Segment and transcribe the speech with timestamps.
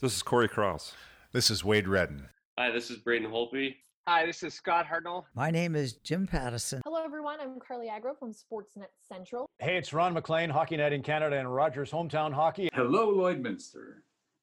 [0.00, 0.94] This is Cory Cross.
[1.32, 2.30] This is Wade Redden.
[2.58, 3.76] Hi, this is Braden Holtby.
[4.08, 5.24] Hi, this is Scott Hartnell.
[5.34, 6.80] My name is Jim Pattison.
[6.86, 7.38] Hello, everyone.
[7.38, 9.46] I'm Carly Agro from Sportsnet Central.
[9.58, 12.70] Hey, it's Ron MacLean, Hockey Night in Canada and Rogers Hometown Hockey.
[12.72, 13.96] Hello, Lloydminster.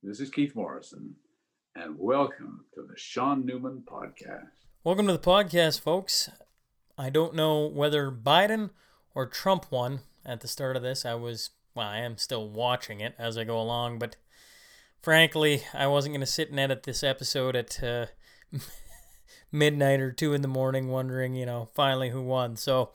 [0.04, 1.16] This is Keith Morrison,
[1.74, 4.68] and welcome to the Sean Newman Podcast.
[4.84, 6.30] Welcome to the podcast, folks.
[7.00, 8.70] I don't know whether Biden
[9.16, 11.04] or Trump won at the start of this.
[11.04, 14.18] I was, well, I am still watching it as I go along, but
[15.02, 18.08] frankly, I wasn't going to sit and edit this episode at uh,
[19.52, 22.56] midnight or two in the morning, wondering, you know, finally who won.
[22.56, 22.92] So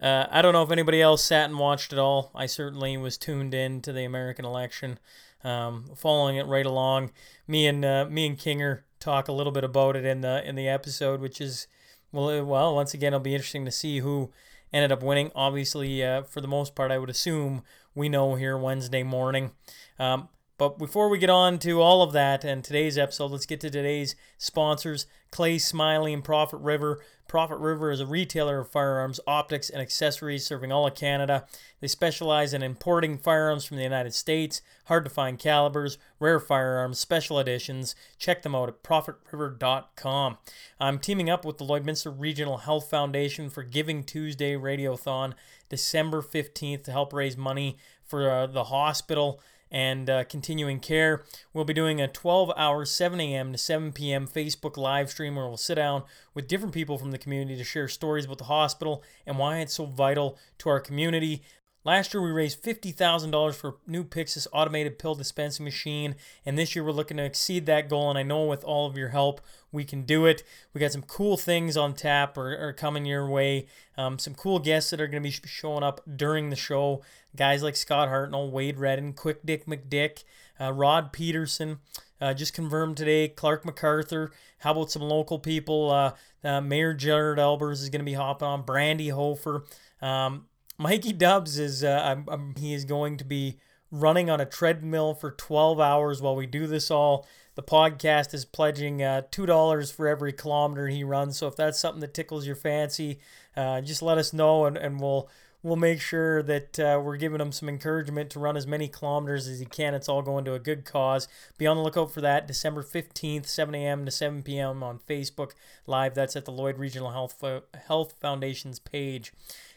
[0.00, 2.30] uh, I don't know if anybody else sat and watched it all.
[2.34, 4.98] I certainly was tuned in to the American election,
[5.42, 7.10] um, following it right along.
[7.46, 10.54] Me and uh, me and Kinger talk a little bit about it in the in
[10.54, 11.66] the episode, which is
[12.12, 14.30] well, well, once again, it'll be interesting to see who
[14.72, 15.30] ended up winning.
[15.34, 17.62] Obviously, uh, for the most part, I would assume
[17.94, 19.52] we know here Wednesday morning.
[19.98, 23.60] Um, but before we get on to all of that and today's episode, let's get
[23.60, 27.00] to today's sponsors Clay Smiley and Profit River.
[27.28, 31.46] Profit River is a retailer of firearms, optics, and accessories serving all of Canada.
[31.80, 36.98] They specialize in importing firearms from the United States, hard to find calibers, rare firearms,
[36.98, 37.94] special editions.
[38.18, 40.38] Check them out at profitriver.com.
[40.80, 45.34] I'm teaming up with the Lloydminster Regional Health Foundation for Giving Tuesday Radiothon
[45.68, 49.40] December 15th to help raise money for uh, the hospital
[49.70, 51.24] and uh, continuing care.
[51.52, 53.52] We'll be doing a 12 hour, 7 a.m.
[53.52, 54.26] to 7 p.m.
[54.26, 57.88] Facebook live stream where we'll sit down with different people from the community to share
[57.88, 61.42] stories about the hospital and why it's so vital to our community.
[61.88, 66.84] Last year, we raised $50,000 for new Pyxis automated pill dispensing machine, and this year
[66.84, 68.10] we're looking to exceed that goal.
[68.10, 69.40] And I know with all of your help,
[69.72, 70.42] we can do it.
[70.74, 73.68] We got some cool things on tap or, or coming your way.
[73.96, 77.00] Um, some cool guests that are going to be showing up during the show.
[77.34, 80.24] Guys like Scott Hartnell, Wade Redden, Quick Dick McDick,
[80.60, 81.78] uh, Rod Peterson.
[82.20, 84.30] Uh, just confirmed today, Clark MacArthur.
[84.58, 85.90] How about some local people?
[85.90, 86.12] Uh,
[86.44, 88.60] uh Mayor Jared Aalbers is going to be hopping on.
[88.60, 89.64] Brandy Hofer.
[90.02, 90.44] Um,
[90.80, 93.58] Mikey Dubs is uh, I'm, I'm, he is going to be
[93.90, 97.26] running on a treadmill for 12 hours while we do this all.
[97.56, 101.36] The podcast is pledging uh, $2 for every kilometer he runs.
[101.36, 103.18] So if that's something that tickles your fancy,
[103.56, 105.28] uh, just let us know and, and we'll
[105.64, 109.48] we'll make sure that uh, we're giving him some encouragement to run as many kilometers
[109.48, 109.94] as he can.
[109.94, 111.26] It's all going to a good cause.
[111.56, 114.04] Be on the lookout for that December 15th, 7 a.m.
[114.04, 114.84] to 7 p.m.
[114.84, 115.52] on Facebook
[115.86, 116.14] Live.
[116.14, 117.42] That's at the Lloyd Regional Health,
[117.88, 119.32] Health Foundation's page.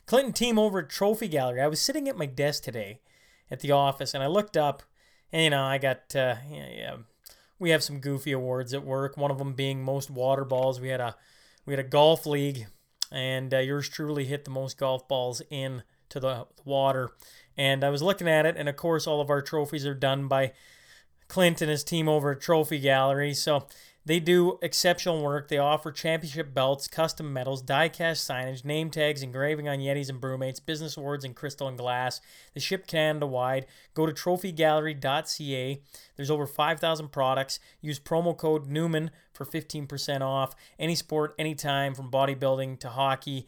[0.06, 1.62] Clinton team over at Trophy Gallery.
[1.62, 3.00] I was sitting at my desk today
[3.50, 4.84] at the office and I looked up
[5.32, 6.96] and, you know, I got, uh, yeah, yeah,
[7.60, 9.18] we have some goofy awards at work.
[9.18, 10.82] One of them being most water balls.
[10.82, 11.16] We had a,
[11.66, 12.68] we had a golf league
[13.12, 17.12] and uh, yours truly hit the most golf balls in to the water.
[17.58, 20.28] And I was looking at it, and of course, all of our trophies are done
[20.28, 20.54] by
[21.28, 23.34] Clint and his team over at Trophy Gallery.
[23.34, 23.68] So
[24.06, 25.48] they do exceptional work.
[25.48, 30.66] They offer championship belts, custom medals, die-cast signage, name tags, engraving on Yetis and BruMates,
[30.66, 32.20] business awards in crystal and glass.
[32.54, 33.68] They ship Canada wide.
[33.94, 35.82] Go to trophygallery.ca.
[36.16, 37.60] There's over 5,000 products.
[37.80, 40.56] Use promo code Newman for 15% off.
[40.80, 43.48] Any sport, anytime, from bodybuilding to hockey.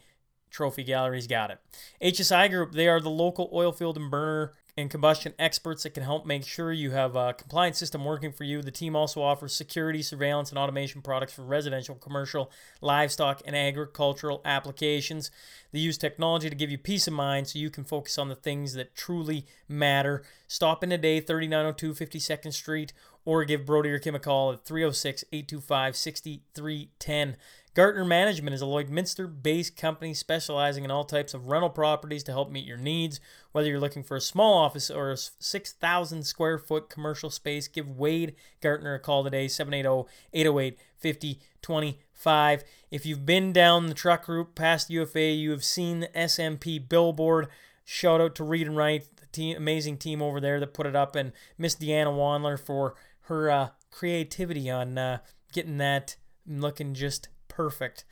[0.50, 1.58] Trophy Gallery's got it.
[2.00, 6.02] HSI Group, they are the local oil field and burner and combustion experts that can
[6.02, 8.60] help make sure you have a compliance system working for you.
[8.60, 14.40] The team also offers security, surveillance, and automation products for residential, commercial, livestock, and agricultural
[14.44, 15.30] applications.
[15.72, 18.34] They use technology to give you peace of mind so you can focus on the
[18.34, 20.24] things that truly matter.
[20.48, 22.92] Stop in today, 3902 52nd Street,
[23.24, 27.36] or give Brody or Kim a call at 306 825 6310.
[27.74, 32.32] Gartner Management is a Lloydminster based company specializing in all types of rental properties to
[32.32, 33.18] help meet your needs.
[33.50, 37.88] Whether you're looking for a small office or a 6,000 square foot commercial space, give
[37.90, 42.64] Wade Gartner a call today, 780 808 5025.
[42.92, 47.48] If you've been down the truck route past UFA, you have seen the SMP billboard.
[47.84, 50.94] Shout out to Read and Write, the team, amazing team over there that put it
[50.94, 55.18] up, and Miss Deanna Wandler for her uh, creativity on uh,
[55.52, 56.16] getting that
[56.46, 58.04] looking just perfect.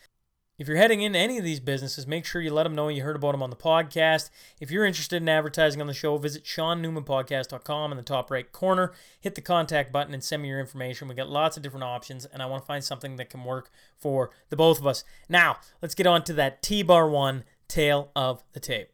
[0.58, 3.02] If you're heading into any of these businesses, make sure you let them know you
[3.02, 4.30] heard about them on the podcast.
[4.60, 8.92] If you're interested in advertising on the show, visit SeanNewmanPodcast.com in the top right corner.
[9.20, 11.08] Hit the contact button and send me your information.
[11.08, 13.70] We got lots of different options, and I want to find something that can work
[13.98, 15.04] for the both of us.
[15.28, 18.90] Now, let's get on to that T Bar 1 tale of the tape.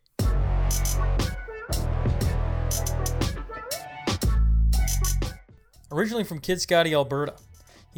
[5.90, 7.34] Originally from Kitscoty, Alberta,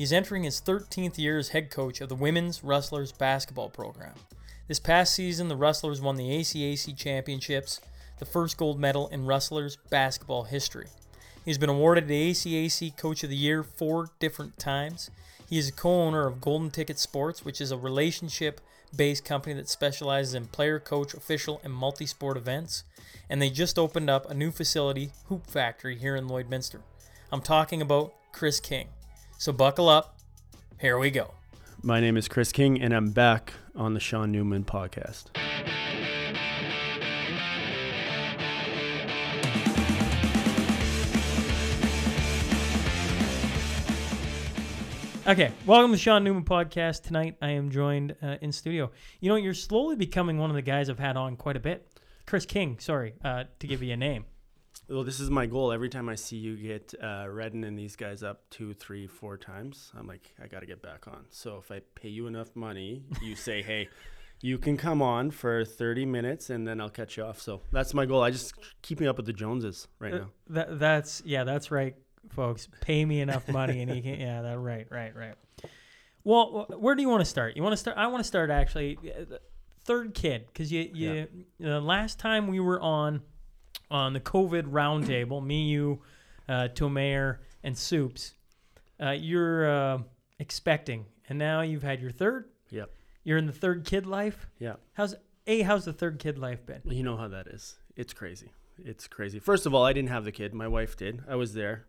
[0.00, 4.14] He's entering his 13th year as head coach of the Women's Rustlers basketball program.
[4.66, 7.82] This past season, the Rustlers won the ACAC championships,
[8.18, 10.86] the first gold medal in Rustlers basketball history.
[11.44, 15.10] He's been awarded the ACAC Coach of the Year four different times.
[15.48, 18.62] He is a co owner of Golden Ticket Sports, which is a relationship
[18.96, 22.84] based company that specializes in player, coach, official, and multi sport events.
[23.28, 26.80] And they just opened up a new facility, Hoop Factory, here in Lloydminster.
[27.32, 28.88] I'm talking about Chris King.
[29.38, 30.18] So buckle up.
[30.80, 31.30] Here we go.
[31.80, 35.26] My name is Chris King, and I'm back on the Sean Newman podcast.
[45.28, 47.04] Okay, welcome to the Sean Newman podcast.
[47.04, 48.90] Tonight I am joined uh, in studio.
[49.20, 51.86] You know, you're slowly becoming one of the guys I've had on quite a bit.
[52.26, 54.24] Chris King, sorry, uh, to give you a name.
[54.90, 55.70] Well, this is my goal.
[55.70, 59.36] Every time I see you get uh, Redden and these guys up two, three, four
[59.36, 61.26] times, I'm like, I got to get back on.
[61.30, 63.88] So if I pay you enough money, you say, hey,
[64.42, 67.40] you can come on for 30 minutes and then I'll catch you off.
[67.40, 68.20] So that's my goal.
[68.20, 70.30] I just keeping up with the Joneses right Uh, now.
[70.48, 71.94] That that's yeah, that's right,
[72.30, 72.66] folks.
[72.80, 75.34] Pay me enough money, and you can yeah, that right, right, right.
[76.24, 77.54] Well, where do you want to start?
[77.56, 77.96] You want to start?
[77.96, 79.36] I want to start actually uh,
[79.84, 81.26] third kid because you you
[81.60, 83.22] the last time we were on
[83.90, 86.00] on the COVID roundtable, me, you,
[86.48, 88.34] uh, Tomayer, and Soups,
[89.02, 89.98] uh, you're uh,
[90.38, 92.46] expecting, and now you've had your third.
[92.70, 92.90] Yep.
[93.24, 94.46] You're in the third kid life.
[94.58, 94.74] Yeah.
[94.94, 95.14] How's
[95.46, 96.80] a how's the third kid life been?
[96.84, 97.76] You know how that is.
[97.96, 98.50] It's crazy.
[98.84, 99.38] It's crazy.
[99.38, 100.54] First of all, I didn't have the kid.
[100.54, 101.22] My wife did.
[101.28, 101.86] I was there.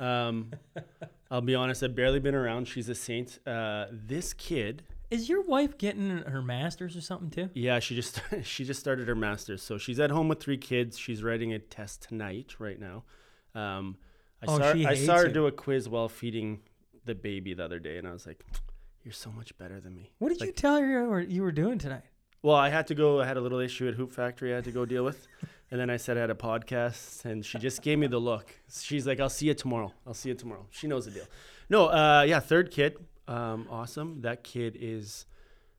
[0.00, 0.50] Um,
[1.30, 1.82] I'll be honest.
[1.82, 2.66] I've barely been around.
[2.66, 3.38] She's a saint.
[3.46, 4.82] Uh, this kid,
[5.12, 7.50] Is your wife getting her master's or something too?
[7.54, 9.62] yeah, she just she just started her master's.
[9.62, 10.98] So she's at home with three kids.
[10.98, 13.04] She's writing a test tonight, right now.
[13.54, 13.96] Um,
[14.42, 15.32] I Oh, saw she I saw her you.
[15.32, 16.60] do a quiz while feeding
[17.04, 18.44] the baby the other day, and I was like,
[19.04, 21.52] "You're so much better than me." What did you tell her you were, you were
[21.52, 22.04] doing tonight?
[22.42, 23.20] Well, I had to go.
[23.20, 25.26] I had a little issue at Hoop Factory I had to go deal with.
[25.72, 28.54] And then I said I had a podcast, and she just gave me the look.
[28.70, 29.90] She's like, I'll see you tomorrow.
[30.06, 30.66] I'll see you tomorrow.
[30.70, 31.24] She knows the deal.
[31.70, 32.98] No, uh, yeah, third kid.
[33.28, 34.20] Um, awesome.
[34.22, 35.26] That kid is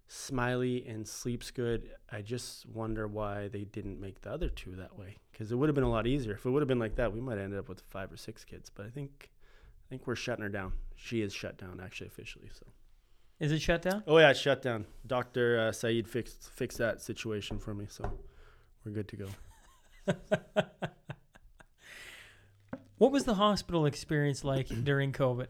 [0.08, 1.90] smiley and sleeps good.
[2.12, 5.70] I just wonder why they didn't make the other two that way because it would
[5.70, 6.34] have been a lot easier.
[6.34, 8.18] If it would have been like that, we might have ended up with five or
[8.18, 8.70] six kids.
[8.70, 9.32] But I think,
[9.86, 10.74] I think we're shutting her down.
[10.96, 12.50] She is shut down actually officially.
[12.54, 12.66] So.
[13.40, 14.04] Is it shut down?
[14.08, 14.86] Oh yeah, it's shut down.
[15.06, 18.10] Doctor uh, Saeed fixed fixed that situation for me, so
[18.86, 19.28] we're good to go.
[23.04, 25.48] What was the hospital experience like during COVID?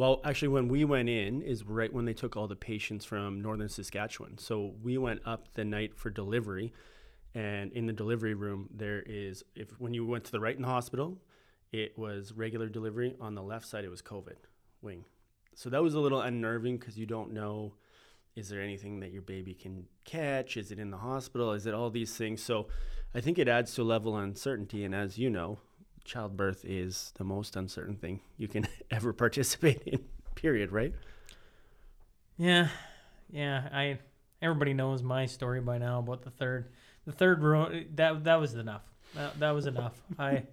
[0.00, 3.42] Well, actually, when we went in is right when they took all the patients from
[3.42, 4.38] northern Saskatchewan.
[4.38, 6.72] So we went up the night for delivery,
[7.34, 10.62] and in the delivery room there is if when you went to the right in
[10.62, 11.18] the hospital,
[11.70, 13.14] it was regular delivery.
[13.20, 14.36] On the left side, it was COVID
[14.80, 15.04] wing.
[15.54, 17.74] So that was a little unnerving because you don't know
[18.36, 20.56] is there anything that your baby can catch?
[20.56, 21.52] Is it in the hospital?
[21.52, 22.42] Is it all these things?
[22.42, 22.68] So
[23.14, 24.82] I think it adds to a level of uncertainty.
[24.82, 25.58] And as you know,
[26.10, 30.04] childbirth is the most uncertain thing you can ever participate in,
[30.34, 30.92] period, right?
[32.36, 32.68] Yeah,
[33.30, 33.68] yeah.
[33.72, 33.98] I
[34.42, 36.70] everybody knows my story by now about the third,
[37.06, 37.70] the third row.
[37.94, 38.82] That that was enough.
[39.14, 40.00] That, that was enough.
[40.18, 40.44] I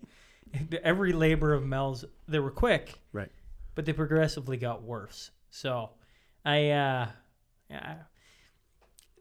[0.84, 3.32] every labor of Mel's they were quick, Right.
[3.76, 5.32] but they progressively got worse.
[5.50, 5.90] So
[6.46, 7.08] I uh,
[7.70, 7.96] yeah.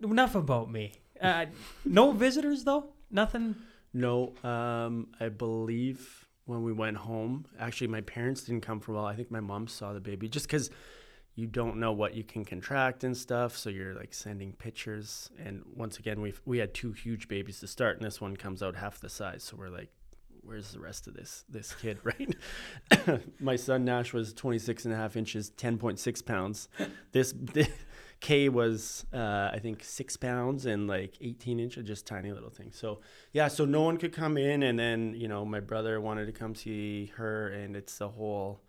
[0.02, 0.92] Enough about me.
[1.20, 1.46] Uh,
[1.84, 2.90] no visitors though.
[3.10, 3.54] Nothing.
[3.94, 8.94] No, um, I believe when we went home, actually, my parents didn't come for a
[8.94, 9.04] while.
[9.04, 10.70] I think my mom saw the baby just because
[11.34, 13.56] you don't know what you can contract and stuff.
[13.56, 15.30] So you're like sending pictures.
[15.38, 18.62] And once again, we we had two huge babies to start, and this one comes
[18.62, 19.42] out half the size.
[19.42, 19.90] So we're like,
[20.42, 23.20] where's the rest of this this kid, right?
[23.40, 26.68] my son Nash was 26 and a half inches, 10.6 pounds.
[27.12, 27.68] This, this
[28.20, 32.70] Kay was, uh, I think, six pounds and like 18 inches, just tiny little thing.
[32.72, 33.00] So,
[33.32, 34.62] yeah, so no one could come in.
[34.62, 38.62] And then, you know, my brother wanted to come see her, and it's the whole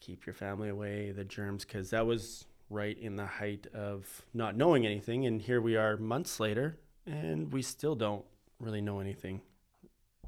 [0.00, 4.56] keep your family away, the germs, because that was right in the height of not
[4.56, 5.26] knowing anything.
[5.26, 8.24] And here we are months later, and we still don't
[8.60, 9.40] really know anything.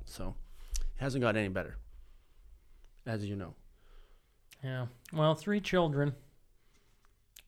[0.04, 0.34] So,
[0.78, 1.76] it hasn't got any better,
[3.06, 3.54] as you know.
[4.62, 4.87] Yeah.
[5.12, 6.14] Well, three children.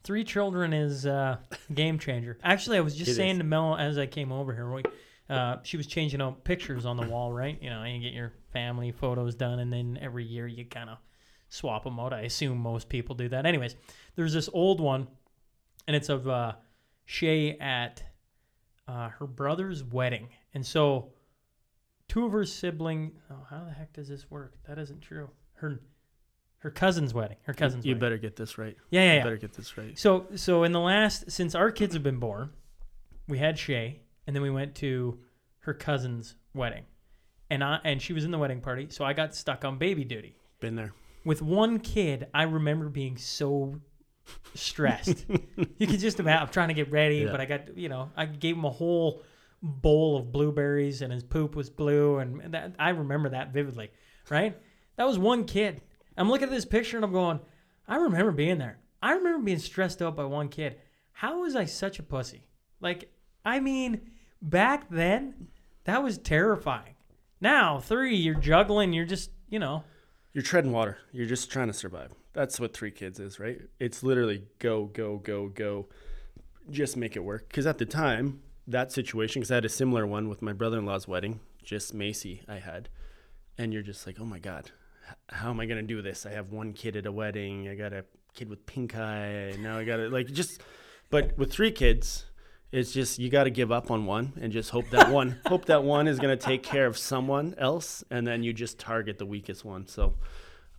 [0.04, 1.36] Three children is uh,
[1.74, 2.38] game changer.
[2.42, 3.38] Actually, I was just It saying is.
[3.38, 4.70] to Mel as I came over here.
[4.70, 4.82] We,
[5.30, 7.56] uh, she was changing out pictures on the wall, right?
[7.62, 10.98] You know, you get your family photos done, and then every year you kind of
[11.48, 12.12] swap them out.
[12.12, 13.46] I assume most people do that.
[13.46, 13.76] Anyways,
[14.16, 15.06] there's this old one,
[15.86, 16.54] and it's of uh,
[17.04, 18.02] Shay at
[18.88, 21.12] uh, her brother's wedding, and so
[22.08, 23.12] two of her sibling.
[23.30, 24.54] Oh, how the heck does this work?
[24.66, 25.30] That isn't true.
[25.54, 25.80] Her
[26.62, 27.36] her cousin's wedding.
[27.42, 28.00] Her cousin's You wedding.
[28.00, 28.76] better get this right.
[28.90, 29.24] Yeah, yeah, You yeah.
[29.24, 29.98] better get this right.
[29.98, 32.50] So so in the last since our kids have been born,
[33.28, 35.18] we had Shay, and then we went to
[35.60, 36.84] her cousin's wedding,
[37.50, 40.04] and I and she was in the wedding party, so I got stuck on baby
[40.04, 40.36] duty.
[40.60, 40.92] Been there.
[41.24, 43.80] With one kid, I remember being so
[44.54, 45.24] stressed.
[45.78, 46.42] you could just imagine.
[46.42, 47.30] I'm trying to get ready, Yeah.
[47.30, 49.22] but I got you know I gave him a whole
[49.62, 53.90] bowl of blueberries, and his poop was blue, and that I remember that vividly.
[54.30, 54.56] Right?
[54.96, 55.80] That was one kid.
[56.16, 57.40] I'm looking at this picture and I'm going,
[57.88, 58.78] I remember being there.
[59.02, 60.76] I remember being stressed out by one kid.
[61.12, 62.46] How was I such a pussy?
[62.80, 63.12] Like,
[63.44, 64.00] I mean,
[64.40, 65.48] back then,
[65.84, 66.94] that was terrifying.
[67.40, 69.84] Now, three, you're juggling, you're just, you know,
[70.32, 70.98] You're treading water.
[71.12, 72.12] You're just trying to survive.
[72.32, 73.60] That's what three kids is, right?
[73.78, 75.88] It's literally go, go, go, go.
[76.70, 77.48] Just make it work.
[77.48, 80.78] Because at the time, that situation, because I had a similar one with my brother
[80.78, 82.88] in law's wedding, just Macy, I had.
[83.58, 84.70] And you're just like, oh my God,
[85.28, 86.26] how am I going to do this?
[86.26, 87.68] I have one kid at a wedding.
[87.68, 88.04] I got a
[88.34, 89.54] kid with pink eye.
[89.58, 90.60] Now I got to, like, just,
[91.10, 92.24] but with three kids,
[92.72, 95.66] it's just you got to give up on one and just hope that one hope
[95.66, 99.18] that one is going to take care of someone else and then you just target
[99.18, 100.14] the weakest one so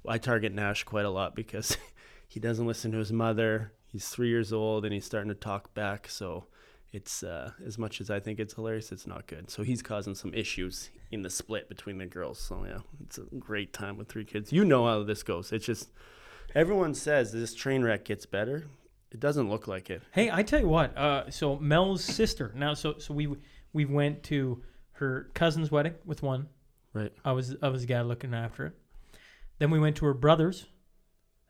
[0.08, 1.78] i target nash quite a lot because
[2.28, 5.74] he doesn't listen to his mother he's three years old and he's starting to talk
[5.76, 6.46] back so
[6.94, 10.16] it's uh, as much as i think it's hilarious it's not good so he's causing
[10.16, 14.08] some issues in the split between the girls so yeah it's a great time with
[14.08, 15.90] three kids you know how this goes it's just
[16.56, 18.68] everyone says this train wreck gets better
[19.12, 20.98] it doesn't look like it Hey, I tell you what.
[20.98, 22.52] Uh, so Mel's sister.
[22.56, 23.28] Now, so so we
[23.72, 26.48] we went to her cousin's wedding with one.
[26.94, 28.74] right I was I was the guy looking after it.
[29.60, 30.66] Then we went to her brother's.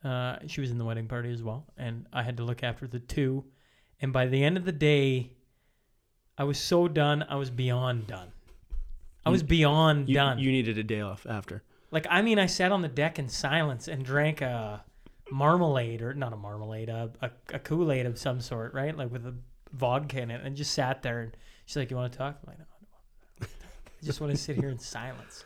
[0.03, 2.85] Uh, she was in the wedding party as well, and I had to look after
[2.85, 3.45] the two.
[4.03, 5.31] And by the end of the day,
[6.37, 7.25] I was so done.
[7.29, 8.33] I was beyond done.
[9.25, 10.39] I was beyond you, done.
[10.39, 13.29] you needed a day off after Like I mean, I sat on the deck in
[13.29, 14.83] silence and drank a
[15.31, 18.95] marmalade or not a marmalade, a, a, a Kool Aid of some sort, right?
[18.95, 19.33] Like with a
[19.71, 21.21] vodka in it, and just sat there.
[21.21, 22.89] And she's like, "You want to talk?" I'm like, "No, I don't
[23.39, 23.65] want to.
[24.01, 25.45] I just want to sit here in silence."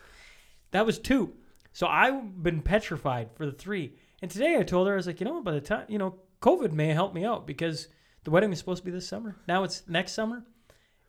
[0.72, 1.32] That was two.
[1.72, 3.92] So I've been petrified for the three.
[4.20, 5.98] And today I told her I was like, you know, what, by the time you
[5.98, 7.86] know, COVID may help me out because
[8.24, 9.36] the wedding was supposed to be this summer.
[9.46, 10.44] Now it's next summer.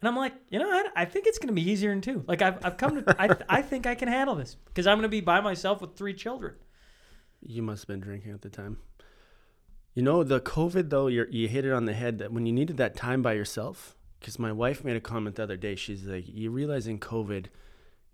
[0.01, 0.91] And I'm like, you know, what?
[0.95, 2.23] I think it's going to be easier in two.
[2.27, 5.03] Like I've, I've come to, I, I think I can handle this because I'm going
[5.03, 6.55] to be by myself with three children.
[7.41, 8.77] You must have been drinking at the time.
[9.93, 12.53] You know, the COVID though, you you hit it on the head that when you
[12.53, 13.95] needed that time by yourself.
[14.19, 15.75] Because my wife made a comment the other day.
[15.75, 17.45] She's like, "You realize in COVID,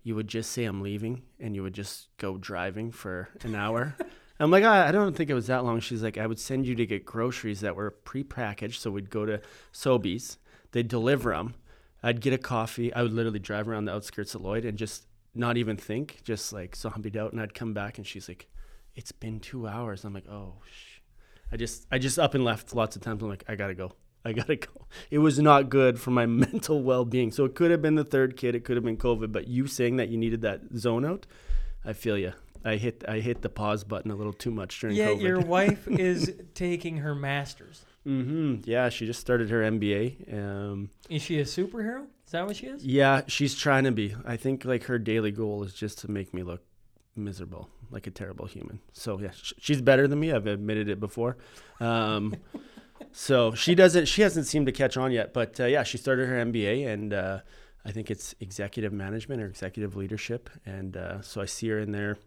[0.04, 3.96] you would just say I'm leaving, and you would just go driving for an hour."
[4.38, 5.80] I'm like, I, I don't think it was that long.
[5.80, 8.76] She's like, I would send you to get groceries that were prepackaged.
[8.76, 9.40] So we'd go to
[9.72, 10.36] Sobeys,
[10.72, 11.54] they'd deliver them.
[12.02, 12.92] I'd get a coffee.
[12.92, 16.52] I would literally drive around the outskirts of Lloyd and just not even think, just
[16.52, 17.32] like zombied out.
[17.32, 18.46] And I'd come back, and she's like,
[18.94, 20.04] it's been two hours.
[20.04, 21.00] I'm like, oh, sh-.
[21.52, 23.22] I just, I just up and left lots of times.
[23.22, 23.92] I'm like, I gotta go.
[24.24, 24.86] I gotta go.
[25.10, 27.30] It was not good for my mental well-being.
[27.32, 28.54] So it could have been the third kid.
[28.54, 29.32] It could have been COVID.
[29.32, 31.26] But you saying that you needed that zone out,
[31.84, 32.32] I feel you.
[32.66, 35.22] I hit, I hit the pause button a little too much during Yeah, COVID.
[35.22, 37.84] your wife is taking her master's.
[38.06, 38.56] mm-hmm.
[38.64, 40.34] Yeah, she just started her MBA.
[40.34, 42.04] Um, Is she a superhero?
[42.26, 42.84] Is that what she is?
[42.84, 44.14] yeah, she's trying to be.
[44.24, 46.62] I think like her daily goal is just to make me look
[47.14, 48.80] miserable, like a terrible human.
[48.92, 50.32] So yeah, sh- she's better than me.
[50.32, 51.36] I've admitted it before.
[51.80, 52.34] Um,
[53.12, 54.06] so she doesn't.
[54.06, 55.32] She hasn't seemed to catch on yet.
[55.32, 57.40] But uh, yeah, she started her MBA, and uh,
[57.84, 60.50] I think it's executive management or executive leadership.
[60.66, 62.18] And uh, so I see her in there,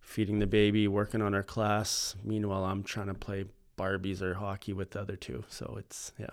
[0.00, 2.16] feeding the baby, working on our class.
[2.24, 3.44] Meanwhile, I'm trying to play
[3.78, 5.44] Barbies or hockey with the other two.
[5.48, 6.30] So it's yeah.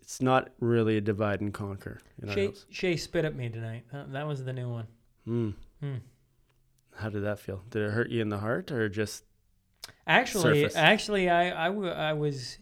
[0.00, 2.00] It's not really a divide and conquer.
[2.28, 2.52] Shay.
[2.70, 3.84] Shay spit at me tonight.
[3.92, 4.86] That, that was the new one.
[5.26, 5.54] Mm.
[5.80, 5.94] Hmm.
[6.96, 7.62] How did that feel?
[7.70, 9.24] Did it hurt you in the heart or just
[10.06, 10.76] Actually, Surface.
[10.76, 12.58] actually, I, I, w- I was,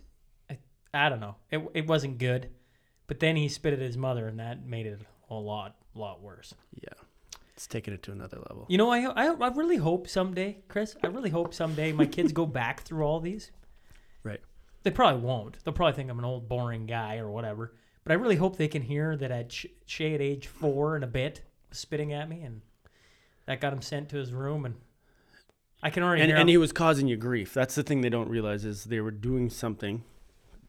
[0.49, 0.59] I,
[0.95, 1.37] I don't know.
[1.51, 2.51] It, it wasn't good,
[3.07, 6.55] but then he spit at his mother, and that made it a lot, lot worse.
[6.75, 6.93] yeah?
[7.61, 8.65] It's taking it to another level.
[8.71, 10.97] You know, I, I, I really hope someday, Chris.
[11.05, 13.51] I really hope someday my kids go back through all these.
[14.25, 14.41] Right.
[14.83, 15.63] They probably won't.
[15.63, 17.75] They'll probably think I'm an old boring guy or whatever.
[18.03, 21.05] But I really hope they can hear that at Sh- Shay at age four and
[21.05, 22.63] a bit was spitting at me, and
[23.45, 24.77] that got him sent to his room, and
[25.83, 27.53] I can already And hear and he was causing you grief.
[27.53, 30.03] That's the thing they don't realize is they were doing something.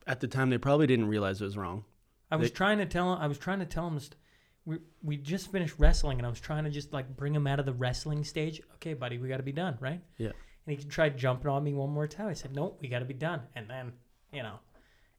[0.06, 1.86] At the time, they probably didn't realize it was wrong.
[2.30, 3.20] I was They- trying to tell him.
[3.22, 3.98] I was trying to tell him.
[3.98, 4.18] st-
[4.66, 7.60] We we just finished wrestling, and I was trying to just like bring him out
[7.60, 8.62] of the wrestling stage.
[8.76, 10.02] Okay, buddy, we got to be done, right?
[10.18, 10.32] Yeah.
[10.68, 12.28] And he tried jumping on me one more time.
[12.28, 13.94] I said, "Nope, we got to be done." And then,
[14.32, 14.60] you know,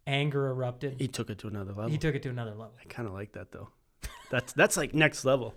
[0.06, 0.96] anger erupted.
[0.99, 1.90] He took it to another level.
[1.90, 2.72] He took it to another level.
[2.80, 3.68] I kind of like that though.
[4.30, 5.54] That's that's like next level.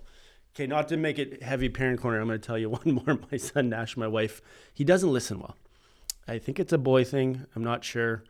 [0.54, 3.18] Okay, not to make it heavy parent corner, I'm going to tell you one more.
[3.30, 4.40] My son Nash, my wife,
[4.72, 5.56] he doesn't listen well.
[6.26, 7.46] I think it's a boy thing.
[7.54, 8.24] I'm not sure.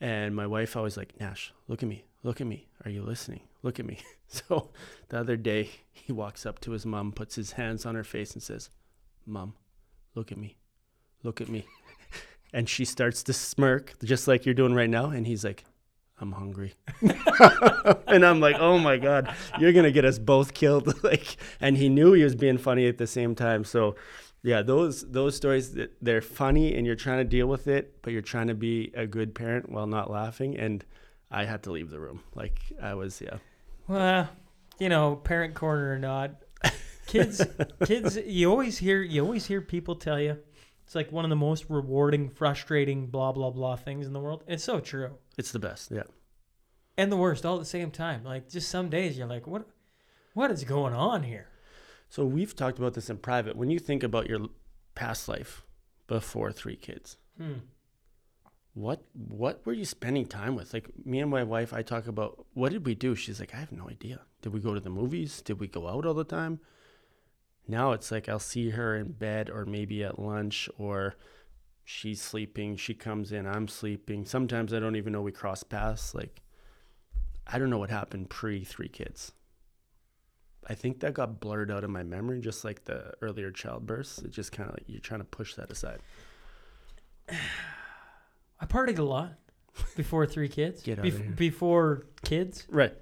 [0.00, 2.68] And my wife always like, Nash, look at me, look at me.
[2.84, 3.40] Are you listening?
[3.62, 3.98] Look at me.
[4.28, 4.70] So
[5.10, 8.32] the other day, he walks up to his mom, puts his hands on her face,
[8.32, 8.70] and says,
[9.26, 9.52] Mom,
[10.14, 10.56] look at me.
[11.22, 11.66] Look at me.
[12.54, 15.06] And she starts to smirk, just like you're doing right now.
[15.06, 15.64] And he's like,
[16.20, 16.74] I'm hungry.
[18.06, 21.02] and I'm like, oh my God, you're going to get us both killed.
[21.02, 23.64] like, and he knew he was being funny at the same time.
[23.64, 23.96] So,
[24.42, 28.22] yeah, those those stories they're funny and you're trying to deal with it, but you're
[28.22, 30.56] trying to be a good parent while not laughing.
[30.58, 30.84] And
[31.30, 32.22] I had to leave the room.
[32.34, 33.38] Like I was, yeah.
[33.88, 34.28] Well,
[34.78, 36.42] you know, parent corner or not,
[37.06, 37.44] kids,
[37.84, 38.16] kids.
[38.24, 40.38] You always hear, you always hear people tell you,
[40.84, 44.44] it's like one of the most rewarding, frustrating, blah blah blah things in the world.
[44.46, 45.90] It's so true, It's the best.
[45.90, 46.02] Yeah.
[46.96, 48.24] and the worst all at the same time.
[48.24, 49.66] Like just some days you're like, what,
[50.34, 51.48] what is going on here?
[52.08, 53.56] So we've talked about this in private.
[53.56, 54.40] When you think about your
[54.94, 55.64] past life
[56.06, 57.54] before three kids, Hmm.
[58.74, 60.72] What what were you spending time with?
[60.72, 63.14] Like me and my wife, I talk about what did we do?
[63.14, 64.20] She's like, I have no idea.
[64.40, 65.42] Did we go to the movies?
[65.42, 66.60] Did we go out all the time?
[67.68, 71.16] Now it's like I'll see her in bed or maybe at lunch or
[71.84, 74.24] she's sleeping, she comes in, I'm sleeping.
[74.24, 76.14] Sometimes I don't even know we cross paths.
[76.14, 76.40] Like
[77.46, 79.32] I don't know what happened pre three kids.
[80.66, 84.24] I think that got blurred out of my memory, just like the earlier childbirths.
[84.24, 86.00] It just kind of like you're trying to push that aside.
[88.62, 89.32] I partied a lot
[89.96, 90.82] before three kids.
[90.82, 91.30] Get outta Bef- here.
[91.32, 92.94] Before kids, Right.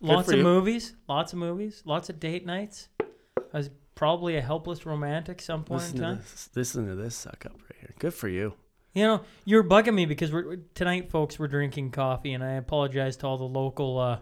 [0.00, 0.44] lots for of you.
[0.44, 2.88] movies, lots of movies, lots of date nights.
[3.00, 6.16] I was probably a helpless romantic some point Listen in to time.
[6.18, 6.50] this.
[6.54, 7.94] Listen to this suck up right here.
[7.98, 8.54] Good for you.
[8.92, 11.38] You know, you're bugging me because we're tonight, folks.
[11.38, 14.18] We're drinking coffee, and I apologize to all the local uh,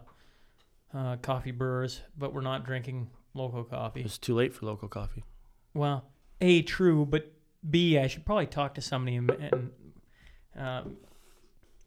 [0.93, 4.03] uh, coffee brewers, but we're not drinking local coffee.
[4.03, 5.25] It's too late for local coffee.
[5.73, 6.11] Well,
[6.43, 7.33] a true, but
[7.69, 9.17] b I should probably talk to somebody.
[9.17, 9.71] And, and
[10.59, 10.97] um,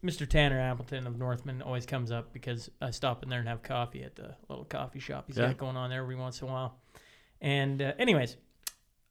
[0.04, 0.28] Mr.
[0.28, 4.02] Tanner Appleton of Northman always comes up because I stop in there and have coffee
[4.02, 5.48] at the little coffee shop he's Yeah.
[5.48, 6.76] got going on there every once in a while.
[7.40, 8.36] And uh, anyways,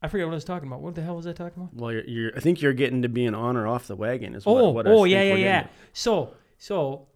[0.01, 0.81] I forget what I was talking about.
[0.81, 1.73] What the hell was I talking about?
[1.75, 2.31] Well, you're, you're.
[2.35, 4.35] I think you're getting to being on or off the wagon.
[4.35, 5.57] Is Oh, what, what oh, think yeah, yeah, yeah.
[5.59, 5.71] at.
[5.93, 7.07] So, so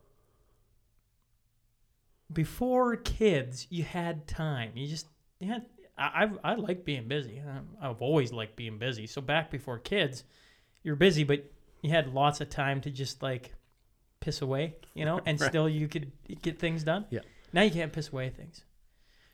[2.31, 4.71] before kids, you had time.
[4.75, 5.08] You just
[5.39, 5.65] you had.
[5.97, 7.41] I I, I like being busy.
[7.81, 9.08] I've always liked being busy.
[9.08, 10.23] So back before kids,
[10.84, 11.45] you're busy, but
[11.85, 13.53] you had lots of time to just like
[14.19, 15.49] piss away, you know, and Right.
[15.49, 17.05] still you could get things done.
[17.09, 17.19] Yeah.
[17.53, 18.63] Now you can't piss away things.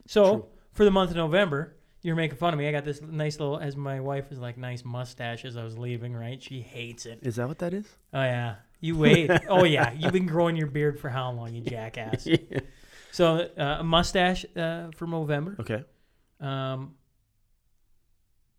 [0.08, 0.46] So True.
[0.74, 2.68] for the month of November, you're making fun of me.
[2.68, 5.78] I got this nice little, as my wife was like, nice mustache as I was
[5.78, 6.14] leaving.
[6.16, 6.42] Right?
[6.42, 7.20] She hates it.
[7.22, 7.86] Is that what that is?
[8.14, 9.30] Oh yeah, you wait.
[9.50, 12.28] oh yeah, you've been growing your beard for how long, you jackass?
[13.14, 15.58] So uh, a mustache uh, for November.
[15.60, 15.84] Okay.
[16.40, 16.96] Um,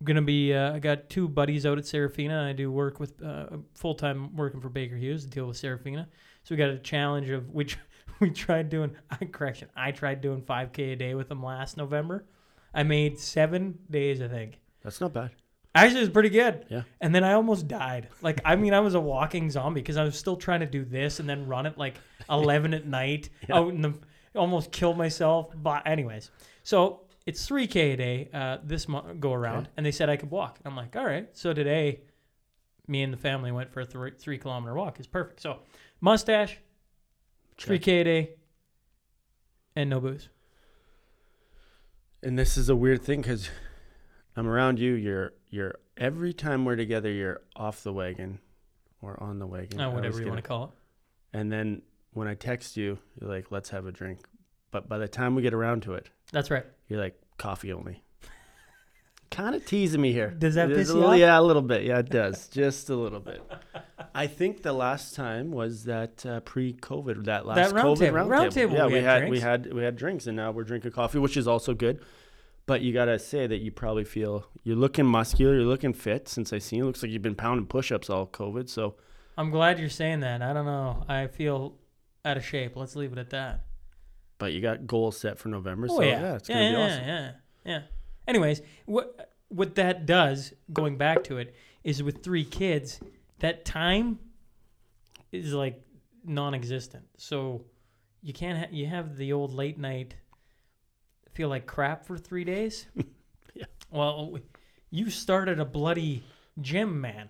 [0.04, 0.52] gonna be.
[0.54, 2.46] Uh, I got two buddies out at Serafina.
[2.48, 6.08] I do work with uh, full time working for Baker Hughes to deal with Serafina.
[6.44, 7.78] So we got a challenge of which
[8.20, 8.96] we tried doing.
[9.10, 12.24] I Correction, I tried doing 5k a day with them last November.
[12.74, 14.58] I made seven days, I think.
[14.82, 15.30] That's not bad.
[15.74, 16.66] Actually, it was pretty good.
[16.68, 16.82] Yeah.
[17.00, 18.08] And then I almost died.
[18.20, 20.84] Like, I mean, I was a walking zombie because I was still trying to do
[20.84, 21.94] this and then run at like
[22.30, 23.56] 11 at night Yeah.
[23.56, 23.94] out in the,
[24.34, 25.50] almost killed myself.
[25.54, 26.30] But, anyways,
[26.62, 29.62] so it's 3K a day uh, this month, go around.
[29.62, 29.70] Okay.
[29.76, 30.58] And they said I could walk.
[30.64, 31.28] I'm like, all right.
[31.32, 32.00] So today,
[32.86, 34.98] me and the family went for a three, three kilometer walk.
[34.98, 35.40] It's perfect.
[35.40, 35.60] So,
[36.00, 36.58] mustache,
[37.56, 37.80] Check.
[37.80, 38.30] 3K a day,
[39.76, 40.28] and no booze.
[42.22, 43.50] And this is a weird thing because
[44.36, 44.94] I'm around you.
[44.94, 48.38] You're you're every time we're together, you're off the wagon
[49.00, 49.80] or on the wagon.
[49.80, 50.70] Uh, whatever you want to call it.
[51.36, 51.82] And then
[52.12, 54.20] when I text you, you're like, "Let's have a drink."
[54.72, 56.64] But by the time we get around to it, That's right.
[56.88, 58.02] you're like, "Coffee only."
[59.30, 60.30] kind of teasing me here.
[60.30, 61.18] Does that It piss you little- off?
[61.18, 61.84] Yeah, a little bit.
[61.84, 62.48] Yeah, it does.
[62.50, 63.40] Just a little bit.
[64.14, 68.16] I think the last time was that uh, pre-COVID, that last round COVID table.
[68.16, 68.72] round, Round table.
[68.74, 69.42] table, Yeah, we we, had had, we drinks.
[69.44, 72.02] had we had drinks, and now we're drinking coffee, which is also good.
[72.66, 76.28] But you gotta say that you probably feel you're looking muscular, you're looking fit.
[76.28, 78.68] Since I seen you, looks like you've been pounding push-ups all COVID.
[78.68, 78.96] So
[79.36, 80.42] I'm glad you're saying that.
[80.42, 81.04] I don't know.
[81.08, 81.76] I feel
[82.24, 82.76] out of shape.
[82.76, 83.64] Let's leave it at that.
[84.42, 85.86] But you got goals set for November.
[85.88, 87.06] Oh so yeah, yeah, it's yeah, gonna yeah, be awesome.
[87.06, 87.30] yeah,
[87.64, 87.80] yeah.
[88.26, 92.98] Anyways, what what that does, going back to it, is with three kids,
[93.38, 94.18] that time
[95.30, 95.80] is like
[96.24, 97.04] non-existent.
[97.18, 97.66] So
[98.20, 98.58] you can't.
[98.58, 100.16] Ha- you have the old late night.
[101.34, 102.86] Feel like crap for three days.
[103.54, 103.66] Yeah.
[103.90, 104.38] Well,
[104.90, 106.24] you started a bloody
[106.58, 107.28] gym, man.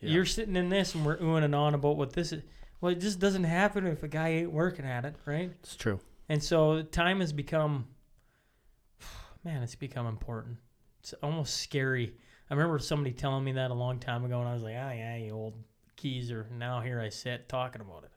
[0.00, 0.10] Yeah.
[0.10, 2.42] You're sitting in this, and we're oohing and on about what this is.
[2.80, 5.52] Well, it just doesn't happen if a guy ain't working at it, right?
[5.62, 6.00] It's true.
[6.28, 7.86] And so time has become,
[9.44, 10.58] man, it's become important.
[11.00, 12.14] It's almost scary.
[12.50, 14.92] I remember somebody telling me that a long time ago, and I was like, ah,
[14.92, 15.54] yeah, you old
[15.96, 16.46] geezer.
[16.50, 18.10] Now here I sit talking about it.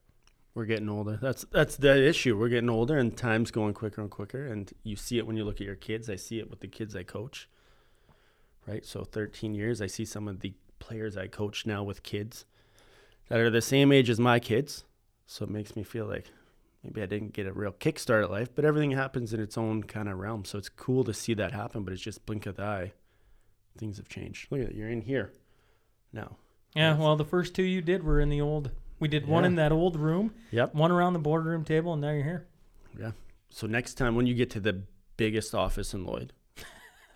[0.54, 1.20] We're getting older.
[1.22, 2.38] That's that's the issue.
[2.38, 4.48] We're getting older, and time's going quicker and quicker.
[4.48, 6.10] And you see it when you look at your kids.
[6.10, 7.48] I see it with the kids I coach.
[8.66, 8.84] Right.
[8.84, 9.82] So 13 years.
[9.82, 12.46] I see some of the players I coach now with kids
[13.30, 14.84] that are the same age as my kids.
[15.28, 16.26] So it makes me feel like
[16.88, 19.84] maybe I didn't get a real kickstart at life, but everything happens in its own
[19.84, 20.46] kind of realm.
[20.46, 22.94] So it's cool to see that happen, but it's just blink of the eye.
[23.78, 24.48] Things have changed.
[24.52, 24.76] Look at it.
[24.76, 25.34] You're in here
[26.14, 26.38] now.
[26.76, 28.72] Yeah, well, the first two you did were in the old.
[29.00, 30.74] We did one in that old room, Yep.
[30.74, 32.48] one around the boardroom table, and now you're here.
[33.00, 33.12] Yeah.
[33.50, 34.84] So next time when you get to the
[35.18, 36.34] biggest office in Lloyd,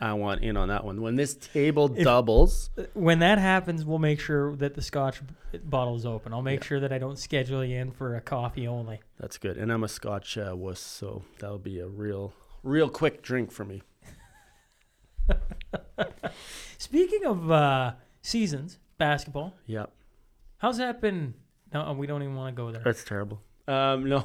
[0.01, 0.99] I want in on that one.
[1.01, 5.21] When this table If- doubles, When that happens, we'll make sure that the scotch
[5.63, 6.33] bottle is open.
[6.33, 6.65] I'll make Yeah.
[6.67, 8.99] sure that I don't schedule you in for a coffee only.
[9.19, 9.57] that's good.
[9.57, 12.33] And I'm a Scotch uh, wuss, so that'll be a real,
[12.63, 13.83] real quick drink for me.
[16.79, 19.91] Speaking of uh, seasons, basketball, Yep.
[20.57, 21.35] how's that been?
[21.73, 22.81] No, we don't even want to go there.
[22.83, 23.41] That's terrible.
[23.67, 24.23] Um, no,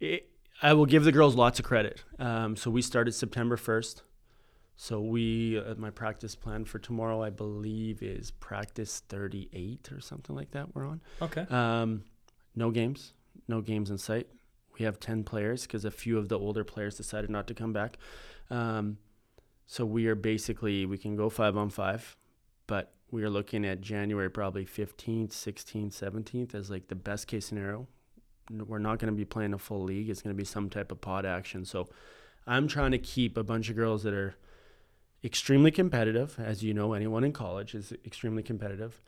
[0.00, 0.30] it,
[0.62, 2.02] I will give the girls lots of credit.
[2.18, 4.02] Um, so we started September 1st.
[4.82, 10.34] So we, uh, my practice plan for tomorrow, I believe, is practice 38 or something
[10.34, 10.74] like that.
[10.74, 11.02] We're on.
[11.20, 11.42] Okay.
[11.50, 12.04] Um,
[12.56, 13.12] no games,
[13.46, 14.28] no games in sight.
[14.78, 17.74] We have 10 players because a few of the older players decided not to come
[17.74, 17.98] back.
[18.48, 18.96] Um,
[19.66, 22.16] so we are basically, we can go five on five,
[22.66, 27.44] but we are looking at January probably 15th, 16th, 17th as like the best case
[27.44, 27.86] scenario.
[28.50, 30.08] We're not going to be playing a full league.
[30.08, 31.66] It's going to be some type of pod action.
[31.66, 31.90] So
[32.46, 34.36] I'm trying to keep a bunch of girls that are
[35.24, 36.36] extremely competitive.
[36.38, 39.00] As you know, anyone in college is extremely competitive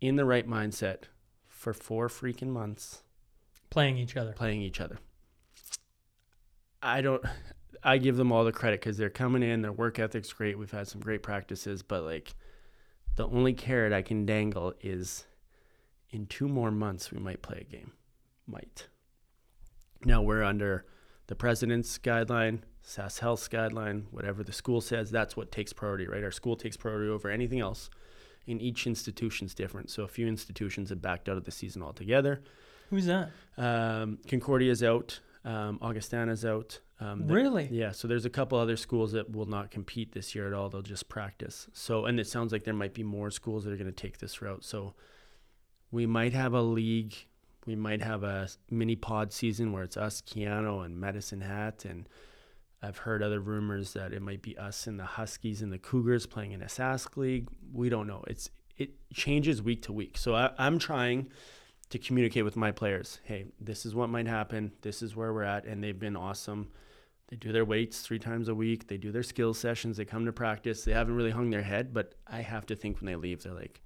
[0.00, 1.04] in the right mindset
[1.46, 3.02] for four freaking months
[3.70, 4.32] Playing each other.
[4.32, 4.98] playing each other.
[6.82, 7.24] I don't.
[7.82, 9.62] I give them all the credit because they're coming in.
[9.62, 10.58] Their work ethic's great.
[10.58, 12.34] We've had some great practices, but like,
[13.16, 15.24] the only carrot I can dangle is,
[16.10, 17.92] in two more months we might play a game,
[18.46, 18.88] might.
[20.04, 20.84] Now we're under
[21.26, 25.10] the president's guideline, SAS Health's guideline, whatever the school says.
[25.10, 26.22] That's what takes priority, right?
[26.22, 27.90] Our school takes priority over anything else.
[28.46, 29.90] And each institution's different.
[29.90, 32.42] So a few institutions have backed out of the season altogether.
[32.90, 33.30] Who's that?
[33.58, 35.18] Um, Concordia's out.
[35.44, 36.78] Um, Augustana's out.
[37.00, 37.68] Um, the- Really?
[37.72, 37.90] yeah.
[37.90, 40.68] So there's a couple other schools that will not compete this year at all.
[40.70, 41.66] They'll just practice.
[41.72, 44.18] So and it sounds like there might be more schools that are going to take
[44.18, 44.64] this route.
[44.64, 44.94] So
[45.90, 47.14] we might have a league.
[47.66, 52.08] We might have a mini pod season where it's us, Keyano, and Medicine Hat, and
[52.86, 56.24] I've heard other rumors that it might be us and the Huskies and the Cougars
[56.24, 57.48] playing in a Sask league.
[57.72, 58.22] We don't know.
[58.28, 60.16] It's it changes week to week.
[60.16, 61.30] So I, I'm trying
[61.90, 63.20] to communicate with my players.
[63.24, 64.72] Hey, this is what might happen.
[64.82, 66.70] This is where we're at, and they've been awesome.
[67.28, 68.86] They do their weights three times a week.
[68.86, 69.96] They do their skill sessions.
[69.96, 70.84] They come to practice.
[70.84, 73.52] They haven't really hung their head, but I have to think when they leave, they're
[73.52, 73.80] like,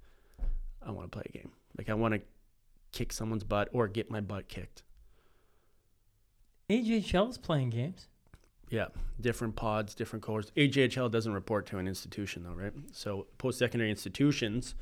[0.85, 1.51] I want to play a game.
[1.77, 2.21] Like I want to
[2.91, 4.83] kick someone's butt or get my butt kicked.
[6.69, 8.07] AJHL is playing games.
[8.71, 8.87] Yeah,
[9.19, 10.51] different pods, different cohorts.
[10.55, 12.73] AJHL doesn't report to an institution though, right?
[12.93, 14.75] So post-secondary institutions,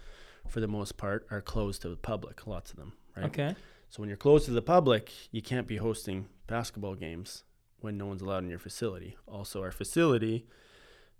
[0.47, 2.45] for the most part, are closed to the public.
[2.47, 3.25] Lots of them, right?
[3.25, 3.55] Okay.
[3.89, 7.43] So when you're closed to the public, you can't be hosting basketball games
[7.79, 9.17] when no one's allowed in your facility.
[9.27, 10.45] Also, our facility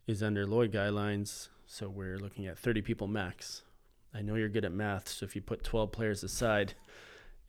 [0.06, 3.64] is under Lloyd guidelines, so we're looking at 30 people max.
[4.14, 6.76] I know you're good at math, so if you put 12 players aside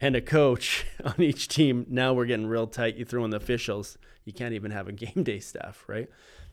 [0.00, 2.96] and a coach on each team, now we're getting real tight.
[2.96, 6.08] You throw in the officials, you can't even have a game day staff, right?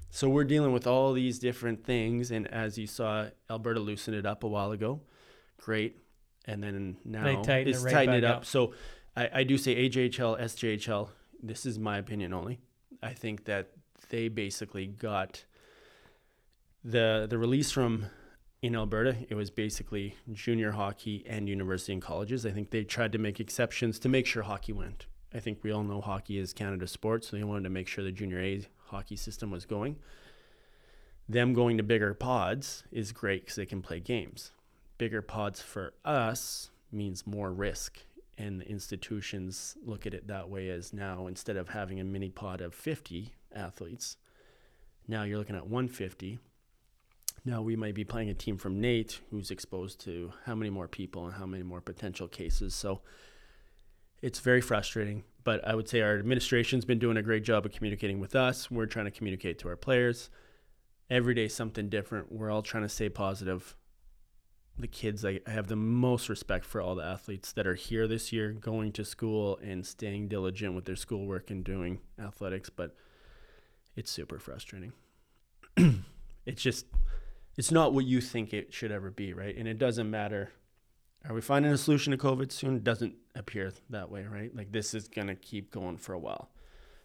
[0.09, 4.25] So we're dealing with all these different things, and as you saw, Alberta loosened it
[4.25, 5.01] up a while ago.
[5.57, 5.97] Great,
[6.45, 8.37] and then now tightened it it's right tightened it up.
[8.37, 8.45] up.
[8.45, 8.73] So
[9.17, 11.09] I, I do say AJHL, SJHL.
[11.43, 12.59] This is my opinion only.
[13.03, 13.71] I think that
[14.09, 15.43] they basically got
[16.83, 18.05] the the release from
[18.61, 19.15] in Alberta.
[19.29, 22.45] It was basically junior hockey and university and colleges.
[22.45, 25.05] I think they tried to make exceptions to make sure hockey went.
[25.33, 28.03] I think we all know hockey is Canada's sport, so they wanted to make sure
[28.03, 29.97] the junior A hockey system was going.
[31.29, 34.51] Them going to bigger pods is great because they can play games.
[34.97, 37.99] Bigger pods for us means more risk
[38.37, 42.29] and the institutions look at it that way as now instead of having a mini
[42.29, 44.17] pod of 50 athletes
[45.07, 46.39] now you're looking at 150
[47.47, 50.87] now we might be playing a team from NAIT who's exposed to how many more
[50.87, 52.75] people and how many more potential cases.
[52.75, 53.01] So
[54.21, 57.71] it's very frustrating but i would say our administration's been doing a great job of
[57.71, 58.69] communicating with us.
[58.69, 60.29] We're trying to communicate to our players.
[61.09, 62.33] Every day something different.
[62.33, 63.77] We're all trying to stay positive.
[64.77, 68.07] The kids I, I have the most respect for all the athletes that are here
[68.07, 72.93] this year going to school and staying diligent with their schoolwork and doing athletics but
[73.95, 74.91] it's super frustrating.
[76.47, 76.85] It's just
[77.57, 80.51] it's not what you think it should ever be right and it doesn't matter
[81.27, 82.83] Are we finding a solution to COVID soon?
[82.83, 84.55] Doesn't appear that way, right?
[84.55, 86.49] Like this is gonna keep going for a while.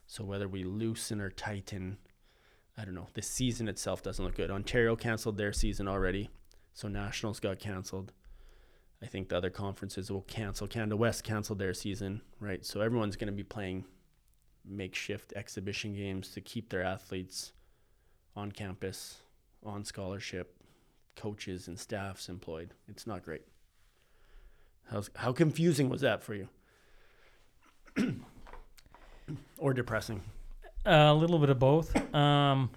[0.06, 1.98] So whether we loosen or tighten,
[2.76, 3.08] I don't know.
[3.14, 4.50] The season itself doesn't look good.
[4.50, 6.30] Ontario canceled their season already,
[6.72, 8.12] so Nationals got canceled.
[9.02, 10.68] I think the other conferences will cancel.
[10.68, 12.64] Canada West canceled their season, right?
[12.64, 13.84] So everyone's going to be playing
[14.64, 17.52] makeshift exhibition games to keep their athletes
[18.36, 19.21] on campus,
[19.64, 20.56] on scholarship,
[21.16, 22.74] coaches and staffs employed.
[22.88, 23.42] It's not great.
[24.90, 26.48] How's, how confusing was that for you?
[29.58, 30.22] or depressing?
[30.84, 31.94] a little bit of both.
[32.14, 32.70] Um,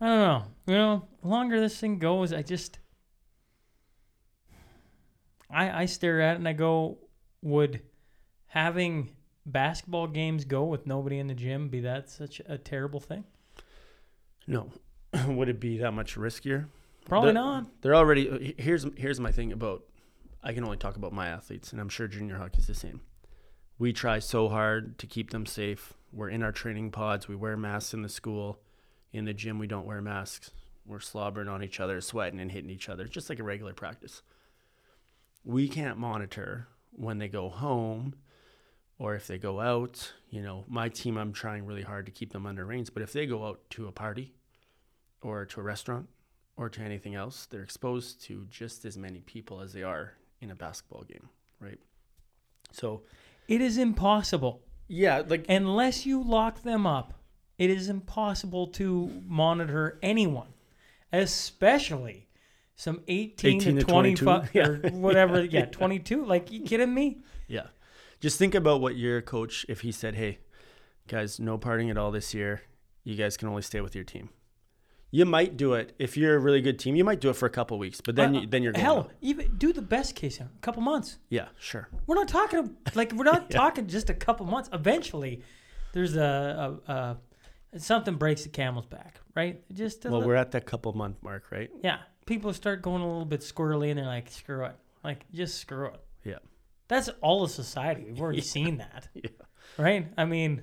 [0.00, 0.44] I don't know.
[0.66, 2.78] You know, the longer this thing goes, I just
[5.50, 6.98] I I stare at it and I go,
[7.42, 7.82] would
[8.46, 9.10] having
[9.46, 13.24] basketball games go with nobody in the gym be that such a terrible thing?
[14.46, 14.70] No.
[15.26, 16.66] Would it be that much riskier?
[17.06, 17.66] Probably The- not.
[17.82, 19.82] They're already uh, here's here's my thing about
[20.42, 23.00] I can only talk about my athletes and I'm sure junior hockey is the same.
[23.78, 25.94] We try so hard to keep them safe.
[26.12, 28.60] We're in our training pods, we wear masks in the school.
[29.12, 30.50] In the gym we don't wear masks.
[30.86, 34.22] We're slobbering on each other, sweating and hitting each other, just like a regular practice.
[35.44, 38.14] We can't monitor when they go home
[38.98, 40.12] or if they go out.
[40.30, 43.12] You know, my team I'm trying really hard to keep them under reins, but if
[43.12, 44.34] they go out to a party
[45.22, 46.08] or to a restaurant
[46.56, 50.50] or to anything else, they're exposed to just as many people as they are in
[50.50, 51.28] a basketball game,
[51.60, 51.78] right?
[52.72, 53.02] So,
[53.48, 57.14] It is impossible yeah, like unless you lock them up.
[57.58, 60.48] It is impossible to monitor anyone,
[61.12, 62.26] especially
[62.74, 64.60] some 18, 18 to to 25 22.
[64.88, 65.44] or whatever.
[65.50, 66.24] Yeah, 22.
[66.24, 67.18] Like, you kidding me?
[67.46, 67.68] yeah.
[68.20, 70.40] Just think about what your coach if he said, "Hey,
[71.08, 72.62] guys, no partying at all this year.
[73.04, 74.28] You guys can only stay with your team."
[75.12, 76.94] You might do it if you're a really good team.
[76.94, 78.84] You might do it for a couple weeks, but then Uh, you, then you're going
[78.84, 78.98] hell.
[79.00, 79.12] out.
[79.20, 81.18] Even do the best case, a couple months.
[81.30, 81.88] Yeah, sure.
[82.06, 84.70] We're not talking like we're not talking just a couple months.
[84.72, 85.42] Eventually,
[85.92, 89.62] there's a, a, a something breaks the camel's back, right?
[89.72, 91.70] Just Well, li- we're at that couple month mark, right?
[91.82, 91.98] yeah.
[92.26, 95.86] People start going a little bit squirrely, and they're like, "Screw it!" Like just screw
[95.86, 96.00] it.
[96.24, 96.38] Yeah.
[96.86, 98.04] That's all of society.
[98.04, 99.30] We've already seen that, Yeah.
[99.76, 100.06] right?
[100.16, 100.62] I mean,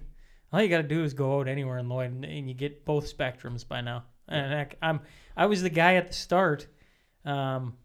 [0.54, 2.86] all you got to do is go out anywhere in Lloyd, and, and you get
[2.86, 4.06] both spectrums by now.
[4.28, 5.02] And heck, I'm
[5.36, 6.68] I was the guy at the start.
[7.26, 7.78] Um,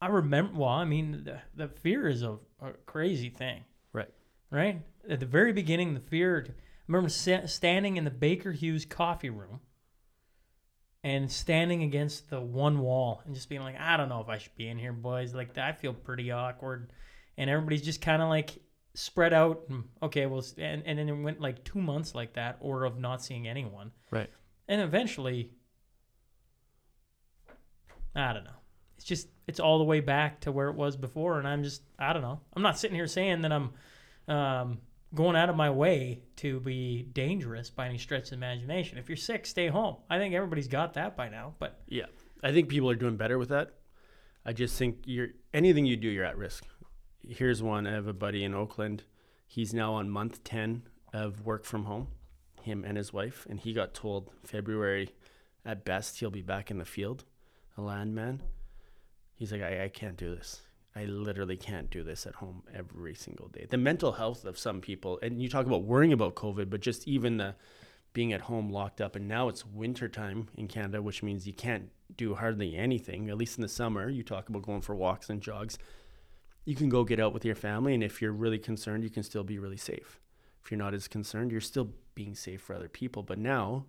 [0.00, 0.58] I remember.
[0.60, 4.08] Well, I mean, the, the fear is a, a crazy thing, Right.
[4.50, 4.80] right?
[5.08, 6.46] At the very beginning, the fear.
[6.48, 6.52] I
[6.88, 9.60] remember sa- standing in the Baker Hughes coffee room
[11.04, 14.38] and standing against the one wall and just being like, I don't know if I
[14.38, 15.34] should be in here, boys.
[15.34, 16.92] Like, I feel pretty awkward.
[17.36, 18.58] And everybody's just kind of like
[18.94, 19.62] spread out.
[19.68, 22.98] And, okay, well, and, and then it went like two months like that, or of
[22.98, 23.90] not seeing anyone.
[24.10, 24.30] Right.
[24.72, 25.50] And eventually,
[28.16, 28.50] I don't know.
[28.96, 31.38] It's just, it's all the way back to where it was before.
[31.38, 32.40] And I'm just, I don't know.
[32.56, 33.72] I'm not sitting here saying that I'm
[34.34, 34.78] um,
[35.14, 38.96] going out of my way to be dangerous by any stretch of the imagination.
[38.96, 39.96] If you're sick, stay home.
[40.08, 41.52] I think everybody's got that by now.
[41.58, 42.06] But Yeah,
[42.42, 43.74] I think people are doing better with that.
[44.46, 46.64] I just think you're anything you do, you're at risk.
[47.20, 47.86] Here's one.
[47.86, 49.04] I have a buddy in Oakland.
[49.46, 52.08] He's now on month ten of work from home,
[52.62, 55.10] him and his wife, and he got told February,
[55.64, 57.24] at best, he'll be back in the field,
[57.76, 58.42] a landman.
[59.34, 60.62] He's like, I, I can't do this.
[60.94, 63.66] I literally can't do this at home every single day.
[63.68, 67.08] The mental health of some people, and you talk about worrying about COVID, but just
[67.08, 67.54] even the
[68.12, 71.52] being at home locked up and now it's winter time in Canada which means you
[71.52, 75.30] can't do hardly anything at least in the summer you talk about going for walks
[75.30, 75.78] and jogs
[76.64, 79.22] you can go get out with your family and if you're really concerned you can
[79.22, 80.20] still be really safe
[80.64, 83.84] if you're not as concerned you're still being safe for other people but now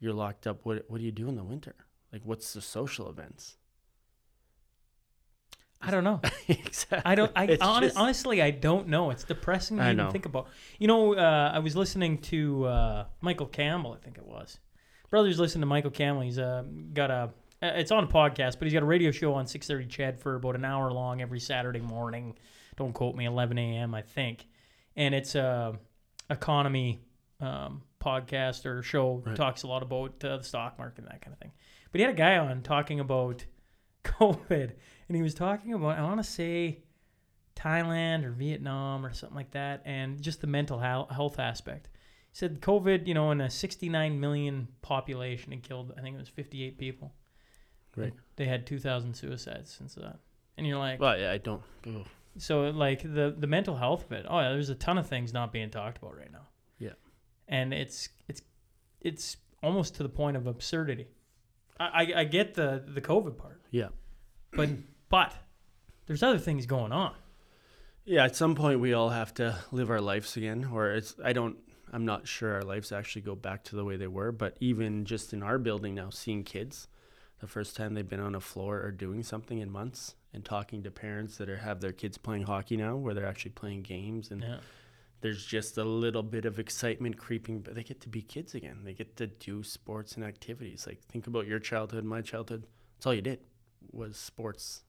[0.00, 1.74] you're locked up what what do you do in the winter
[2.12, 3.56] like what's the social events
[5.80, 6.20] I don't know.
[6.48, 7.30] exactly I don't.
[7.36, 9.10] I hon- just- honestly, I don't know.
[9.10, 10.10] It's depressing to I even know.
[10.10, 10.48] think about.
[10.78, 13.92] You know, uh, I was listening to uh, Michael Campbell.
[13.92, 14.58] I think it was.
[15.10, 16.22] Brothers, listen to Michael Campbell.
[16.22, 17.30] He's uh, got a.
[17.62, 20.34] uh, It's on a podcast, but he's got a radio show on 6:30 CHED for
[20.36, 22.36] about an hour long every Saturday morning.
[22.76, 23.26] Don't quote me.
[23.26, 23.94] 11 a.m.
[23.94, 24.46] I think,
[24.96, 25.78] and it's a
[26.30, 27.00] economy
[27.40, 29.22] um, podcast or show.
[29.24, 29.36] Right.
[29.36, 31.52] Talks a lot about uh, the stock market and that kind of thing.
[31.92, 33.44] But he had a guy on talking about
[34.04, 34.72] COVID,
[35.08, 36.82] and he was talking about I want to say
[37.54, 41.88] Thailand or Vietnam or something like that, and just the mental health aspect.
[42.30, 46.18] He said COVID, you know, in a 69 million population, it killed I think it
[46.18, 47.12] was 58 people.
[47.96, 48.12] Right.
[48.36, 50.18] They had 2,000 suicides since that,
[50.58, 52.06] and you're like, well yeah i don't ugh.
[52.38, 54.26] So like the the mental health of it.
[54.28, 56.46] Oh yeah, there's a ton of things not being talked about right now.
[56.78, 56.94] Yeah.
[57.48, 58.42] and it's it's
[59.00, 61.06] it's almost to the point of absurdity.
[61.78, 63.88] I I, I get the the COVID part, yeah
[64.56, 64.70] but
[65.08, 65.34] but
[66.06, 67.14] there's other things going on.
[68.04, 71.32] Yeah, at some point we all have to live our lives again, or it's I
[71.32, 71.56] don't
[71.92, 75.04] I'm not sure our lives actually go back to the way they were, but even
[75.04, 76.88] just in our building now, seeing kids,
[77.40, 80.82] the first time they've been on a floor or doing something in months, and talking
[80.82, 84.30] to parents that are have their kids playing hockey now, where they're actually playing games,
[84.30, 84.58] and Yeah.
[85.22, 88.80] there's just a little bit of excitement creeping, but they get to be kids again.
[88.84, 90.86] They get to do sports and activities.
[90.86, 92.66] Like think about your childhood, my childhood.
[92.96, 93.40] That's all you did
[93.92, 94.82] was sports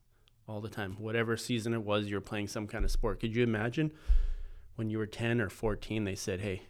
[0.47, 0.95] all the time.
[0.99, 3.19] Whatever season it was, you were playing some kind of sport.
[3.19, 3.91] Could you imagine
[4.75, 6.63] when you were 10 or 14, they said, hey,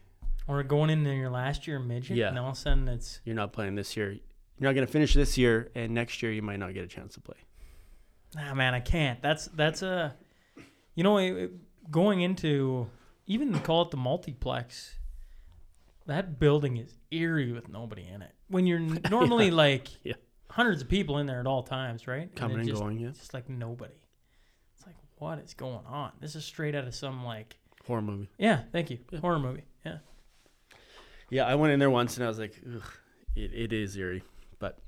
[0.47, 2.29] Or going into your last year midget, Yeah.
[2.29, 4.17] and all of a sudden it's you're not playing this year.
[4.59, 6.87] You're not going to finish this year, and next year you might not get a
[6.87, 7.37] chance to play.
[8.37, 9.21] ah man, I can't.
[9.21, 10.15] That's that's a,
[10.95, 11.51] you know, it-
[11.91, 12.87] going into
[13.27, 14.95] even call it the multiplex.
[16.05, 18.31] That building is eerie with nobody in it.
[18.47, 20.13] When you're normally like Yeah.
[20.49, 22.33] hundreds of people in there at all times, right?
[22.35, 23.09] Coming and just, going, yeah.
[23.09, 23.93] Just like nobody.
[24.77, 26.11] It's like what is going on?
[26.21, 28.29] This is straight out of some like Horror movie.
[28.37, 29.19] yeah, thank you, Yeah.
[29.19, 29.63] horror movie.
[29.85, 29.97] Yeah.
[31.29, 32.81] Yeah, I went in there once and I was like, Ugh,
[33.35, 34.23] it, it is eerie.
[34.59, 34.79] But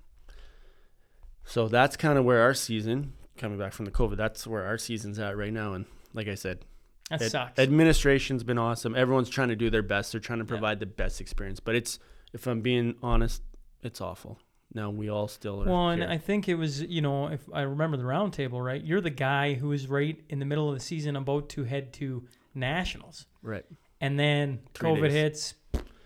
[1.46, 4.78] so that's kind of where our season, coming back from the COVID, that's where our
[4.78, 5.74] season's at right now.
[5.74, 6.60] And like I said,
[7.10, 7.60] That Ad- sucks.
[7.60, 8.96] Administration's been awesome.
[8.96, 10.12] Everyone's trying to do their best.
[10.12, 10.50] They're trying to Yeah.
[10.50, 11.60] provide the best experience.
[11.60, 11.98] But it's,
[12.34, 13.42] if I'm being honest,
[13.82, 14.40] it's awful.
[14.76, 15.66] Now we all still are.
[15.66, 16.12] Well, and here.
[16.12, 19.56] I think it was, you know, if I remember the roundtable right, you're the guy
[19.56, 23.66] who was right in the middle of the season about to head to nationals, right.
[24.00, 25.14] and then Three COVID days.
[25.14, 25.54] hits,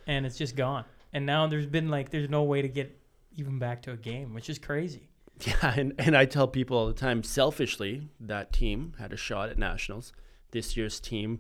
[0.08, 0.86] and it's just gone.
[1.12, 2.98] And now there's been like, there's no way to get
[3.36, 5.10] even back to a game, which is crazy.
[5.48, 9.50] Yeah, and, and I tell people all the time, selfishly, that team had a shot
[9.50, 10.14] at nationals.
[10.52, 11.40] This year's team,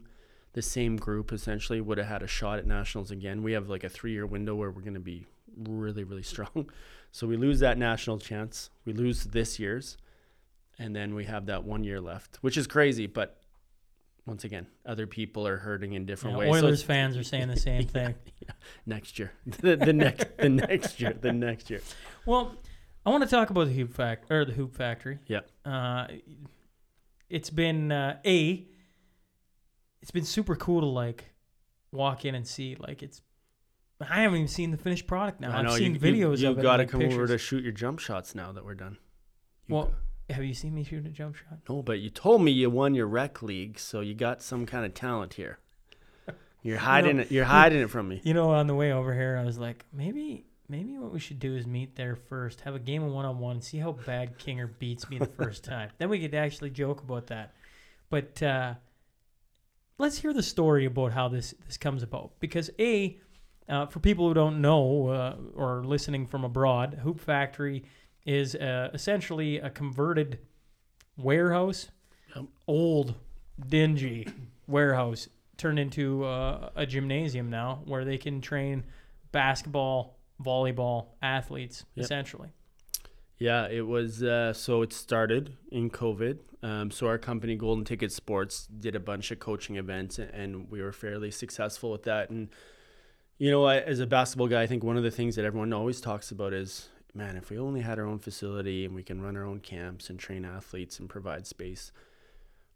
[0.53, 3.43] the same group essentially, would have had a shot at nationals again.
[3.43, 6.69] We have like a three year window where we're going to be really, really strong.
[7.11, 8.71] So we lose that national chance.
[8.83, 9.97] We lose this year's,
[10.79, 13.05] and then we have that one year left, which is crazy.
[13.05, 13.42] But
[14.25, 16.59] once again, other people are hurting in different Yeah, ways.
[16.61, 18.15] So Oilers it's- fans are saying the same thing.
[18.41, 18.51] Yeah,
[18.85, 21.81] next year, the, the next, the next year, the next year.
[22.25, 22.55] Well,
[23.05, 25.19] I want to talk about the hoop fact or the hoop factory.
[25.27, 25.41] Yeah.
[25.65, 26.07] Uh,
[27.29, 28.65] it's been uh, a.
[30.01, 31.31] It's been super cool to like
[31.91, 33.21] walk in and see like it's.
[34.01, 35.55] I haven't even seen the finished product now.
[35.55, 37.63] I I've seen you, videos you, of You've got to like, come over to shoot
[37.63, 38.97] your jump shots now that we're done.
[39.67, 39.93] You Well, go-
[40.29, 41.59] have you seen me shoot a jump shot?
[41.69, 44.85] no, but you told me you won your rec league, so you got some kind
[44.85, 45.59] of talent here.
[46.61, 47.31] You're hiding it.
[47.31, 48.21] You're hiding it from me.
[48.23, 51.39] You know, on the way over here, I was like, maybe, maybe what we should
[51.39, 54.37] do is meet there first, have a game of one on one, see how bad
[54.39, 55.89] Kinger beats me the first time.
[55.97, 57.53] Then we could actually joke about that.
[58.09, 58.75] But uh,
[59.97, 62.31] let's hear the story about how this this comes about.
[62.39, 63.19] Because a,
[63.67, 67.83] uh, for people who don't know uh, or listening from abroad, Hoop Factory
[68.25, 70.39] is uh, essentially a converted
[71.17, 71.89] warehouse,
[72.35, 72.45] Yep.
[72.67, 73.15] old,
[73.67, 74.27] dingy
[74.67, 78.83] warehouse turned into uh, a gymnasium now where they can train
[79.31, 82.03] basketball, volleyball athletes Yep.
[82.05, 82.49] essentially.
[83.37, 84.23] Yeah, it was.
[84.23, 86.39] Uh, so it started in COVID.
[86.61, 90.81] Um, so our company, Golden Ticket Sports, did a bunch of coaching events, and we
[90.81, 92.29] were fairly successful with that.
[92.29, 92.49] And
[93.37, 95.73] you know, I, as a basketball guy, I think one of the things that everyone
[95.73, 99.21] always talks about is, man, if we only had our own facility and we can
[99.21, 101.91] run our own camps and train athletes and provide space.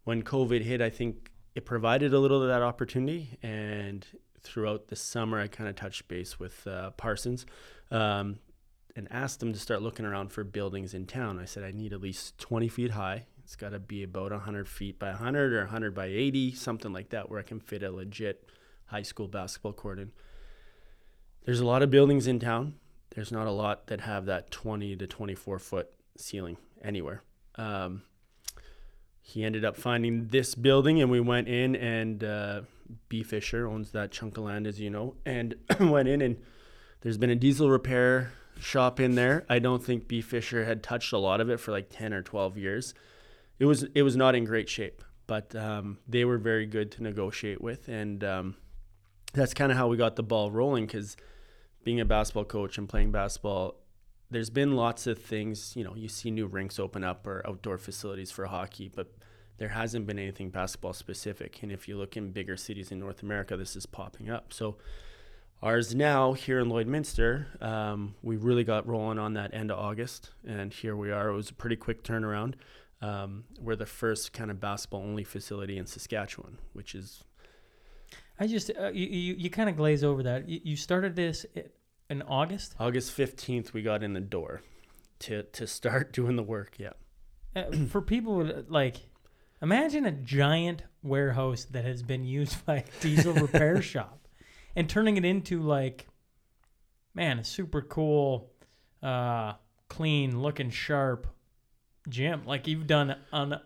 [0.04, 3.38] When COVID hit, I think it provided a little of that opportunity.
[3.42, 4.06] And
[4.40, 7.46] throughout the summer, I kind of touched base with uh, Parsons.
[7.90, 8.38] Um,
[8.98, 11.38] and asked them to start looking around for buildings in town.
[11.38, 13.26] I said I need at least 20 feet high.
[13.44, 17.10] It's got to be about 100 feet by 100 or 100 by 80, something like
[17.10, 18.50] that, where I can fit a legit
[18.86, 20.10] high school basketball court in.
[21.44, 22.74] There's a lot of buildings in town.
[23.18, 27.24] There's not a lot that have that 20 to 24 foot ceiling anywhere.
[27.56, 28.02] Um,
[29.20, 32.60] he ended up finding this building, and we went in, and uh,
[33.08, 33.24] B.
[33.24, 36.36] Fisher owns that chunk of land, as you know, and went in, and
[37.00, 39.44] there's been a diesel repair shop in there.
[39.48, 40.20] I don't think B.
[40.20, 42.94] Fisher had touched a lot of it for like 10 or 12 years.
[43.58, 47.02] It was it was not in great shape, but um, they were very good to
[47.02, 48.54] negotiate with, and um,
[49.32, 50.86] that's kind of how we got the ball rolling.
[50.86, 51.16] Because
[51.88, 53.74] being a basketball coach and playing basketball,
[54.30, 55.74] there's been lots of things.
[55.74, 59.10] You know, you see new rinks open up or outdoor facilities for hockey, but
[59.56, 61.62] there hasn't been anything basketball specific.
[61.62, 64.52] And if you look in bigger cities in North America, this is popping up.
[64.52, 64.76] So
[65.62, 70.32] Ours now here in Lloydminster, um, we really got rolling on that end of August,
[70.46, 71.30] and here we are.
[71.30, 72.56] It was a pretty quick turnaround.
[73.00, 77.24] Um, we're the first kind of basketball only facility in Saskatchewan, which is
[78.38, 80.48] I just uh, you you, you kind of glaze over that.
[80.48, 81.44] You, you started this
[82.08, 82.74] in August.
[82.78, 83.72] August 15th.
[83.72, 84.62] We got in the door
[85.20, 86.76] to, to start doing the work.
[86.78, 86.92] Yeah.
[87.56, 89.08] Uh, for people like
[89.60, 94.28] Imagine a giant warehouse that has been used by a diesel repair shop
[94.76, 96.06] and turning it into like,
[97.14, 98.52] man, a super cool,
[99.02, 99.54] uh,
[99.88, 101.26] clean, looking sharp
[102.08, 102.42] gym.
[102.46, 103.60] Like you've done an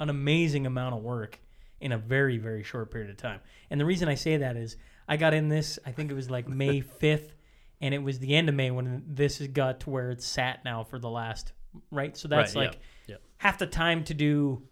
[0.00, 1.40] an amazing amount of work
[1.80, 3.40] in a very very short period of time.
[3.70, 4.76] And the reason I say that is
[5.08, 5.78] I got in this.
[5.86, 7.34] I think it was like May fifth,
[7.80, 10.64] and it was the end of May when this has got to where it's sat
[10.64, 11.52] now for the last
[11.90, 12.16] right.
[12.16, 13.16] So that's Right, like yeah.
[13.38, 14.62] half the time to do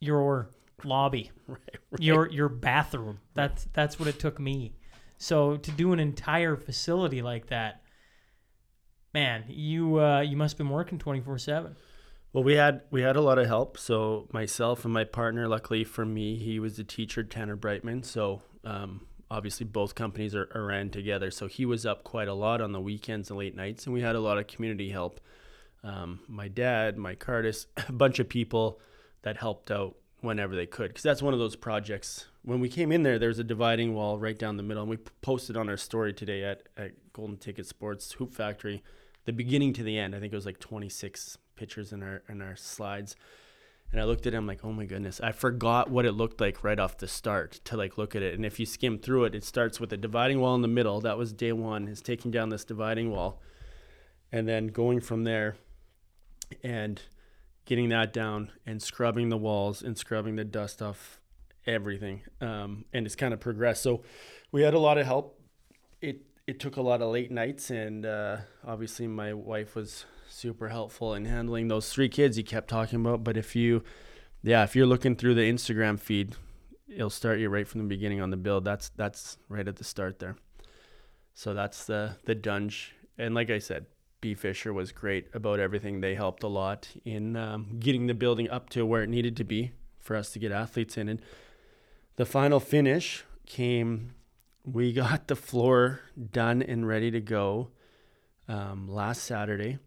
[0.00, 0.50] your
[0.84, 1.58] lobby, Right,
[1.90, 2.00] right.
[2.00, 3.18] your your bathroom.
[3.34, 4.74] That's that's what it took me.
[5.18, 7.82] So to do an entire facility like that,
[9.12, 11.76] man, you uh, you must have been working twenty four seven.
[12.32, 13.78] Well, we had we had a lot of help.
[13.78, 18.02] So myself and my partner, luckily for me, he was a teacher, Tanner Brightman.
[18.02, 21.30] So um, obviously both companies are, are ran together.
[21.30, 24.00] So he was up quite a lot on the weekends and late nights, and we
[24.00, 25.20] had a lot of community help.
[25.84, 28.80] Um, my dad, Mike Curtis, a bunch of people
[29.22, 32.26] that helped out whenever they could, because that's one of those projects.
[32.42, 34.90] When we came in there, there was a dividing wall right down the middle, and
[34.90, 38.82] we posted on our story today at, at Golden Ticket Sports Hoop Factory,
[39.26, 40.14] the beginning to the end.
[40.14, 43.16] I think it was like 26 pictures in our in our slides.
[43.90, 46.62] And I looked at him like, oh my goodness, I forgot what it looked like
[46.62, 48.34] right off the start to like look at it.
[48.34, 51.00] And if you skim through it, it starts with a dividing wall in the middle.
[51.00, 53.40] That was day one, is taking down this dividing wall.
[54.30, 55.56] And then going from there
[56.62, 57.00] and
[57.64, 61.18] getting that down and scrubbing the walls and scrubbing the dust off
[61.66, 62.22] everything.
[62.40, 63.82] Um, and it's kind of progressed.
[63.82, 64.02] So
[64.52, 65.40] we had a lot of help.
[66.00, 70.06] It it took a lot of late nights, and uh, obviously my wife was
[70.38, 73.24] super helpful in handling those three kids he kept talking about.
[73.24, 73.82] But if you,
[74.42, 76.36] yeah, if you're looking through the Instagram feed,
[76.88, 78.64] it'll start you right from the beginning on the build.
[78.64, 80.36] That's that's right at the start there.
[81.34, 83.86] So that's the the dunge, and like I said,
[84.20, 86.00] B Fisher was great about everything.
[86.00, 89.44] They helped a lot in um, getting the building up to where it needed to
[89.44, 91.08] be for us to get athletes in.
[91.08, 91.20] And
[92.16, 94.14] the final finish came.
[94.64, 96.00] We got the floor
[96.32, 97.70] done and ready to go
[98.48, 99.78] um, last Saturday.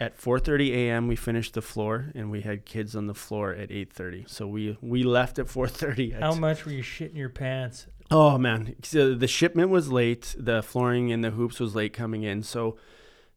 [0.00, 1.06] At 4:30 a.m.
[1.06, 4.28] we finished the floor and we had kids on the floor at 8:30.
[4.28, 6.18] So we we left at 4:30.
[6.20, 7.86] How much were you shitting your pants?
[8.10, 10.34] Oh man, so the shipment was late.
[10.38, 12.42] The flooring and the hoops was late coming in.
[12.42, 12.76] So,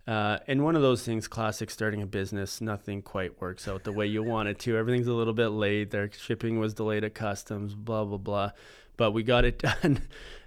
[0.08, 3.93] uh, and one of those things, classic starting a business, nothing quite works out the
[3.93, 4.78] way you want it to.
[4.78, 5.91] Everything's a little bit late.
[5.91, 7.76] Their shipping was delayed at customs.
[7.76, 8.51] Blah blah blah.
[8.98, 10.02] But we got it done.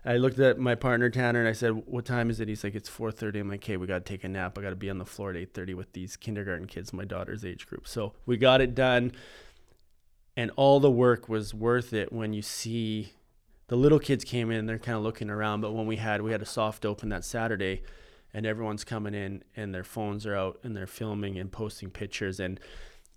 [0.04, 2.74] I looked at my partner Tanner and I said, "What time is it?" He's like,
[2.74, 4.58] "It's 4:30." I'm like, "Okay, we got to take a nap.
[4.58, 7.44] I got to be on the floor at 8:30 with these kindergarten kids, my daughter's
[7.44, 9.12] age group." So we got it done,
[10.36, 13.12] and all the work was worth it when you see
[13.68, 14.66] the little kids came in.
[14.66, 17.24] They're kind of looking around, but when we had we had a soft open that
[17.24, 17.82] Saturday,
[18.32, 22.40] and everyone's coming in and their phones are out and they're filming and posting pictures
[22.40, 22.60] and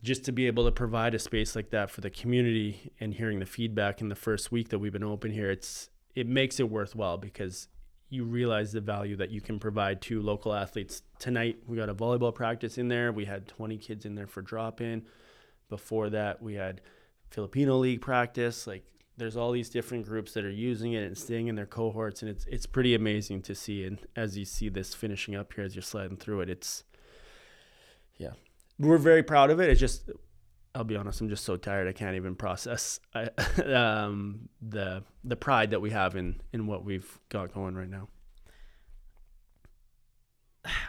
[0.04, 3.40] just to be able to provide a space like that for the community and hearing
[3.40, 6.70] the feedback in the first week that we've been open here, it's it makes it
[6.70, 7.70] worthwhile because
[8.10, 11.02] you realize the value that you can provide to local athletes.
[11.18, 13.12] Tonight we got a volleyball practice in there.
[13.12, 15.04] We had 20 kids in there for drop in.
[15.70, 16.82] Before that, we had
[17.32, 18.68] Filipino league practice.
[18.68, 18.84] Like
[19.18, 22.30] there's all these different groups that are using it and staying in their cohorts and
[22.30, 25.76] it's it's pretty amazing to see and as you see this finishing up here as
[25.76, 26.84] you're sliding through it it's
[28.18, 28.32] yeah
[28.86, 30.10] we're very proud of it it's just
[30.76, 33.24] I'll be honest I'm just so tired I can't even process I,
[33.64, 38.08] um, the the pride that we have in in what we've got going right now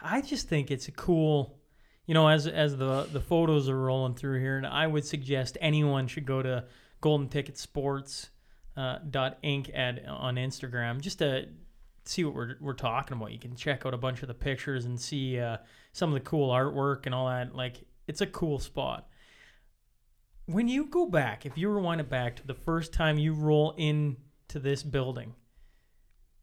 [0.02, 1.58] I just think it's a cool,
[2.06, 5.58] you know, as as the the photos are rolling through here, and I would suggest
[5.60, 6.64] anyone should go to
[7.00, 8.30] Golden Ticket Sports
[8.76, 9.70] uh, dot Inc.
[9.76, 11.48] at on Instagram just to
[12.04, 13.32] see what we're we're talking about.
[13.32, 15.58] You can check out a bunch of the pictures and see uh,
[15.92, 17.54] some of the cool artwork and all that.
[17.54, 19.08] Like it's a cool spot.
[20.46, 23.72] When you go back, if you rewind it back to the first time you roll
[23.72, 25.34] into this building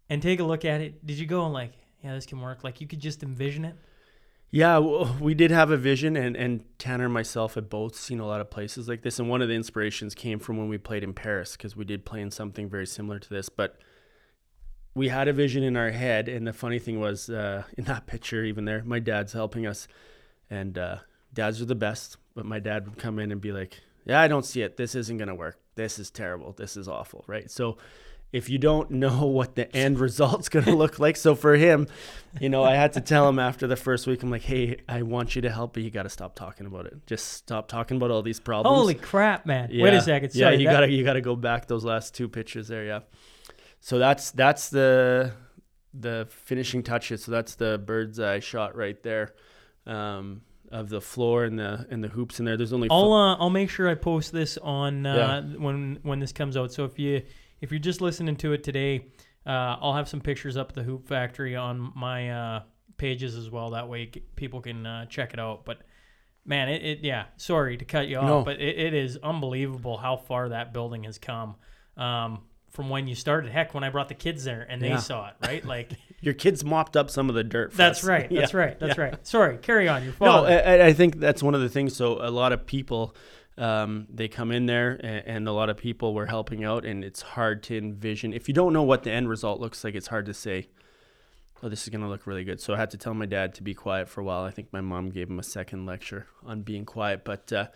[0.10, 2.64] and take a look at it, did you go and like, yeah, this can work?
[2.64, 3.76] Like you could just envision it.
[4.54, 8.28] Yeah, we did have a vision, and, and Tanner and myself had both seen a
[8.28, 9.18] lot of places like this.
[9.18, 12.04] And one of the inspirations came from when we played in Paris, because we did
[12.04, 13.48] play in something very similar to this.
[13.48, 13.78] But
[14.94, 16.28] we had a vision in our head.
[16.28, 19.88] And the funny thing was, uh, in that picture, even there, my dad's helping us.
[20.50, 20.98] And uh,
[21.34, 22.18] dads are the best.
[22.36, 24.78] But my dad would come in and be like, Yeah, I don't see it.
[24.78, 25.60] This isn't going to work.
[25.76, 26.54] This is terrible.
[26.54, 27.24] This is awful.
[27.28, 27.50] Right.
[27.52, 27.78] So,
[28.32, 31.18] if you don't know what the end result's going to look like.
[31.18, 31.88] So for him,
[32.40, 35.02] you know, I had to tell him after the first week, I'm like, hey, I
[35.02, 37.06] want you to help, but you got to stop talking about it.
[37.06, 38.74] Just stop talking about all these problems.
[38.78, 39.68] Holy crap, man!
[39.72, 39.84] Yeah.
[39.84, 40.34] Wait a second.
[40.34, 42.86] yeah, you that- gotta you gotta go back those last two pictures there.
[42.86, 43.00] Yeah.
[43.82, 45.34] So that's that's the
[45.94, 47.24] the finishing touches.
[47.24, 49.34] So that's the bird's eye shot right there.
[49.86, 52.56] Um, of the floor and the and the hoops in there.
[52.56, 56.32] There's only I'll uh, I'll make sure I post this on uh, when when this
[56.32, 56.72] comes out.
[56.72, 57.22] So if you
[57.60, 59.08] if you're just listening to it today,
[59.46, 62.64] uh, I'll have some pictures up at the Hoop Factory on my uh,
[62.98, 63.72] pages as well.
[63.72, 65.66] That way people can uh, check it out.
[65.66, 65.82] But
[66.46, 67.26] man, it, it yeah.
[67.38, 68.44] Sorry to cut you off, No.
[68.44, 71.56] but it, it is unbelievable how far that building has come.
[71.98, 74.98] Um, from when you started, heck, when I brought the kids there and they Yeah.
[74.98, 75.64] saw it, right?
[75.66, 75.92] Like
[76.22, 77.72] your kids mopped up some of the dirt.
[77.72, 78.04] For that's us.
[78.06, 79.04] right, that's Yeah, right, that's yeah.
[79.04, 79.28] right.
[79.28, 80.04] Sorry, carry on.
[80.04, 80.64] Your No, father.
[80.66, 81.96] I, I think that's one of the things.
[81.96, 83.16] So a lot of people,
[83.58, 87.04] um, they come in there, and, and a lot of people were helping out, and
[87.04, 88.34] it's hard to envision.
[88.34, 90.70] If you don't know what the end result looks like, it's hard to say.
[91.64, 92.60] Oh, this is gonna look really good.
[92.60, 94.44] So I had to tell my dad to be quiet for a while.
[94.44, 97.24] I think my mom gave him a second lecture on being quiet.
[97.24, 97.68] But uh,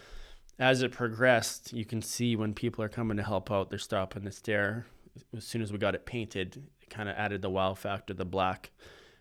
[0.60, 4.24] as it progressed, you can see when people are coming to help out, they're stopping
[4.24, 4.86] to stare.
[5.36, 8.26] As soon as we got it painted, it kind of added the wow factor, the
[8.26, 8.72] black,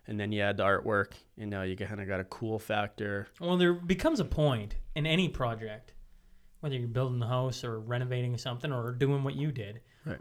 [0.07, 3.27] and then you add the artwork, and now you kind of got a cool factor.
[3.39, 5.93] Well, there becomes a point in any project,
[6.59, 9.81] whether you're building a house or renovating something or doing what you did.
[10.05, 10.19] Right.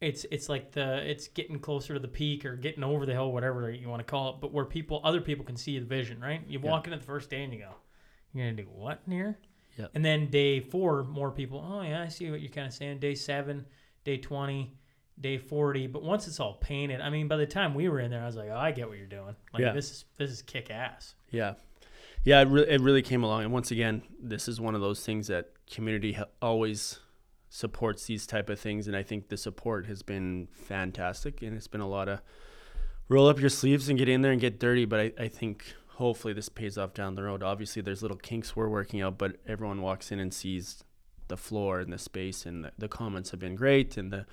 [0.00, 3.32] It's it's like the it's getting closer to the peak or getting over the hill,
[3.32, 4.36] whatever you want to call it.
[4.42, 6.42] But where people, other people can see the vision, right?
[6.46, 6.70] You Yeah.
[6.70, 7.74] walk in at the first day and you go,
[8.34, 9.38] "You're gonna do what in here?"
[9.76, 9.90] Yep.
[9.94, 11.64] And then day four, more people.
[11.66, 12.98] Oh yeah, I see what you're kind of saying.
[12.98, 13.66] Day seven,
[14.04, 14.74] day twenty,
[15.20, 15.86] day forty.
[15.86, 18.26] But once it's all painted, I mean, by the time we were in there, I
[18.26, 19.36] was like, "Oh, I get what you're doing.
[19.52, 19.72] Like Yeah.
[19.72, 21.54] this is this is kick ass." Yeah.
[22.24, 23.44] Yeah, it, re- it really came along.
[23.44, 26.98] And once again, this is one of those things that community ha- always
[27.50, 28.88] supports these type of things.
[28.88, 31.40] And I think the support has been fantastic.
[31.42, 32.20] And it's been a lot of
[33.08, 34.84] roll up your sleeves and get in there and get dirty.
[34.86, 37.42] But I, I think hopefully this pays off down the road.
[37.42, 40.84] Obviously, there's little kinks we're working out, but everyone walks in and sees
[41.28, 42.46] the floor and the space.
[42.46, 43.96] And the, the comments have been great.
[43.96, 44.26] And the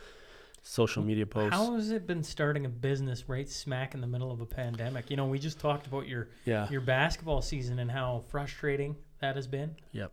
[0.61, 1.55] social media posts.
[1.55, 5.09] How has it been starting a business right smack in the middle of a pandemic?
[5.09, 6.69] You know, we just talked about your yeah.
[6.69, 9.75] your basketball season and how frustrating that has been.
[9.91, 10.11] Yep.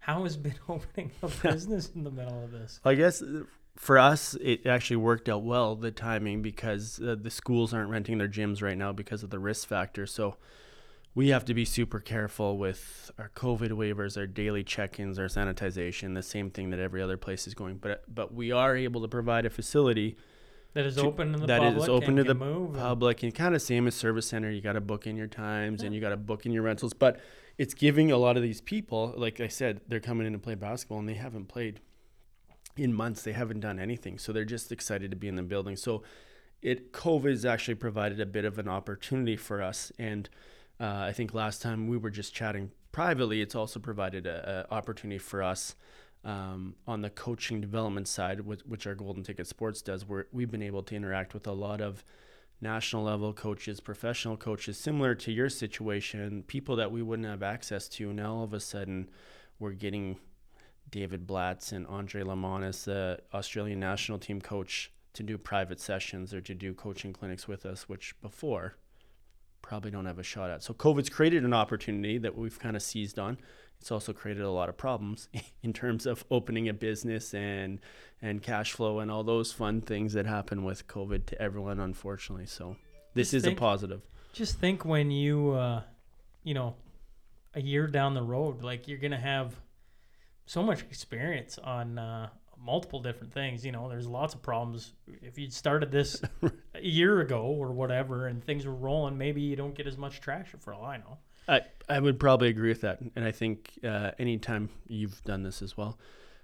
[0.00, 2.80] How has been opening a business in the middle of this?
[2.84, 3.44] I guess uh,
[3.76, 8.18] for us, it actually worked out well the timing because uh, the schools aren't renting
[8.18, 10.06] their gyms right now because of the risk factor.
[10.06, 10.36] So
[11.14, 16.14] we have to be super careful with our COVID waivers, our daily check-ins, our sanitization,
[16.14, 17.76] the same thing that every other place is going.
[17.76, 20.16] But but we are able to provide a facility
[20.72, 21.82] That is to- open to the that public.
[21.84, 24.50] is open and to the move public and kind of same as service center.
[24.50, 26.94] You got to book in your times and you got to book in your rentals.
[26.94, 27.20] But
[27.58, 30.56] it's giving a lot of these people, like I said, they're coming in to play
[30.56, 31.80] basketball and they haven't played
[32.76, 33.22] in months.
[33.22, 35.76] They haven't done anything, so they're just excited to be in the building.
[35.76, 36.02] So
[36.60, 40.28] it COVID has actually provided a bit of an opportunity for us, and
[40.80, 43.40] uh, I think last time we were just chatting privately.
[43.40, 45.74] It's also provided a, a opportunity for us.
[46.26, 50.50] Um, on the coaching development side, which, which our Golden Ticket Sports does, where we've
[50.50, 52.02] been able to interact with a lot of
[52.62, 57.88] national level coaches, professional coaches, similar to your situation, people that we wouldn't have access
[57.90, 58.12] to.
[58.12, 59.10] Now all of a sudden,
[59.58, 60.18] we're getting
[60.90, 66.40] David Blatt and Andrej Lemanis, the Australian national team coach, to do private sessions or
[66.40, 68.76] to do coaching clinics with us, which before
[69.64, 70.62] probably don't have a shot at.
[70.62, 73.38] So COVID's created an opportunity that we've kind of seized on.
[73.80, 75.28] It's also created a lot of problems
[75.62, 77.80] in terms of opening a business and
[78.22, 82.46] and cash flow and all those fun things that happen with COVID to everyone, unfortunately.
[82.46, 82.76] So
[83.14, 84.02] this Just is think- a positive.
[84.34, 85.82] Just think when you, uh,
[86.42, 86.74] you know,
[87.54, 89.54] a year down the road, like you're gonna have
[90.46, 92.28] so much experience on uh,
[92.64, 93.64] multiple different things.
[93.64, 94.92] You know, there's lots of problems.
[95.06, 96.22] If you'd started this
[96.74, 100.20] a year ago or whatever, and things were rolling, maybe you don't get as much
[100.20, 101.18] traction for all I know.
[101.46, 103.00] I, I would probably agree with that.
[103.14, 105.98] And I think uh, anytime you've done this as well,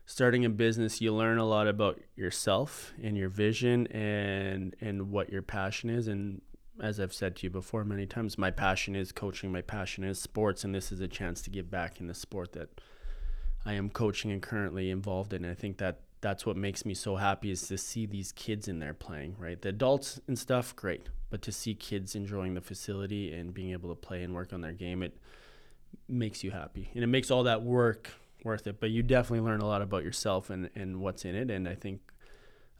[0.04, 5.30] starting a business, you learn a lot about yourself and your vision and and what
[5.30, 6.08] your passion is.
[6.08, 6.42] And
[6.82, 9.52] as I've said to you before many times, my passion is coaching.
[9.52, 12.52] My passion is sports, and this is a chance to give back in the sport
[12.52, 12.80] that
[13.64, 15.44] I am coaching and currently involved in.
[15.44, 18.68] And I think that that's what makes me so happy is to see these kids
[18.68, 19.36] in there playing.
[19.38, 23.72] Right, the adults and stuff, great, but to see kids enjoying the facility and being
[23.72, 25.16] able to play and work on their game, it
[26.08, 28.10] makes you happy, and it makes all that work
[28.44, 28.80] worth it.
[28.80, 31.50] But you definitely learn a lot about yourself and and what's in it.
[31.50, 32.00] And I think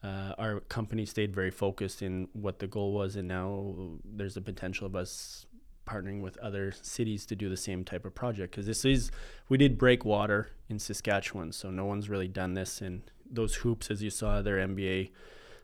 [0.03, 3.75] uh, our company stayed very focused in what the goal was, and now
[4.05, 5.47] there's a potential of us
[5.87, 9.11] partnering with other cities to do the same type of project because this is
[9.49, 12.81] we did break water in Saskatchewan, so no one's really done this.
[12.81, 15.11] And those hoops, as you saw, they're NBA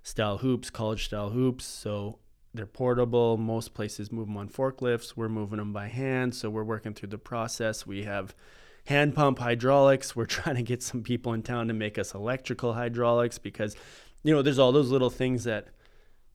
[0.02, 2.18] style hoops, college style hoops, so
[2.54, 3.36] they're portable.
[3.36, 5.16] Most places move them on forklifts.
[5.16, 7.86] We're moving them by hand, so we're working through the process.
[7.86, 8.34] We have
[8.86, 10.16] hand pump hydraulics.
[10.16, 13.76] We're trying to get some people in town to make us electrical hydraulics because
[14.22, 15.68] you know there's all those little things that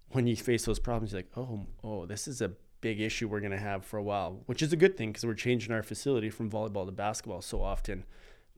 [0.10, 2.52] when you face those problems, you're like, oh, oh, this is a
[2.82, 5.26] big issue we're going to have for a while, which is a good thing because
[5.26, 8.04] we're changing our facility from volleyball to basketball so often.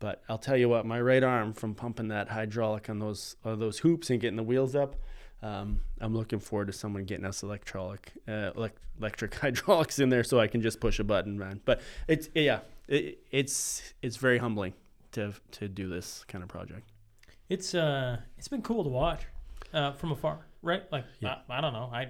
[0.03, 3.57] But I'll tell you what, my right arm from pumping that hydraulic on those on
[3.57, 4.97] those hoops and getting the wheels up,
[5.41, 10.25] um, I'm looking forward to someone getting us electronic, uh, elect- electric hydraulics in there
[10.25, 11.61] so I can just push a button, man.
[11.63, 11.79] But
[12.09, 14.73] it's yeah, it, it's it's very humbling
[15.13, 16.91] to to do this kind of project.
[17.47, 19.21] It's uh, it's been cool to watch
[19.73, 20.83] uh, from afar, right?
[20.91, 21.37] Like Yeah.
[21.47, 22.09] I, I don't know, I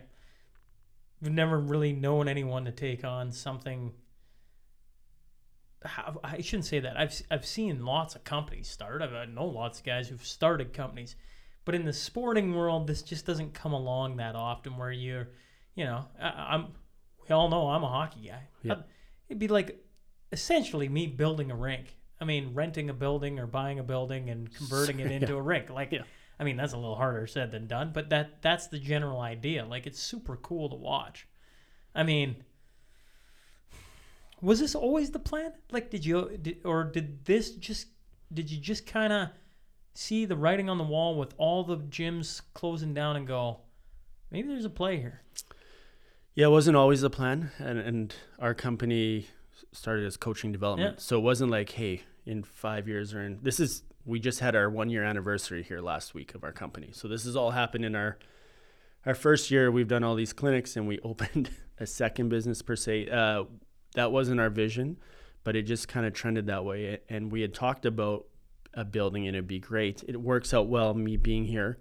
[1.21, 3.91] I've never really known anyone to take on something.
[6.23, 6.97] I shouldn't say that.
[6.97, 9.01] I've I've seen lots of companies start.
[9.01, 11.15] I've, I know lots of guys who've started companies,
[11.65, 14.77] but in the sporting world, this just doesn't come along that often.
[14.77, 15.29] Where you're,
[15.75, 16.67] you know, I, I'm.
[17.27, 18.47] We all know I'm a hockey guy.
[18.63, 18.75] Yeah.
[19.29, 19.84] It'd be like
[20.31, 21.95] essentially me building a rink.
[22.19, 25.69] I mean, renting a building or buying a building and converting it into a rink.
[25.69, 26.03] Like, Yeah.
[26.39, 29.65] I mean, that's a little harder said than done, but that that's the general idea.
[29.65, 31.27] Like, it's super cool to watch.
[31.95, 32.38] I mean,
[34.43, 35.53] was this always the plan?
[35.71, 37.87] Like, did you, did, or did this just,
[38.31, 39.29] did you just kind of
[39.95, 43.61] see the writing on the wall with all the gyms closing down and go,
[44.31, 45.21] maybe there's a play here?
[46.35, 49.27] Yeah, it wasn't always the plan, and and our company
[49.71, 50.99] started as coaching development, Yeah.
[51.01, 54.55] so it wasn't like, hey, in five years or in this is we just had
[54.55, 57.85] our one year anniversary here last week of our company, so this has all happened
[57.85, 58.17] in our
[59.05, 59.69] our first year.
[59.71, 63.09] We've done all these clinics, and we opened a second business per se.
[63.09, 63.43] Uh,
[63.95, 64.97] that wasn't our vision,
[65.43, 68.25] but it just kind of trended that way, and we had talked about
[68.73, 70.03] a building, and it'd be great.
[70.07, 71.77] It works out well, me being here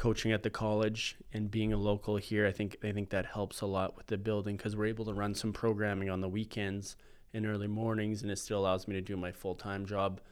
[0.00, 3.60] coaching at the college and being a local here, I think I think that helps
[3.60, 6.96] a lot with the building because we're able to run some programming on the weekends
[7.34, 10.22] and early mornings, and it still allows me to do my full time job,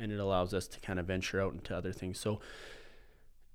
[0.00, 2.18] and it allows us to kind of venture out into other things.
[2.18, 2.40] So,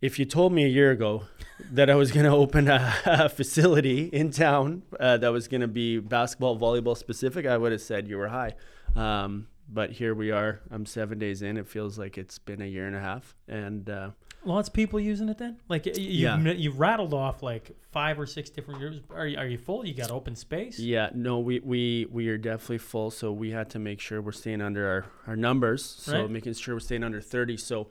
[0.02, 1.24] if you told me a year ago
[1.72, 5.62] that I was going to open a, a facility in town uh, that was going
[5.62, 8.54] to be basketball, volleyball specific, I would have said you were high.
[8.96, 10.62] Um, but here we are.
[10.72, 11.58] I'm seven days in.
[11.58, 14.10] It feels like it's been a year and a half, and uh,
[14.46, 15.58] Lots of people using it then.
[15.68, 16.38] Like you, Yeah.
[16.40, 19.00] you, rattled off like five or six different groups.
[19.14, 19.86] Are you, are you full?
[19.86, 20.80] You got open space?
[20.80, 24.32] Yeah, no, we, we we are definitely full, so we had to make sure we're
[24.32, 25.84] staying under our, our numbers.
[25.84, 26.32] So Right.
[26.32, 27.58] making sure we're staying under thirty.
[27.58, 27.90] So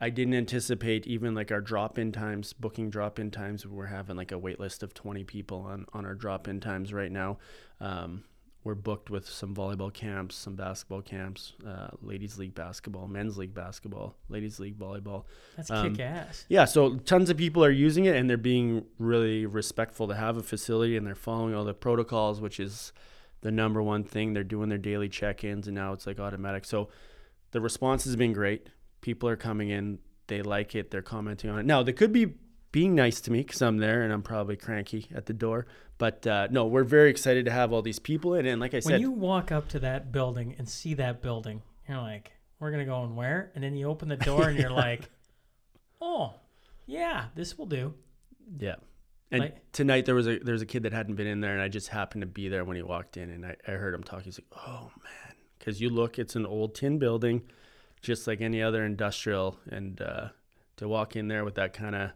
[0.00, 3.66] I didn't anticipate even like our drop in times, booking drop in times.
[3.66, 6.92] We're having like a wait list of twenty people on, on our drop in times
[6.92, 7.38] right now.
[7.80, 8.24] Um,
[8.64, 13.54] we're booked with some volleyball camps, some basketball camps, uh, ladies league basketball, men's league
[13.54, 15.24] basketball, ladies league volleyball.
[15.56, 16.44] That's Um, kick ass.
[16.48, 20.36] Yeah, so tons of people are using it and they're being really respectful to have
[20.36, 22.92] a facility and they're following all the protocols, which is
[23.40, 24.34] the number one thing.
[24.34, 26.64] They're doing their daily check ins and now it's like automatic.
[26.64, 26.88] So
[27.52, 28.68] the response has been great.
[29.08, 31.64] People are coming in, they like it, they're commenting on it.
[31.64, 32.34] Now, they could be
[32.72, 35.64] being nice to me because I'm there and I'm probably cranky at the door.
[35.96, 38.44] But uh, no, we're very excited to have all these people in.
[38.44, 41.22] And like I When said, when you walk up to that building and see that
[41.22, 44.58] building, you're like, "We're gonna go and where?" And then you open the door and
[44.58, 45.08] you're like,
[46.02, 46.34] "Oh,
[46.86, 47.94] yeah, this will do."
[48.58, 48.74] Yeah.
[49.30, 51.54] And Like- tonight there was a there was a kid that hadn't been in there,
[51.54, 53.94] and I just happened to be there when he walked in, and I, I heard
[53.94, 54.24] him talking.
[54.26, 57.42] He's like, "Oh man," because you look, it's an old tin building,
[58.00, 60.28] just like any other industrial, and uh,
[60.76, 62.10] to walk in there with that kind of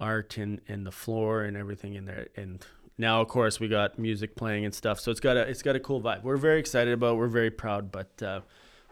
[0.00, 2.64] art and and the floor and everything in there, and
[2.98, 5.76] now of course we got music playing and stuff, so it's got a it's got
[5.76, 6.22] a cool vibe.
[6.22, 7.14] We're very excited about.
[7.14, 7.18] it.
[7.18, 8.40] We're very proud, but uh,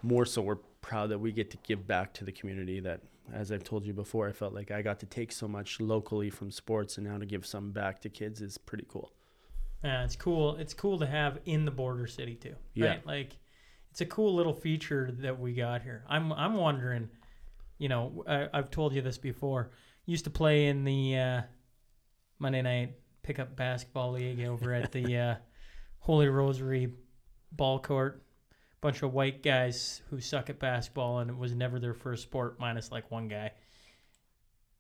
[0.02, 3.00] more so we're proud that we get to give back to the community that
[3.32, 6.30] as I've told you before, I felt like I got to take so much locally
[6.30, 9.12] from sports, and now to give some back to kids is pretty cool.
[9.84, 10.56] Yeah, it's cool.
[10.56, 12.54] It's cool to have in the border city too.
[12.74, 12.88] Yeah.
[12.88, 13.06] Right?
[13.06, 13.36] Like
[13.92, 16.02] it's a cool little feature that we got here.
[16.08, 17.10] I'm I'm wondering,
[17.76, 19.70] you know, I, I've told you this before.
[20.06, 21.42] Used to play in the uh,
[22.38, 25.34] Monday night pickup basketball league over at the uh,
[25.98, 26.94] Holy Rosary
[27.52, 28.22] ball court.
[28.80, 32.58] Bunch of white guys who suck at basketball, and it was never their first sport,
[32.58, 33.52] minus like one guy.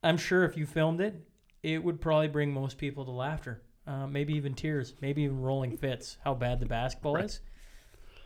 [0.02, 1.28] I'm sure if you filmed it,
[1.62, 5.76] it would probably bring most people to laughter, uh, maybe even tears, maybe even rolling
[5.76, 6.16] fits.
[6.24, 7.26] How bad the basketball Right.
[7.26, 7.40] is.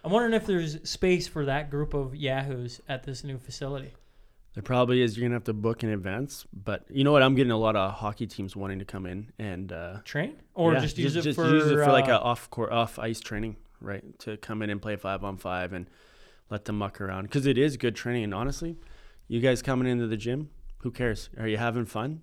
[0.06, 3.92] I'm wondering if there's space for that group of yahoos at this new facility.
[4.54, 5.18] There probably is.
[5.18, 7.24] You're gonna have to book in advance, but you know what?
[7.24, 10.74] I'm getting a lot of hockey teams wanting to come in and uh, Train or
[10.74, 13.00] yeah, just use it just for use it for like uh, a off court, off
[13.00, 14.16] ice training, right?
[14.20, 15.90] To come in and play five on five and
[16.50, 18.22] let them muck around because it is good training.
[18.22, 18.76] And honestly,
[19.26, 21.30] you guys coming into the gym, who cares?
[21.36, 22.22] Are you having fun?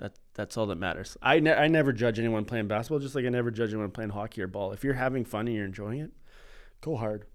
[0.00, 1.16] That that's all that matters.
[1.22, 4.10] I ne- I never judge anyone playing basketball, just like I never judge anyone playing
[4.10, 4.72] hockey or ball.
[4.72, 6.10] If you're having fun and you're enjoying it,
[6.80, 7.26] go hard.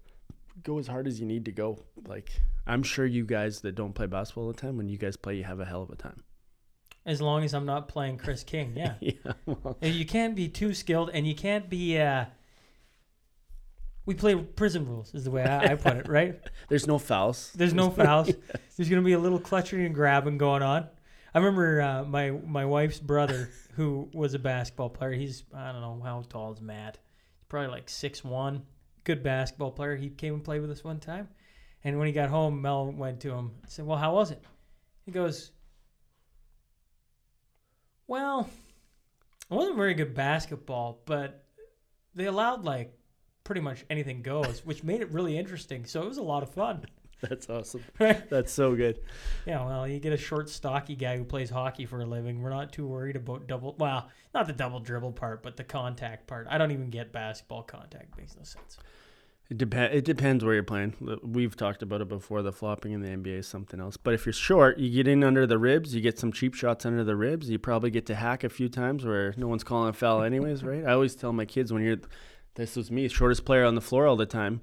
[0.62, 1.78] Go as hard as you need to go.
[2.06, 2.30] Like
[2.66, 5.36] I'm sure you guys that don't play basketball all the time, when you guys play,
[5.36, 6.22] you have a hell of a time.
[7.04, 8.72] as long as I'm not playing Chris King.
[8.76, 8.94] Yeah.
[9.00, 9.32] yeah.
[9.46, 11.98] Well, And you can't be too skilled, and you can't be.
[11.98, 12.24] Uh,
[14.04, 16.40] we play prison rules, is the way I, I put it, right?
[16.68, 17.52] there's no fouls.
[17.56, 18.30] There's no fouls.
[18.76, 20.86] There's gonna be a little clutching and grabbing going on.
[21.34, 25.12] I remember uh, my my wife's brother, who was a basketball player.
[25.12, 26.98] He's I don't know how tall is Matt.
[27.38, 28.62] He's probably like six one.
[29.06, 29.94] Good basketball player.
[29.94, 31.28] He came and played with us one time,
[31.84, 34.42] and when he got home, Mel went to him and said, "Well, how was it?"
[35.04, 35.52] He goes,
[38.08, 38.50] "Well,
[39.48, 41.46] it wasn't very good basketball, but
[42.16, 42.98] they allowed like
[43.44, 45.86] pretty much anything goes, which made it really interesting.
[45.86, 46.84] So it was a lot of fun."
[47.28, 47.82] That's awesome.
[47.98, 48.28] Right?
[48.28, 49.00] That's so good.
[49.46, 52.42] Yeah, well, you get a short, stocky guy who plays hockey for a living.
[52.42, 53.74] We're not too worried about double.
[53.78, 56.46] Well, not the double dribble part, but the contact part.
[56.50, 58.16] I don't even get basketball contact.
[58.18, 58.78] Makes no sense.
[59.48, 59.94] It depend.
[59.94, 60.94] It depends where you're playing.
[61.22, 62.42] We've talked about it before.
[62.42, 63.96] The flopping in the NBA is something else.
[63.96, 65.94] But if you're short, you get in under the ribs.
[65.94, 67.48] You get some cheap shots under the ribs.
[67.48, 70.64] You probably get to hack a few times where no one's calling a foul anyways,
[70.64, 70.84] right?
[70.84, 71.98] I always tell my kids when you're,
[72.56, 74.60] this was me, shortest player on the floor all the time.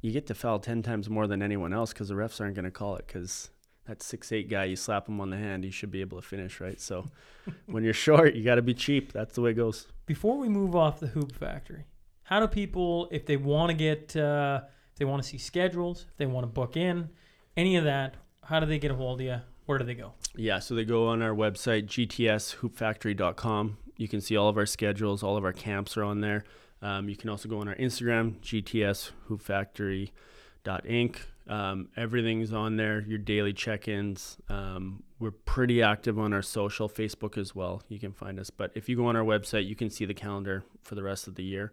[0.00, 2.64] You get to foul ten times more than anyone else because the refs aren't going
[2.64, 3.50] to call it because
[3.86, 6.26] that six eight guy, you slap him on the hand, he should be able to
[6.26, 6.80] finish, right?
[6.80, 7.06] So
[7.66, 9.12] when you're short, you got to be cheap.
[9.12, 9.86] That's the way it goes.
[10.06, 11.84] Before we move off the hoop factory,
[12.24, 14.60] how do people, if they want to get, uh,
[14.92, 17.08] if they want to see schedules, if they want to book in,
[17.56, 19.40] any of that, how do they get a hold of you?
[19.66, 20.12] Where do they go?
[20.36, 23.78] Yeah, so they go on our website, gtshoopfactory.com.
[23.96, 26.44] You can see all of our schedules, all of our camps are on there.
[26.86, 31.16] Um, you can also go on our Instagram, gtshoopfactory.inc.
[31.48, 34.36] Um, everything's on there, your daily check ins.
[34.48, 37.82] Um, we're pretty active on our social, Facebook as well.
[37.88, 38.50] You can find us.
[38.50, 41.26] But if you go on our website, you can see the calendar for the rest
[41.26, 41.72] of the year.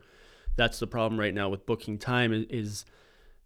[0.55, 2.83] That's the problem right now with booking time is, is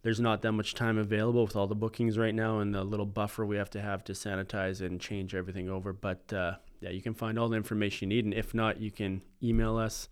[0.03, 3.05] there's not that much time available with all the bookings right now and the little
[3.05, 5.91] buffer we have to have to sanitize and change everything over.
[5.91, 8.23] But uh, yeah, you can find all the information you need.
[8.23, 10.07] And if not, you can email us,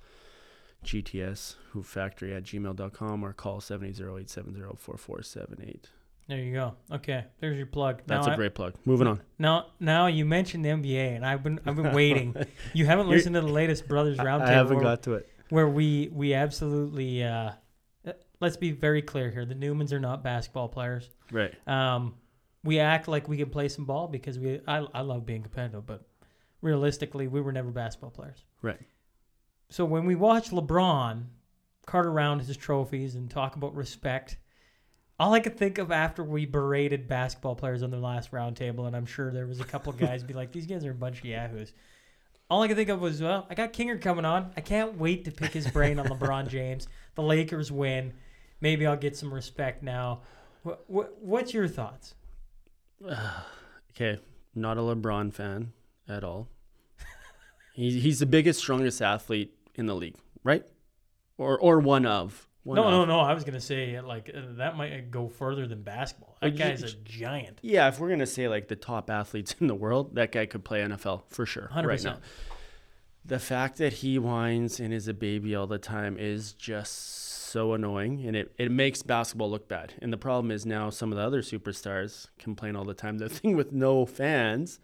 [0.85, 5.83] gtshoopfactory at gmail.com or call 780-870-4478.
[6.27, 6.73] There you go.
[6.91, 8.01] Okay, there's your plug.
[8.07, 8.73] That's now a I- great plug.
[8.85, 9.21] Moving on.
[9.37, 12.35] Now, now you mentioned the NBA, and I've been I've been waiting.
[12.73, 14.41] you haven't listened to the latest Brothers Roundtable.
[14.41, 15.29] I haven't where- got to it.
[15.49, 17.51] where we we absolutely uh,
[18.07, 19.45] uh, let's be very clear here.
[19.45, 21.11] The Newmans are not basketball players.
[21.31, 21.53] Right.
[21.67, 22.15] Um,
[22.63, 25.85] we act like we can play some ball because we I, I love being competitive,
[25.85, 26.07] but
[26.61, 28.43] realistically, we were never basketball players.
[28.63, 28.79] Right.
[29.69, 31.25] So when we watch LeBron
[31.85, 34.37] cart around his trophies and talk about respect,
[35.19, 38.95] all I could think of after we berated basketball players on the last roundtable, and
[38.95, 41.25] I'm sure there was a couple guys be like, "These guys are a bunch of
[41.25, 41.73] yahoos."
[42.49, 44.51] All I could think of was, "Well, I got Kinger coming on.
[44.57, 46.87] I can't wait to pick his brain on LeBron James.
[47.15, 48.13] The Lakers win.
[48.61, 50.21] Maybe I'll get some respect now."
[50.63, 52.15] What, what what's your thoughts?
[53.91, 54.19] Okay,
[54.53, 55.71] not a LeBron fan
[56.09, 56.49] at all.
[57.73, 60.63] he's he's the biggest, strongest athlete in the league, right?
[61.37, 62.47] Or or one of.
[62.63, 62.91] One no, of.
[62.91, 63.19] no, no.
[63.19, 66.35] I was gonna say like uh, that might go further than basketball.
[66.41, 67.59] That Uh, guy's a giant.
[67.61, 70.63] Yeah, if we're gonna say like the top athletes in the world, that guy could
[70.65, 71.67] play NFL for sure.
[71.67, 72.17] Hundred right now.
[73.23, 76.93] The fact that he whines and is a baby all the time is just
[77.49, 79.93] so annoying, and it, it makes basketball look bad.
[80.01, 83.17] And the problem is now some of the other superstars complain all the time.
[83.17, 84.79] The thing with no fans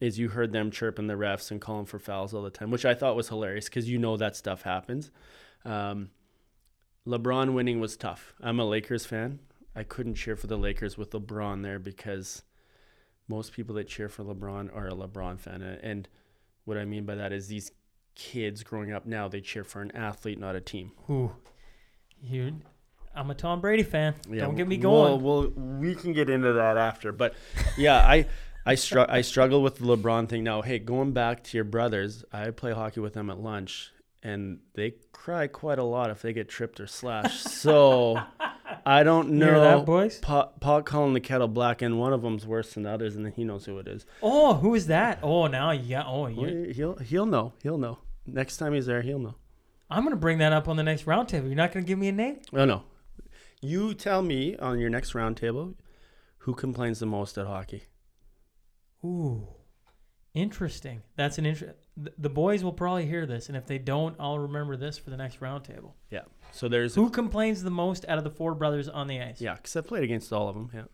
[0.00, 2.84] is you heard them chirping the refs and calling for fouls all the time, which
[2.86, 5.10] I thought was hilarious because you know that stuff happens.
[5.64, 6.10] Um,
[7.06, 8.34] LeBron winning was tough.
[8.40, 9.40] I'm a Lakers fan.
[9.74, 12.42] I couldn't cheer for the Lakers with LeBron there because
[13.28, 15.62] most people that cheer for LeBron are a LeBron fan.
[15.62, 16.08] And
[16.64, 17.70] what I mean by that is these
[18.14, 20.92] kids growing up now, they cheer for an athlete, not a team.
[21.08, 21.32] Ooh,
[22.22, 22.56] you.
[23.14, 24.14] I'm a Tom Brady fan.
[24.28, 25.22] Yeah, Don't get me well- going.
[25.22, 27.34] Well, we can get into that after, but
[27.76, 28.26] yeah, I
[28.66, 30.62] I str- I struggle with the LeBron thing now.
[30.62, 33.90] Hey, going back to your brothers, I play hockey with them at lunch,
[34.22, 37.48] and they cry quite a lot if they get tripped or slashed.
[37.48, 38.20] So
[38.84, 39.46] I don't You know.
[39.46, 40.18] hear that, boys?
[40.18, 43.24] Pot, pot calling the kettle black, and one of them's worse than the others, and
[43.24, 44.04] then he knows who it is.
[44.22, 45.20] Oh, who is that?
[45.22, 46.04] Oh, now yeah.
[46.06, 47.54] Oh, He'll he'll know.
[47.62, 47.98] He'll know.
[48.26, 49.36] Next time he's there, he'll know.
[49.90, 51.46] I'm gonna bring that up on the next roundtable.
[51.46, 52.40] You're not gonna give me a name?
[52.52, 52.84] Oh no.
[53.62, 55.74] You tell me on your next roundtable
[56.38, 57.82] who complains the most at hockey.
[59.04, 59.46] Ooh,
[60.34, 61.02] interesting.
[61.16, 61.74] That's an interest.
[61.96, 65.16] The boys will probably hear this, and if they don't, I'll remember this for the
[65.16, 65.92] next roundtable.
[66.10, 66.22] Yeah.
[66.52, 69.40] So there's Who complains the most out of the four brothers on the ice?
[69.40, 70.84] yeah, because I've played against all of them, yeah,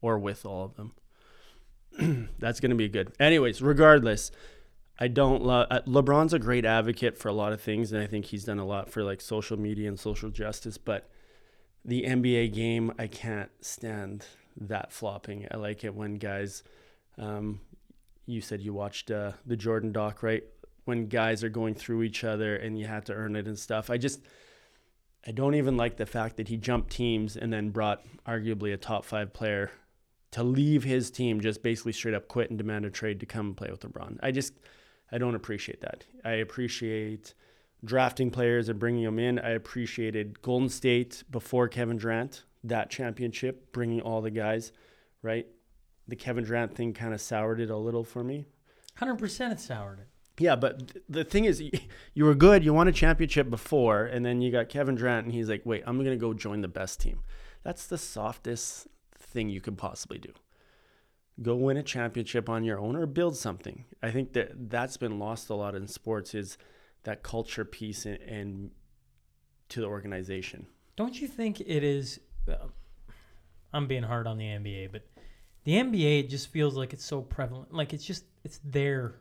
[0.00, 2.28] or with all of them.
[2.38, 3.12] That's gonna be good.
[3.20, 4.30] Anyways, regardless,
[4.98, 8.06] I don't love uh, LeBron's a great advocate for a lot of things, and I
[8.06, 10.78] think he's done a lot for like social media and social justice.
[10.78, 11.08] But
[11.84, 14.26] the NBA game, I can't stand
[14.56, 15.46] that flopping.
[15.50, 16.62] I like it when guys,
[17.18, 17.60] um,
[18.26, 20.44] you said you watched uh, the Jordan doc, right?
[20.84, 23.90] When guys are going through each other and you had to earn it and stuff.
[23.90, 24.20] I just,
[25.26, 28.76] I don't even like the fact that he jumped teams and then brought arguably a
[28.76, 29.70] top five player
[30.32, 33.54] to leave his team, just basically straight up quit and demand a trade to come
[33.54, 34.18] play with LeBron.
[34.22, 34.54] I just,
[35.12, 36.04] I don't appreciate that.
[36.24, 37.34] I appreciate
[37.84, 39.38] drafting players and bringing them in.
[39.38, 44.72] I appreciated Golden State before Kevin Durant, that championship, bringing all the guys,
[45.20, 45.46] right?
[46.08, 48.46] The Kevin Durant thing kind of soured it a little for me.
[48.98, 50.08] 100% it soured it.
[50.38, 51.62] Yeah, but th- the thing is,
[52.14, 52.64] you were good.
[52.64, 55.82] You won a championship before, and then you got Kevin Durant, and he's like, wait,
[55.86, 57.20] I'm going to go join the best team.
[57.62, 60.32] That's the softest thing you could possibly do.
[61.40, 63.84] Go win a championship on your own or build something.
[64.02, 66.58] I think that that's been lost a lot in sports is
[67.04, 68.70] that culture piece and, and
[69.70, 70.66] to the organization.
[70.96, 72.20] Don't you think it is?
[72.46, 72.66] Uh,
[73.72, 75.06] I'm being hard on the NBA, but
[75.64, 77.72] the NBA it just feels like it's so prevalent.
[77.72, 79.14] Like it's just it's there,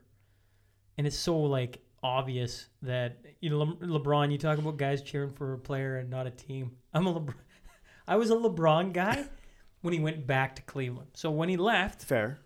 [0.97, 4.31] and it's so like obvious that you know Le- LeBron.
[4.31, 6.71] You talk about guys cheering for a player and not a team.
[6.93, 7.35] I'm a LeBron.
[8.07, 9.25] I was a LeBron guy
[9.81, 11.09] when he went back to Cleveland.
[11.13, 12.39] So when he left, Fair.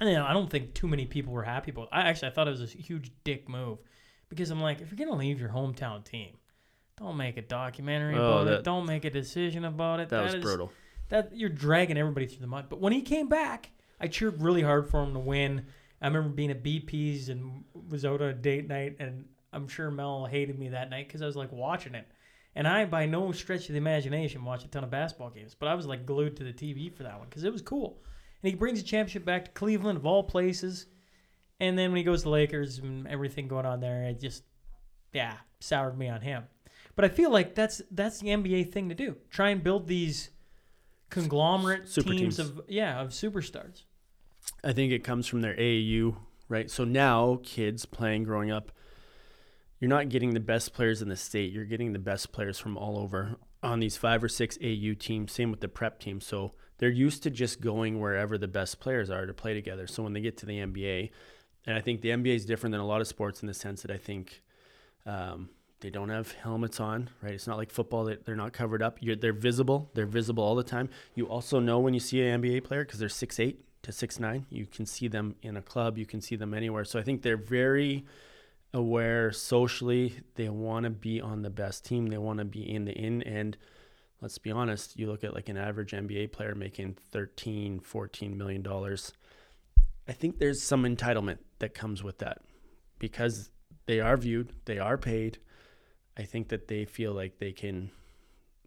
[0.00, 1.84] and you know, I don't think too many people were happy about.
[1.84, 1.88] It.
[1.92, 3.78] I actually I thought it was a huge dick move
[4.28, 6.36] because I'm like, if you're gonna leave your hometown team,
[6.98, 8.64] don't make a documentary Oh, about that- it.
[8.64, 10.10] Don't make a decision about it.
[10.10, 10.70] That, was is- brutal.
[11.08, 12.66] That you're dragging everybody through the mud.
[12.68, 15.66] But when he came back, I cheered really hard for him to win.
[16.00, 19.90] I remember being at BP's and was out on a date night, and I'm sure
[19.90, 22.06] Mel hated me that night because I was like watching it.
[22.54, 25.68] And I, by no stretch of the imagination, watched a ton of basketball games, but
[25.68, 28.02] I was like glued to the TV for that one because it was cool.
[28.42, 30.86] And he brings the championship back to Cleveland, of all places.
[31.60, 34.44] And then when he goes to Lakers and everything going on there, it just,
[35.12, 36.44] yeah, soured me on him.
[36.94, 39.16] But I feel like that's that's the NBA thing to do.
[39.30, 40.30] Try and build these
[41.10, 42.38] conglomerate Super teams, teams.
[42.38, 43.82] of yeah of superstars.
[44.64, 46.16] I think it comes from their AAU,
[46.48, 46.70] right?
[46.70, 48.72] So now kids playing growing up,
[49.78, 51.52] you're not getting the best players in the state.
[51.52, 55.32] You're getting the best players from all over on these five or six AU teams.
[55.32, 56.20] Same with the prep team.
[56.20, 59.86] So they're used to just going wherever the best players are to play together.
[59.86, 61.10] So when they get to the NBA,
[61.66, 63.82] and I think the NBA is different than a lot of sports in the sense
[63.82, 64.42] that I think
[65.04, 65.50] um,
[65.80, 67.34] they don't have helmets on, right?
[67.34, 68.98] It's not like football that they're not covered up.
[69.00, 69.90] You're, they're visible.
[69.94, 70.88] They're visible all the time.
[71.14, 74.18] You also know when you see an NBA player because they're six eight to six
[74.18, 74.46] nine.
[74.50, 75.96] You can see them in a club.
[75.96, 76.84] You can see them anywhere.
[76.84, 78.04] So I think they're very
[78.74, 80.20] aware socially.
[80.34, 82.06] They want to be on the best team.
[82.06, 83.22] They want to be in the in.
[83.22, 83.56] And
[84.20, 88.62] let's be honest, you look at like an average NBA player making 13, 14 million
[88.62, 89.12] dollars.
[90.08, 92.38] I think there's some entitlement that comes with that
[92.98, 93.50] because
[93.86, 95.38] they are viewed, they are paid.
[96.18, 97.90] I think that they feel like they can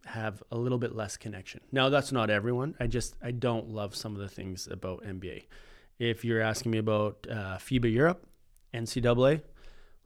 [0.06, 1.60] have a little bit less connection.
[1.70, 2.74] Now that's not everyone.
[2.80, 5.44] I just I don't love some of the things about NBA.
[5.98, 8.26] If you're asking me about uh, FIBA Europe,
[8.74, 9.42] NCAA,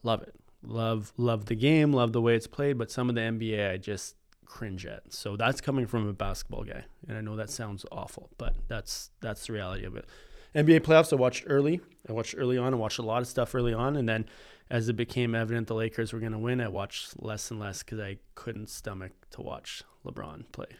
[0.02, 0.34] love it.
[0.62, 3.76] Love love the game, love the way it's played, but some of the NBA I
[3.76, 5.12] just cringe at.
[5.12, 6.84] So that's coming from a basketball guy.
[7.08, 10.06] And I know that sounds awful, but that's that's the reality of it.
[10.54, 11.80] NBA playoffs I watched early.
[12.08, 12.72] I watched early on.
[12.74, 14.26] I watched a lot of stuff early on and then
[14.70, 17.82] as it became evident the Lakers were going to win, I watched less and less
[17.82, 20.76] cuz I couldn't stomach to watch LeBron play.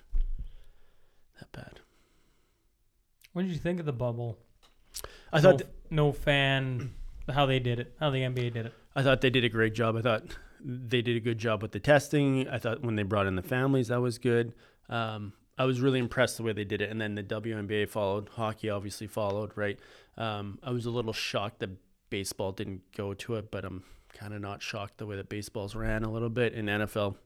[1.39, 1.81] That bad.
[3.33, 4.39] What did you think of the bubble?
[5.33, 6.95] I no, thought no fan
[7.29, 8.75] how they did it, how the NBA did it.
[8.95, 9.97] I thought they did a great job.
[9.97, 10.23] I thought
[10.65, 12.49] they did a good job with the testing.
[12.49, 14.55] I thought when they brought in the families, that was good.
[14.89, 16.91] Um, I was really impressed the way they did it.
[16.91, 18.29] And then the WNBA followed.
[18.31, 19.79] Hockey obviously followed, right?
[20.17, 21.71] Um, I was a little shocked that
[22.11, 25.75] baseball didn't go to it, but I'm kind of not shocked the way that baseball's
[25.75, 26.55] ran a little bit.
[26.55, 27.17] In NFL,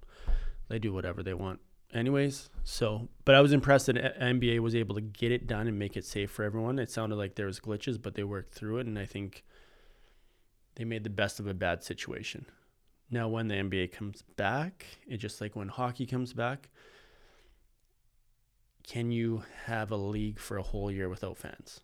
[0.68, 1.60] they do whatever they want,
[1.92, 2.48] anyways.
[2.64, 5.96] So, but I was impressed that NBA was able to get it done and make
[5.96, 6.78] it safe for everyone.
[6.78, 9.44] It sounded like there was glitches, but they worked through it, and I think
[10.76, 12.46] they made the best of a bad situation.
[13.10, 16.68] Now, when the NBA comes back, it's just like when hockey comes back.
[18.84, 21.80] Can you have a league for a whole year without fans?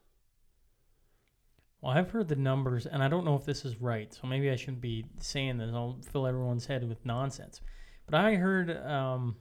[1.81, 4.51] Well, I've heard the numbers, and I don't know if this is right, so maybe
[4.51, 5.71] I shouldn't be saying this.
[5.73, 7.61] I'll fill everyone's head with nonsense.
[8.07, 9.37] But I heard um,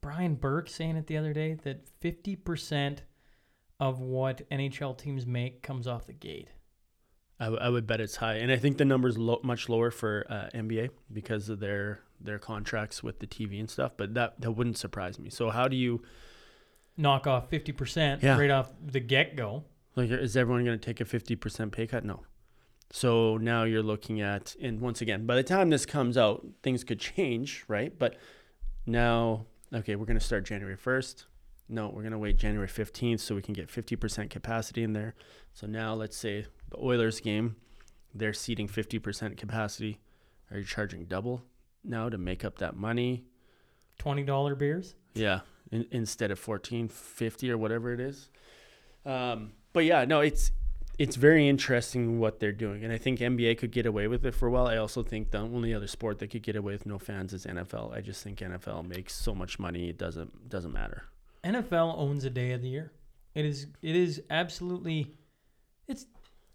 [0.00, 2.98] Brian Burke saying it the other day that 50%
[3.78, 6.48] of what NHL teams make comes off the gate.
[7.38, 9.90] I, w- I would bet it's high, and I think the number's lo- much lower
[9.90, 13.92] for uh, NBA because of their their contracts with the TV and stuff.
[13.96, 15.30] But that that wouldn't surprise me.
[15.30, 16.02] So how do you
[16.98, 18.36] Knock off 50% Yeah.
[18.38, 19.64] right off the get go.
[19.96, 20.10] Like?
[20.10, 22.04] Is everyone going to take a fifty percent pay cut?
[22.04, 22.22] No.
[22.92, 26.82] So now you're looking at, and once again, by the time this comes out, things
[26.82, 27.96] could change, right?
[27.96, 28.16] But
[28.84, 31.26] now, okay, we're going to start January first.
[31.68, 35.14] no, we're going to wait January 15th so we can get 50% capacity in there.
[35.52, 37.54] So now let's say the Oilers game,
[38.12, 40.00] they're seating 50% capacity.
[40.50, 41.44] Are you charging double
[41.84, 43.22] now to make up that money?
[44.00, 44.96] Twenty dollar beers.
[45.14, 48.30] Yeah, in, instead of 14.50 or whatever it is.
[49.06, 50.52] Um, but yeah, no, it's
[50.98, 54.34] it's very interesting what they're doing, and I think NBA could get away with it
[54.34, 54.66] for a while.
[54.66, 57.46] I also think the only other sport that could get away with no fans is
[57.46, 57.96] NFL.
[57.96, 61.04] I just think NFL makes so much money it doesn't doesn't matter.
[61.44, 62.92] NFL owns a day of the year.
[63.34, 65.14] It is it is absolutely
[65.88, 66.06] it's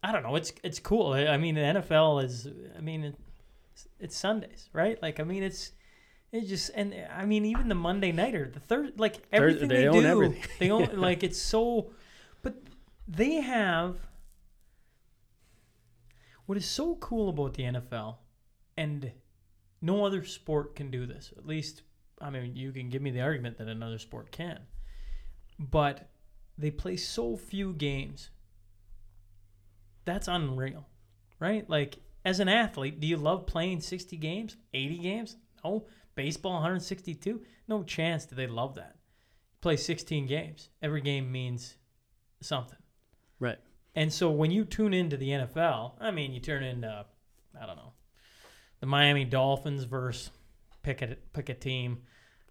[0.03, 1.13] I don't know, it's it's cool.
[1.13, 2.47] I I mean the NFL is
[2.78, 5.01] I mean it's, it's Sundays, right?
[5.01, 5.72] Like I mean it's
[6.32, 9.88] it just and I mean even the Monday nighter, the third like everything they they,
[9.88, 10.49] own do, everything.
[10.59, 11.91] they own like it's so
[13.08, 13.97] they have
[16.45, 18.18] what is so cool about the NFL
[18.78, 19.12] and
[19.82, 21.34] no other sport can do this.
[21.38, 21.84] At least
[22.22, 24.60] I mean you can give me the argument that another sport can
[25.60, 26.10] but
[26.58, 28.30] they play so few games.
[30.06, 30.88] That's unreal,
[31.39, 31.70] right?
[31.70, 35.36] Like, as an athlete, do you love playing 60 games, 80 games?
[35.64, 35.86] No.
[36.16, 37.41] Baseball, 162?
[37.68, 38.95] No chance do they love that.
[39.62, 40.70] Play 16 games.
[40.82, 41.76] Every game means
[42.41, 42.78] something.
[43.40, 43.58] Right.
[43.96, 47.06] And so when you tune into the NFL, I mean, you turn into,
[47.60, 47.94] I don't know,
[48.82, 50.32] the Miami Dolphins versus
[50.84, 52.00] pick a, pick a team,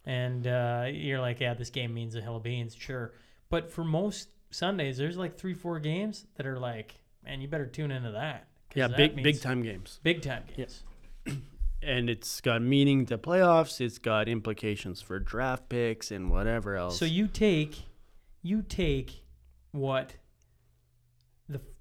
[0.06, 3.12] and uh, you're like, yeah, this game means a hill of beans, sure.
[3.50, 7.66] But for most Sundays, there's like three, four games that are like, man, you better
[7.66, 8.48] tune into that.
[8.74, 10.00] Yeah, that big big time games.
[10.02, 10.82] Big time games.
[11.26, 11.36] Yes.
[11.86, 13.78] And it's got meaning to playoffs.
[13.78, 16.98] It's got implications for draft picks and whatever else.
[16.98, 17.82] So you take,
[18.40, 19.22] you take
[19.72, 20.14] what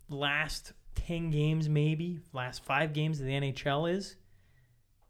[0.10, 4.16] last ten games, maybe last five games of the NHL is,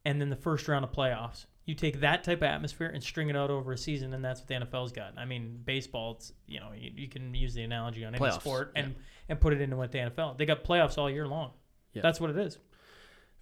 [0.05, 1.45] and then the first round of playoffs.
[1.65, 4.41] You take that type of atmosphere and string it out over a season, and that's
[4.41, 5.17] what the NFL's got.
[5.17, 8.41] I mean, baseball, it's you know you, you can use the analogy on any Playoffs,
[8.41, 8.93] sport and yeah.
[9.29, 10.37] and put it into what the NFL.
[10.37, 11.51] They got playoffs all year long.
[11.93, 12.01] Yeah.
[12.01, 12.57] That's what it is.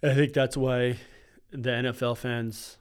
[0.02, 0.98] I think that's why
[1.50, 2.78] the NFL fans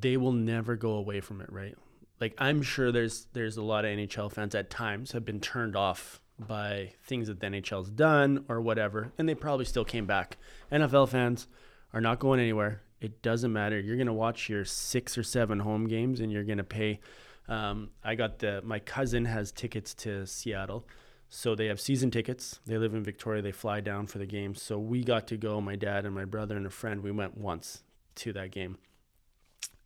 [0.00, 1.76] they will never go away from it, right?
[2.20, 5.76] Like I'm sure there's there's a lot of NHL fans at times have been turned
[5.76, 10.36] off by things that the NHL's done or whatever, and they probably still came back.
[10.70, 11.48] NFL fans
[11.92, 12.82] are not going anywhere.
[13.00, 13.80] It doesn't matter.
[13.80, 17.00] You're gonna watch your six or seven home games, and you're gonna pay.
[17.48, 20.86] Um, I got the my cousin has tickets to Seattle,
[21.28, 22.60] so they have season tickets.
[22.66, 23.40] They live in Victoria.
[23.40, 24.54] They fly down for the game.
[24.54, 25.60] So we got to go.
[25.60, 27.02] My dad and my brother and a friend.
[27.02, 27.82] We went once
[28.16, 28.76] to that game.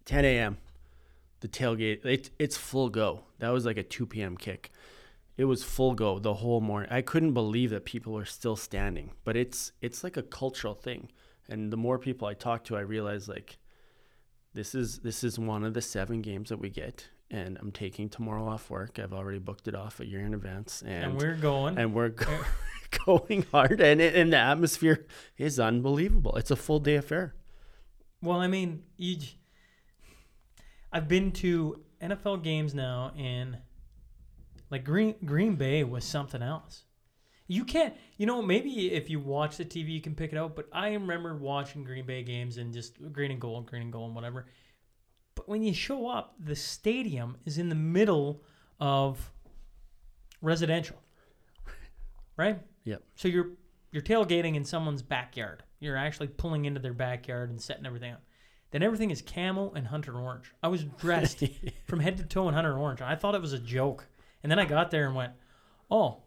[0.07, 0.59] 10 a.m.
[1.41, 2.05] The tailgate.
[2.05, 3.23] It, it's full go.
[3.39, 4.37] That was like a 2 p.m.
[4.37, 4.73] kick.
[5.37, 6.89] It was full go the whole morning.
[6.91, 9.13] I couldn't believe that people were still standing.
[9.25, 11.11] But it's it's like a cultural thing.
[11.49, 13.59] And the more people I talk to, I realize like
[14.55, 17.09] this is this is one of the seven games that we get.
[17.31, 18.99] And I'm taking tomorrow off work.
[18.99, 20.83] I've already booked it off a year in advance.
[20.87, 21.77] And, And, we're going.
[21.77, 22.45] and we're go-
[23.05, 25.07] going hard and, it, and the atmosphere
[25.37, 27.35] is unbelievable it's a full day affair
[28.23, 29.17] Well, I mean, you.
[30.93, 33.59] I've been to NFL games now, and
[34.71, 36.85] like Green Green Bay was something else.
[37.49, 40.57] You can't, you know, maybe if you watch the TV, you can pick it out.
[40.57, 44.07] But I remember watching Green Bay games and just green and gold, green and gold,
[44.07, 44.47] and whatever.
[45.37, 48.43] But when you show up, the stadium is in the middle
[48.81, 49.31] of
[50.43, 50.97] residential,
[52.37, 52.61] right?
[52.85, 53.03] Yep.
[53.15, 53.51] So you're
[53.93, 55.63] you're tailgating in someone's backyard.
[55.79, 58.23] You're actually pulling into their backyard and setting everything up.
[58.71, 60.53] Then everything is camel and hunter orange.
[60.63, 61.43] I was dressed
[61.87, 63.01] from head to toe in hunter orange.
[63.01, 64.07] I thought it was a joke.
[64.47, 65.33] And then I got there and went,
[65.91, 66.23] "Oh,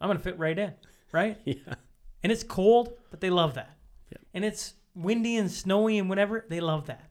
[0.00, 0.72] I'm going to fit right in."
[1.12, 1.38] Right?
[1.44, 1.74] yeah
[2.22, 3.76] And it's cold, but they love that.
[4.10, 4.20] Yep.
[4.32, 7.10] And it's windy and snowy and whatever, they love that.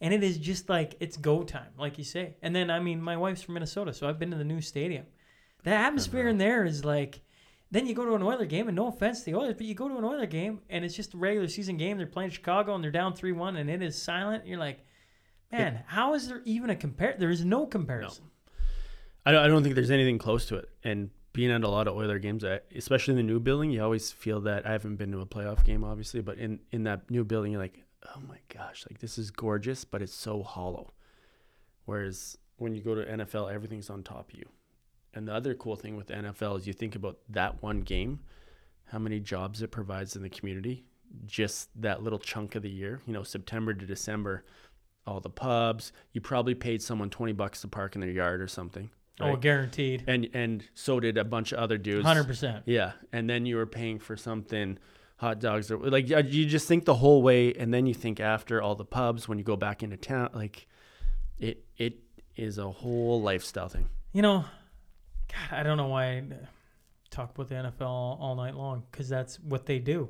[0.00, 2.36] And it is just like it's go time, like you say.
[2.42, 5.06] And then I mean, my wife's from Minnesota, so I've been to the new stadium.
[5.64, 6.30] The atmosphere uh-huh.
[6.30, 7.20] in there is like
[7.72, 9.74] then you go to an Oiler game, and no offense to the Oilers, but you
[9.74, 11.96] go to an Oiler game, and it's just a regular season game.
[11.96, 14.46] They're playing Chicago, and they're down three one, and it is silent.
[14.46, 14.86] You're like,
[15.50, 17.16] man, how is there even a compare?
[17.18, 18.26] There is no comparison.
[19.24, 20.68] I don't, think there's anything close to it.
[20.82, 22.44] And being at a lot of Oiler games
[22.76, 25.64] especially in the new building you always feel that I haven't been to a playoff
[25.64, 27.82] game obviously but in in that new building you're like
[28.14, 30.92] oh my gosh like this is gorgeous but it's so hollow.
[31.86, 34.46] Whereas when you go to NFL everything's on top of you.
[35.14, 38.20] And the other cool thing with NFL is you think about that one game
[38.86, 40.84] how many jobs it provides in the community
[41.26, 44.44] just that little chunk of the year you know September to December
[45.06, 48.48] all the pubs you probably paid someone 20 bucks to park in their yard or
[48.48, 52.04] something Oh, guaranteed, and and so did a bunch of other dudes.
[52.04, 52.64] hundred percent.
[52.66, 54.78] Yeah, and then you were paying for something,
[55.16, 58.60] hot dogs or like you just think the whole way, and then you think after
[58.62, 60.66] all the pubs when you go back into town, like
[61.38, 61.98] it it
[62.36, 63.86] is a whole lifestyle thing.
[64.12, 64.44] you know,
[65.30, 66.24] God, I don't know why I
[67.10, 70.08] talk about the NFL all, all night long because that's what they do.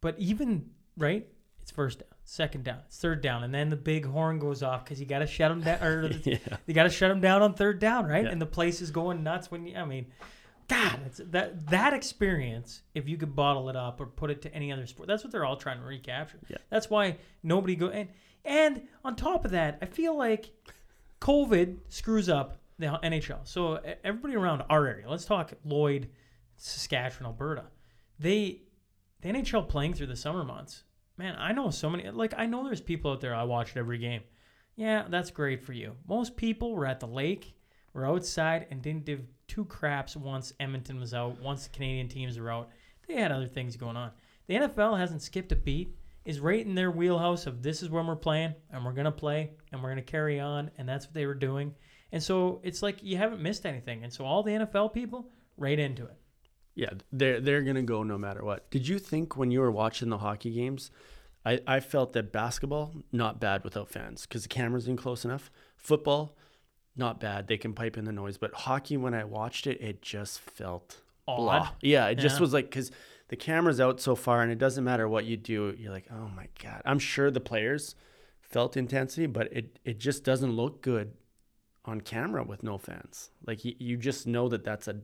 [0.00, 1.26] But even right,
[1.60, 4.84] it's first down, second down, it's third down, and then the big horn goes off
[4.84, 6.38] because you got to shut them down, or Yeah.
[6.66, 8.24] you got to shut them down on third down, right?
[8.24, 8.30] Yeah.
[8.30, 9.76] And the place is going nuts when you.
[9.76, 10.06] I mean,
[10.66, 14.54] God, it's, that that experience, if you could bottle it up or put it to
[14.54, 16.38] any other sport, that's what they're all trying to recapture.
[16.48, 16.56] Yeah.
[16.70, 18.08] That's why nobody go and
[18.44, 20.50] and on top of that, I feel like
[21.20, 23.40] COVID screws up the NHL.
[23.46, 26.08] So everybody around our area, let's talk Lloyd,
[26.56, 27.64] Saskatchewan, Alberta.
[28.18, 28.62] They
[29.20, 30.84] the NHL playing through the summer months.
[31.22, 33.98] Man, I know so many like I know there's people out there I watched every
[33.98, 34.22] game.
[34.74, 35.94] Yeah, that's great for you.
[36.08, 37.54] Most people were at the lake,
[37.94, 42.40] were outside and didn't give two craps once Edmonton was out, once the Canadian teams
[42.40, 42.70] were out.
[43.06, 44.10] They had other things going on.
[44.48, 45.96] The NFL hasn't skipped a beat.
[46.24, 49.52] Is right in their wheelhouse of this is when we're playing and we're gonna play
[49.70, 51.72] and we're gonna carry on and that's what they were doing.
[52.10, 54.02] And so it's like you haven't missed anything.
[54.02, 56.16] And so all the NFL people right into it.
[56.74, 58.70] Yeah, they're they're gonna go no matter what.
[58.70, 60.90] Did you think when you were watching the hockey games,
[61.44, 65.50] I, I felt that basketball not bad without fans because the cameras in close enough.
[65.76, 66.36] Football,
[66.96, 67.48] not bad.
[67.48, 68.38] They can pipe in the noise.
[68.38, 71.70] But hockey, when I watched it, it just felt blah.
[71.80, 72.90] Yeah, it just was like because
[73.28, 75.74] the camera's out so far, and it doesn't matter what you do.
[75.78, 76.82] You're like, oh my god.
[76.84, 77.96] I'm sure the players
[78.40, 81.12] felt intensity, but it it just doesn't look good
[81.84, 83.30] on camera with no fans.
[83.46, 85.00] Like you, you just know that that's a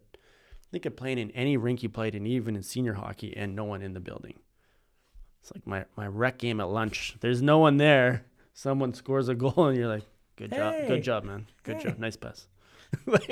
[0.70, 3.64] think of playing in any rink you played in, even in senior hockey, and no
[3.64, 4.38] one in the building.
[5.42, 7.16] It's like my, my rec game at lunch.
[7.20, 8.24] There's no one there.
[8.54, 10.04] Someone scores a goal, and you're like,
[10.36, 10.88] "Good job, Hey.
[10.88, 11.84] good job, man, good Hey.
[11.84, 12.48] job, nice pass."
[13.06, 13.28] like,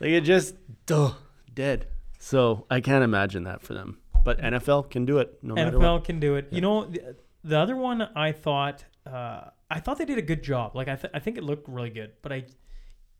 [0.00, 0.54] like it just
[0.86, 1.12] duh,
[1.52, 1.86] dead.
[2.18, 3.98] So I can't imagine that for them.
[4.24, 6.48] But NFL can do it no matter NFL can do it.
[6.50, 10.42] You know, the, the other one I thought uh, I thought they did a good
[10.42, 10.76] job.
[10.76, 12.12] Like I, th- I think it looked really good.
[12.22, 12.44] But I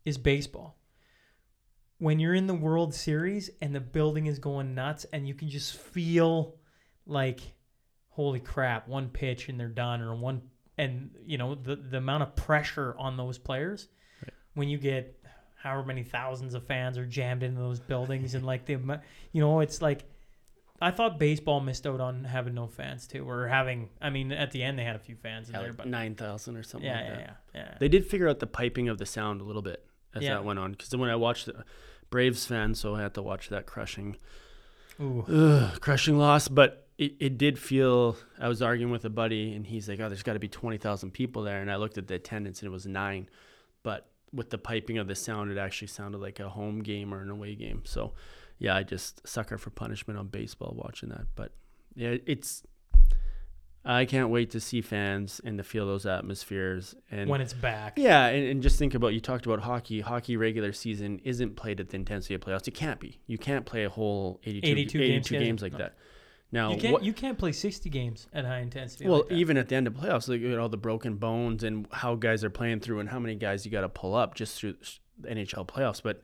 [0.05, 0.77] is baseball.
[2.01, 5.49] When you're in the World Series and the building is going nuts, and you can
[5.49, 6.55] just feel
[7.05, 7.39] like,
[8.09, 10.41] holy crap, one pitch and they're done, or one,
[10.79, 13.87] and you know the the amount of pressure on those players
[14.55, 15.15] when you get
[15.61, 18.79] however many thousands of fans are jammed into those buildings, and like the,
[19.31, 20.05] you know, it's like
[20.81, 23.89] I thought baseball missed out on having no fans too, or having.
[24.01, 25.87] I mean, at the end they had a few fans in Yeah, there, like but
[25.87, 26.89] nine thousand or something.
[26.89, 27.37] yeah, like yeah, that.
[27.53, 27.77] yeah, yeah.
[27.79, 29.85] They did figure out the piping of the sound a little bit
[30.15, 30.33] as Yeah.
[30.33, 30.71] that went on.
[30.71, 31.63] Because when I watched the
[32.11, 34.17] Braves fan, so I had to watch that crushing
[35.01, 38.17] Ooh, Ugh, crushing loss, but it, it did feel.
[38.39, 40.77] I was arguing with a buddy, and he's like, "Oh, there's got to be twenty
[40.77, 43.27] thousand people there," and I looked at the attendance, and it was nine.
[43.81, 47.21] But with the piping of the sound, it actually sounded like a home game or
[47.21, 47.81] an away game.
[47.85, 48.13] So,
[48.59, 51.25] yeah, I just sucker for punishment on baseball watching that.
[51.35, 51.53] But
[51.95, 52.63] yeah, it's.
[53.83, 57.93] I can't wait to see fans and to feel those atmospheres and when it's back.
[57.97, 60.01] yeah, and, and just think about you talked about hockey.
[60.01, 62.67] Hockey regular season isn't played at the intensity of playoffs.
[62.67, 63.19] It can't be.
[63.25, 65.77] You can't play a whole 82, 82 82 games, games, like No.
[65.79, 65.95] that.
[66.53, 69.07] Now, You can't what- you can't play sixty games at high intensity.
[69.07, 71.87] well, like even at the end of playoffs, look at all the broken bones and
[71.91, 74.59] how guys are playing through, and how many guys you got to pull up just
[74.59, 74.75] through
[75.17, 76.03] the NHL playoffs.
[76.03, 76.23] But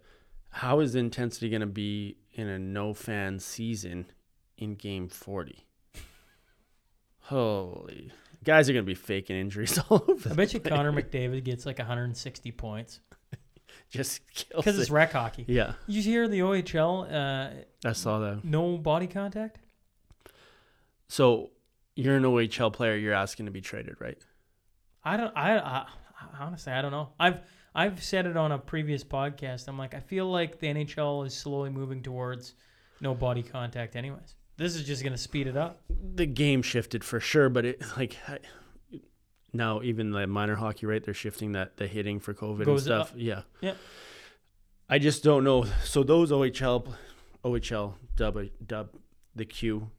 [0.50, 4.12] how is the intensity going to be in a no fan season
[4.58, 5.66] in Game Forty?
[7.28, 8.12] Holy
[8.48, 10.30] guys are going to be faking injuries all over.
[10.30, 10.74] I bet you place.
[10.74, 13.02] Connor McDavid gets like 160 points
[13.90, 14.94] just kills because it's it.
[14.94, 15.46] rec hockey.
[15.48, 17.12] Yeah, you hear the OHL?
[17.12, 18.44] Uh, I saw that.
[18.44, 19.60] no body contact.
[21.10, 21.52] So
[21.96, 22.96] you're an OHL player.
[22.96, 24.18] You're asking to be traded, right?
[25.04, 25.36] I don't.
[25.36, 25.86] I, I
[26.40, 27.10] honestly, I don't know.
[27.20, 27.42] I've
[27.76, 29.68] I've said it on a previous podcast.
[29.68, 32.56] I'm like, I feel like the NHL is slowly moving towards
[33.02, 33.96] no body contact.
[33.96, 35.82] Anyways, this is just gonna speed it up.
[36.16, 38.40] The game shifted for sure, but it like I-
[39.54, 41.04] now even the minor hockey, right?
[41.04, 43.12] They're shifting that the hitting for COVID Goes and stuff.
[43.12, 43.16] up.
[43.18, 43.42] Yeah.
[43.62, 43.74] Yeah.
[44.90, 45.66] I just don't know.
[45.84, 46.88] So those OHL,
[47.44, 48.90] OHL dub dub
[49.36, 49.90] the Q.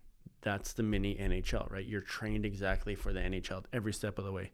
[0.41, 1.85] That's the mini NHL, right?
[1.85, 4.53] You're trained exactly for the NHL every step of the way.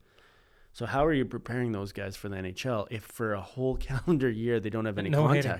[0.72, 4.30] So how are you preparing those guys for the NHL if for a whole calendar
[4.30, 5.50] year they don't have any No hitting.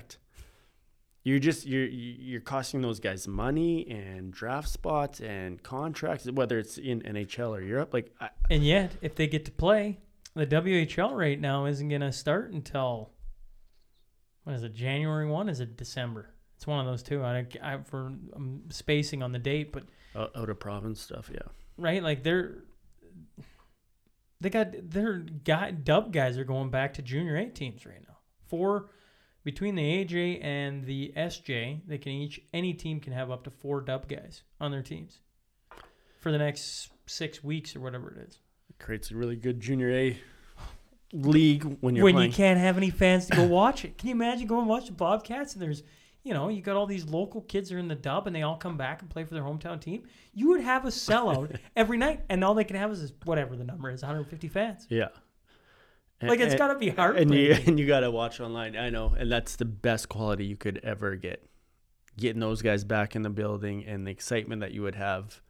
[1.25, 6.77] You're just you're you're costing those guys money and draft spots and contracts, whether it's
[6.77, 7.95] in NHL or Europe.
[7.95, 9.97] Like I, And yet, if they get to play,
[10.35, 13.09] the WHL right now isn't gonna start until
[14.43, 14.75] what is it?
[14.75, 15.49] January one?
[15.49, 16.29] Is it December?
[16.57, 17.23] It's one of those two.
[17.23, 19.85] I, I for I'm spacing on the date, but
[20.15, 21.39] out out of province stuff, yeah.
[21.75, 22.65] right, like they're
[24.41, 28.17] they got their guy dub guys are going back to junior A teams right now.
[28.47, 28.91] Four
[29.45, 33.51] between the AJ and the SJ, they can each any team can have up to
[33.51, 35.19] four dub guys on their teams
[36.19, 38.39] for the next six weeks or whatever it is.
[38.69, 40.17] It creates a really good junior A
[41.13, 42.31] league when you're when playing.
[42.31, 43.97] you can't have any fans to go watch it.
[43.97, 45.83] Can you imagine going and watch the Bobcats and there's,
[46.23, 48.41] you know, you got all these local kids that are in the dub and they
[48.41, 50.03] all come back and play for their hometown team.
[50.33, 53.63] You would have a sellout every night, and all they can have is whatever the
[53.63, 54.87] number is, 150 fans.
[54.89, 55.09] Yeah.
[56.21, 57.17] Like it's And- got to be hard.
[57.17, 58.75] and you and you gotta watch online.
[58.77, 61.47] I know, and that's the best quality you could ever get.
[62.17, 65.41] Getting those guys back in the building and the excitement that you would have.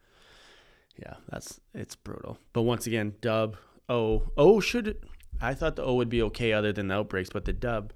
[1.00, 2.38] Yeah, that's it's brutal.
[2.52, 3.56] But once again, dub
[3.88, 4.96] O O should
[5.40, 7.92] I thought the O would be okay other than the outbreaks, but the dub,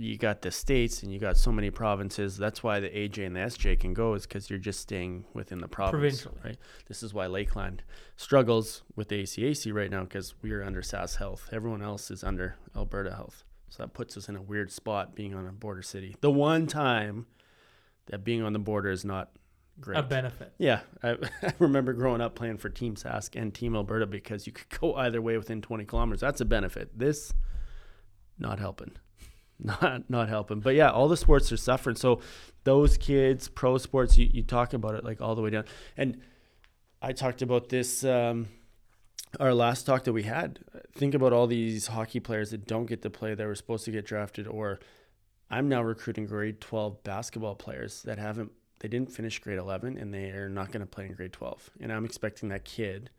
[0.00, 2.38] you got the states and you got so many provinces.
[2.38, 5.58] That's why the AJ and the SJ can go is because you're just staying within
[5.58, 6.56] the province, right?
[6.88, 7.82] This is why Lakeland
[8.16, 11.50] struggles with the ACAC right now because we are under SAS Health.
[11.52, 13.44] Everyone else is under Alberta Health.
[13.68, 16.16] So that puts us in a weird spot being on a border city.
[16.22, 17.26] The one time
[18.06, 19.30] that being on the border is not
[19.82, 19.98] great.
[19.98, 20.54] a benefit.
[20.56, 21.10] Yeah, I,
[21.42, 24.94] I remember growing up playing for Team Sask and Team Alberta because you could go
[24.94, 26.20] either way within 20 kilometers.
[26.20, 26.98] That's a benefit.
[26.98, 27.34] This,
[28.38, 28.92] not helping,
[29.62, 30.60] not not helping.
[30.60, 31.96] But yeah, all the sports are suffering.
[31.96, 32.20] So
[32.64, 35.64] those kids, pro sports, you, you talk about it like all the way down.
[35.96, 36.20] And
[37.02, 38.04] I talked about this.
[38.04, 38.48] Um,
[39.38, 40.58] our last talk that we had.
[40.92, 43.92] Think about all these hockey players that don't get to play that were supposed to
[43.92, 44.80] get drafted, or
[45.48, 48.50] I'm now recruiting grade 12 basketball players that haven't
[48.80, 51.70] they didn't finish grade 11 and they are not going to play in grade 12
[51.80, 53.10] and i'm expecting that kid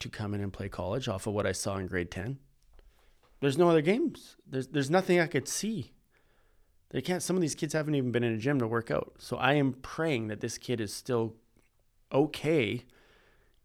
[0.00, 2.38] to come in and play college off of what i saw in grade 10
[3.44, 4.36] there's no other games.
[4.46, 5.92] There's there's nothing i could see.
[6.90, 9.14] They can't some of these kids haven't even been in a gym to work out.
[9.18, 11.34] So i am praying that this kid is still
[12.12, 12.84] okay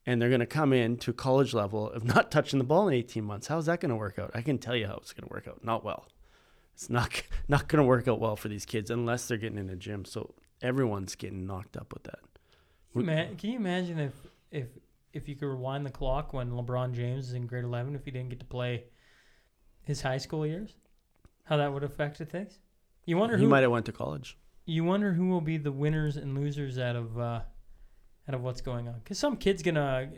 [0.06, 2.94] and they're going to come in to college level of not touching the ball in
[2.94, 3.48] 18 months.
[3.48, 4.32] How's that going to work out?
[4.34, 5.64] I can tell you how it's going to work out.
[5.64, 6.08] Not well.
[6.74, 9.70] It's not not going to work out well for these kids unless they're getting in
[9.70, 10.04] a gym.
[10.04, 12.20] So everyone's getting knocked up with that.
[13.38, 14.14] Can you imagine if
[14.52, 14.68] if
[15.14, 18.12] if you could rewind the clock when LeBron James is in grade 11 if he
[18.12, 18.84] didn't get to play
[19.90, 20.76] his high school years?
[21.44, 22.60] How that would have affected things?
[23.06, 24.38] You wonder He who might have went to college.
[24.66, 27.42] you wonder who will be the winners and losers out of uh,
[28.28, 29.00] out of what's going on.
[29.04, 30.10] Because some kid's gonna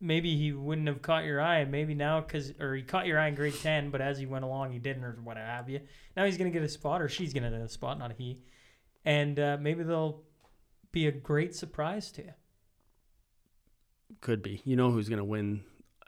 [0.00, 3.18] maybe he wouldn't have caught your eye, and maybe now because or he caught your
[3.18, 5.80] eye in grade ten, but as he went along he didn't or what have you.
[6.16, 8.42] Now he's gonna get a spot, or she's gonna get a spot, not he,
[9.06, 10.22] and uh, maybe they'll
[10.92, 12.32] be a great surprise to you.
[14.20, 14.60] Could be.
[14.64, 15.62] You know who's going to win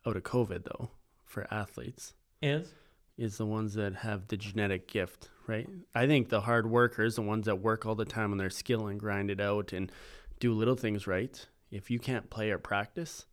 [0.07, 0.91] out of COVID though
[1.27, 2.73] for athletes Is
[3.17, 5.69] is the ones that have the genetic gift, right?
[5.95, 8.87] I think the hard workers, the ones that work all the time on their skill
[8.87, 9.93] and grind it out and
[10.39, 11.47] do little things right.
[11.71, 13.27] If you can't play or practice,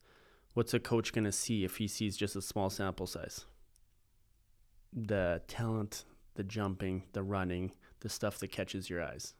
[0.54, 3.46] what's a coach going to see if he sees just a small sample size?
[4.94, 6.06] The talent,
[6.36, 7.72] the jumping, the running,
[8.02, 9.34] the stuff that catches your eyes.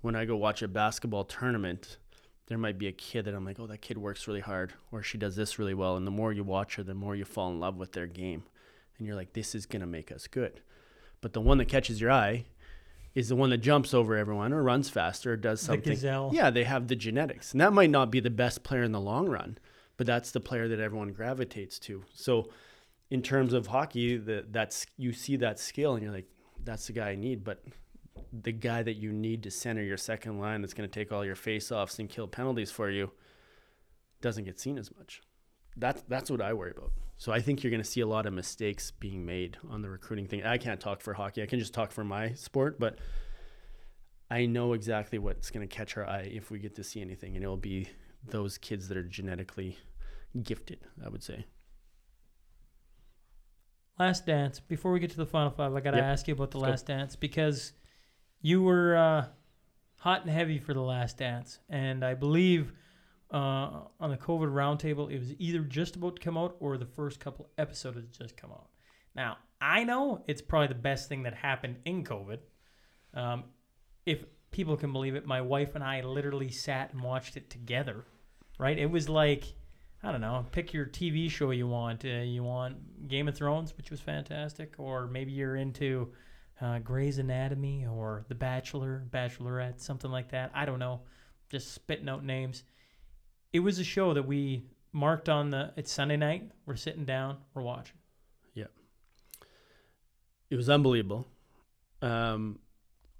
[0.00, 1.98] When I go watch a basketball tournament,
[2.46, 5.02] there might be a kid that I'm like, oh, that kid works really hard, or
[5.02, 5.96] she does this really well.
[5.96, 8.44] And the more you watch her, the more you fall in love with their game.
[8.98, 10.60] And you're like, this is going to make us good.
[11.20, 12.46] But the one that catches your eye
[13.14, 15.82] is the one that jumps over everyone or runs faster or does something.
[15.82, 16.30] The gazelle.
[16.32, 17.52] Yeah, they have the genetics.
[17.52, 19.58] And that might not be the best player in the long run,
[19.96, 22.04] but that's the player that everyone gravitates to.
[22.14, 22.50] So,
[23.10, 26.28] in terms of hockey, the, that's you see that skill and you're like,
[26.62, 27.42] that's the guy I need.
[27.42, 27.64] But
[28.32, 31.24] the guy that you need to center your second line that's going to take all
[31.24, 33.10] your face-offs and kill penalties for you
[34.20, 35.22] doesn't get seen as much.
[35.76, 36.92] That's that's what I worry about.
[37.20, 39.90] So I think you're going to see a lot of mistakes being made on the
[39.90, 40.44] recruiting thing.
[40.44, 41.42] I can't talk for hockey.
[41.42, 42.98] I can just talk for my sport, but
[44.30, 47.34] I know exactly what's going to catch our eye if we get to see anything,
[47.34, 47.88] and it will be
[48.24, 49.76] those kids that are genetically
[50.44, 50.78] gifted.
[51.04, 51.44] I would say.
[53.98, 54.60] Last Dance.
[54.60, 56.04] Before we get to the final five, I got to Yep.
[56.06, 56.92] ask you about the Let's go.
[56.92, 57.72] Last Dance because
[58.40, 59.26] you were uh,
[59.96, 62.72] hot and heavy for the Last Dance, and I believe
[63.30, 66.86] uh, on the COVID roundtable it was either just about to come out or the
[66.86, 68.68] first couple episodes had just come out.
[69.14, 72.38] Now I know it's probably the best thing that happened in COVID.
[73.14, 73.44] Um,
[74.06, 78.04] if people can believe it, my wife and I literally sat and watched it together.
[78.58, 78.78] Right?
[78.78, 79.44] It was like
[80.02, 80.46] I don't know.
[80.52, 82.04] Pick your TV show you want.
[82.04, 86.12] Uh, you want Game of Thrones, which was fantastic, or maybe you're into
[86.60, 90.52] uh, Grey's Anatomy or The Bachelor, Bachelorette, something like that.
[90.54, 91.00] I don't know.
[91.50, 92.62] Just spitting out names.
[93.52, 95.72] It was a show that we marked on the.
[95.76, 96.50] It's Sunday night.
[96.66, 97.38] We're sitting down.
[97.54, 97.96] We're watching.
[98.54, 98.66] Yeah.
[100.50, 101.26] It was unbelievable.
[102.02, 102.58] Um,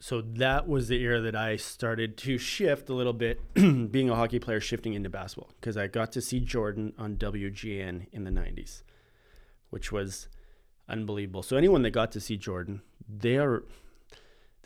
[0.00, 4.14] so that was the era that I started to shift a little bit, being a
[4.14, 8.30] hockey player, shifting into basketball because I got to see Jordan on WGN in the
[8.30, 8.82] '90s,
[9.70, 10.28] which was
[10.88, 11.42] unbelievable.
[11.42, 13.64] So anyone that got to see Jordan, they are.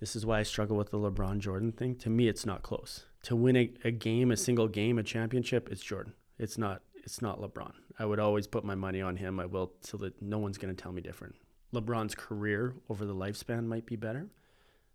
[0.01, 1.95] This is why I struggle with the LeBron Jordan thing.
[1.97, 3.07] To me, it's not close.
[3.25, 6.15] To win a, a game, a single game, a championship, it's Jordan.
[6.39, 6.83] It's not.
[7.05, 7.73] it's not LeBron.
[7.99, 9.39] I would always put my money on him.
[9.39, 11.37] I will till that no one's going to tell me different.
[11.75, 14.27] LeBron's career over the lifespan might be better,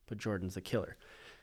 [0.08, 0.98] but Jordan's a killer.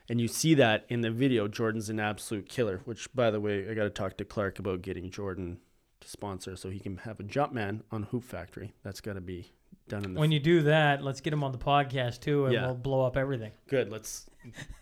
[0.08, 1.48] And you see that in the video.
[1.48, 4.82] Jordan's an absolute killer, which, by the way, I got to talk to Clark about
[4.82, 5.58] getting Jordan
[6.00, 8.74] to sponsor so he can have a Jumpman on Hoop Factory.
[8.82, 9.52] That's got to be
[9.88, 12.54] done in the When you do that, let's get him on the podcast too, and
[12.54, 12.66] Yeah.
[12.66, 13.52] we'll blow up everything.
[13.68, 13.90] Good.
[13.90, 14.28] Let's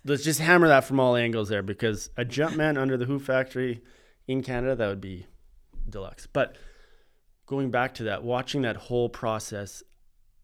[0.04, 3.82] let's just hammer that from all angles there because a Jumpman under the Hoop Factory
[4.26, 5.26] in Canada that would be
[5.88, 6.26] deluxe.
[6.26, 6.56] But
[7.46, 9.82] going back to that, watching that whole process,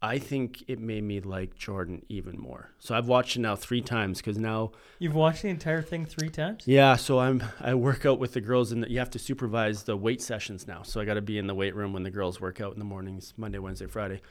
[0.01, 2.71] I think it made me like Jordan even more.
[2.79, 6.29] So I've watched it now three times because now, You've watched the entire thing three
[6.29, 6.63] times.
[6.65, 6.95] yeah.
[6.95, 10.21] So I'm I work out with the girls and you have to supervise the weight
[10.21, 10.83] sessions now.
[10.83, 12.79] So I got to be in the weight room when the girls work out in
[12.79, 14.21] the mornings, Monday, Wednesday, Friday.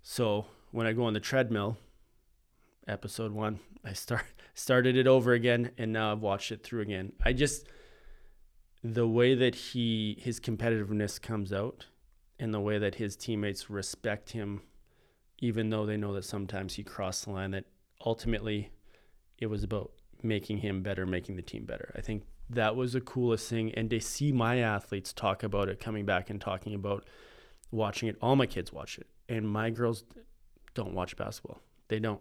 [0.00, 1.76] So when I go on the treadmill,
[2.86, 4.24] episode one, I start
[4.54, 7.12] started it over again, and now I've watched it through again.
[7.22, 7.66] I just
[8.82, 11.86] the way that he his competitiveness comes out,
[12.38, 14.62] and the way that his teammates respect him,
[15.40, 17.52] even though they know that sometimes he crossed the line.
[17.52, 17.64] That
[18.04, 18.70] ultimately,
[19.38, 19.92] it was about
[20.22, 21.92] making him better, making the team better.
[21.96, 25.80] I think that was the coolest thing, and to see my athletes talk about it,
[25.80, 27.06] coming back and talking about
[27.70, 28.16] watching it.
[28.22, 30.04] All my kids watch it, and my girls
[30.74, 31.60] don't watch basketball.
[31.88, 32.20] They don't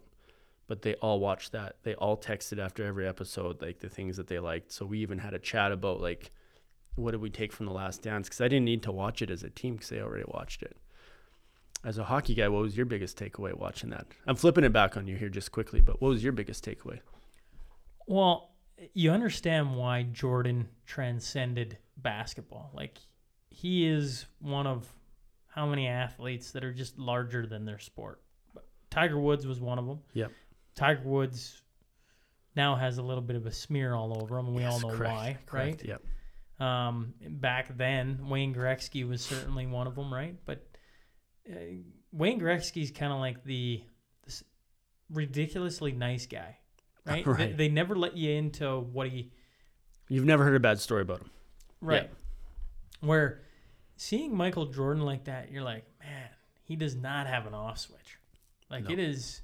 [0.68, 1.78] but they all watched that.
[1.84, 4.72] They all texted after every episode, like the things that they liked.
[4.72, 6.32] So we even had a chat about like,
[6.96, 8.28] what did we take from the last dance?
[8.28, 10.78] Because I didn't need to watch it as a team because they already watched it.
[11.84, 14.08] As a hockey guy, what was your biggest takeaway watching that?
[14.26, 17.00] I'm flipping it back on you here just quickly, but what was your biggest takeaway?
[18.08, 18.52] Well,
[18.94, 22.72] you understand why Jordan transcended basketball.
[22.74, 22.98] Like
[23.50, 24.88] he is one of
[25.48, 28.22] how many athletes that are just larger than their sport.
[28.90, 30.00] Tiger Woods was one of them.
[30.14, 30.32] Yep.
[30.76, 31.62] Tiger Woods
[32.56, 34.90] now has a little bit of a smear all over him, and we all know
[34.90, 36.00] correct, why, correct, right?
[36.60, 36.68] Yep.
[36.68, 40.36] Um, back then, Wayne Gretzky was certainly one of them, right?
[40.46, 40.67] But
[41.52, 41.56] uh,
[42.12, 43.84] Wayne Gretzky's kind of like the
[44.26, 44.44] this
[45.10, 46.58] ridiculously nice guy,
[47.06, 47.24] right?
[47.26, 47.58] They, Right.
[47.58, 49.32] they never let you into what he
[50.10, 51.30] You've never heard a bad story about him.
[51.82, 52.10] right.
[53.02, 53.42] Where
[53.98, 56.30] seeing Michael Jordan like that, you're like, man,
[56.64, 58.18] he does not have an off switch.
[58.72, 58.92] Like No.
[58.92, 59.42] it is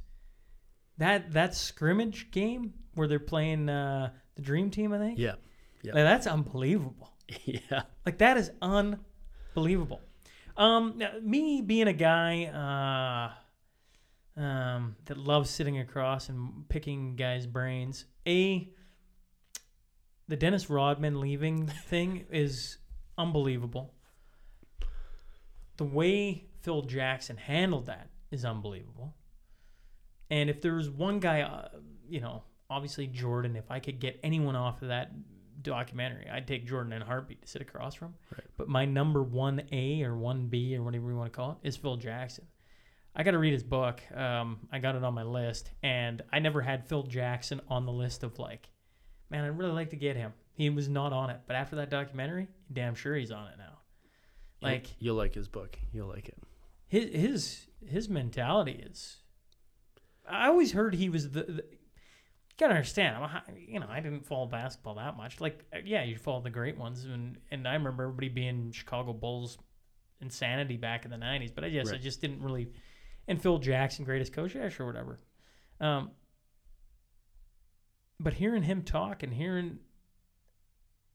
[0.98, 5.20] that that scrimmage game where they're playing uh, the Dream Team, I think.
[5.20, 5.36] Yeah.
[5.82, 5.94] Yeah.
[5.96, 7.12] Like, that's unbelievable.
[7.46, 7.84] yeah.
[8.06, 10.02] Like that is unbelievable.
[10.56, 13.34] Um, me being a guy
[14.38, 18.70] uh, um, that loves sitting across and picking guys' brains, a
[20.28, 22.78] the Dennis Rodman leaving thing is
[23.18, 23.94] unbelievable.
[25.78, 29.16] The way Phil Jackson handled that is unbelievable.
[30.30, 31.70] And if there was one guy, uh,
[32.08, 35.12] you know, obviously Jordan, if I could get anyone off of that
[35.64, 38.14] documentary, I'd take Jordan in a heartbeat to sit across from.
[38.32, 38.46] Right.
[38.58, 41.68] But my number one A or one B or whatever you want to call it
[41.68, 42.46] is Phil Jackson.
[43.16, 44.02] I got to read his book.
[44.16, 47.92] Um, I got it on my list, and I never had Phil Jackson on the
[47.92, 48.70] list of like,
[49.30, 50.34] man, I'd really like to get him.
[50.56, 53.80] He was not on it, but after that documentary, damn sure he's on it now.
[54.62, 55.78] You'll- Like you'll like his book.
[55.92, 56.38] You'll like it.
[56.88, 59.18] his his his mentality is.
[60.30, 61.44] I always heard he was the.
[61.44, 61.66] the
[62.54, 63.16] you gotta understand.
[63.18, 65.42] I'm a, hi- you know, I didn't follow basketball that much.
[65.42, 69.12] Like, uh, yeah, you follow the great ones, and and I remember everybody being Chicago
[69.14, 69.58] Bulls
[70.22, 71.54] insanity back in the '90s.
[71.54, 72.70] But I guess I just didn't really.
[73.28, 75.20] And Phil Jackson, greatest coach, yeah, sure, whatever.
[75.80, 76.12] Um,
[78.20, 79.80] but hearing him talk and hearing,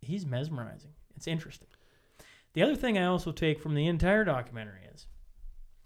[0.01, 0.93] he's mesmerizing.
[1.17, 1.69] It's interesting.
[2.55, 5.07] The other thing I also take from the entire documentary is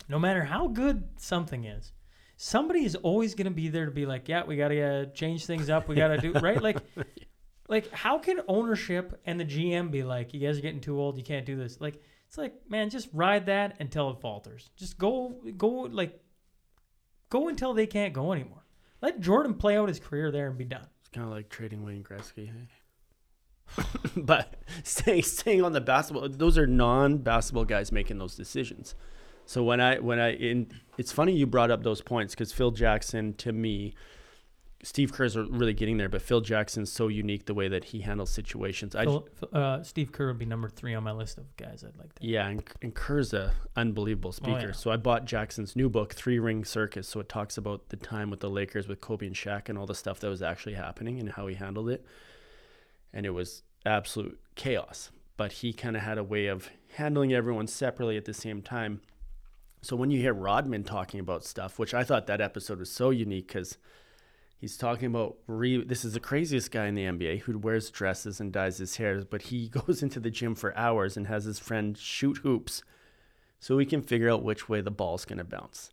[0.08, 1.92] no matter how good something is,
[2.42, 5.04] somebody is always going to be there to be like, yeah, we got to uh,
[5.14, 5.86] change things up.
[5.86, 6.60] We got to do right.
[6.60, 6.78] Like,
[7.68, 11.16] like how can ownership and the GM be like, you guys are getting too old.
[11.16, 11.80] You can't do this.
[11.80, 14.70] Like, it's like, man, just ride that until it falters.
[14.76, 16.20] Just go, go, like,
[17.30, 18.64] go until they can't go anymore.
[19.00, 20.86] Let Jordan play out his career there and be done.
[21.00, 22.48] It's kind of like trading Wayne Gretzky.
[22.48, 23.84] Hey?
[24.16, 28.96] but staying staying on the basketball, those are non-basketball guys making those decisions.
[29.46, 32.70] So when I when I in, it's funny you brought up those points because Phil
[32.70, 33.94] Jackson to me,
[34.82, 38.00] Steve Kerr's are really getting there, but Phil Jackson's so unique the way that he
[38.00, 38.96] handles situations.
[38.96, 41.96] I Phil, uh, Steve Kerr would be number three on my list of guys I'd
[41.98, 42.26] like to.
[42.26, 44.66] yeah, and, and Kerr's a unbelievable speaker.
[44.68, 44.72] yeah.
[44.72, 47.08] So I bought Jackson's new book, Three Ring Circus.
[47.08, 49.86] So it talks about the time with the Lakers with Kobe and Shaq and all
[49.86, 52.04] the stuff that was actually happening and how he handled it.
[53.12, 55.10] And it was absolute chaos.
[55.36, 59.00] But he kind of had a way of handling everyone separately at the same time.
[59.82, 63.10] So when you hear Rodman talking about stuff, which I thought that episode was so
[63.10, 63.76] unique because
[64.62, 65.82] He's talking about re.
[65.82, 69.24] This is the craziest guy in the NBA who wears dresses and dyes his hair,
[69.24, 72.84] but he goes into the gym for hours and has his friend shoot hoops
[73.58, 75.90] so he can figure out which way the ball's going to bounce.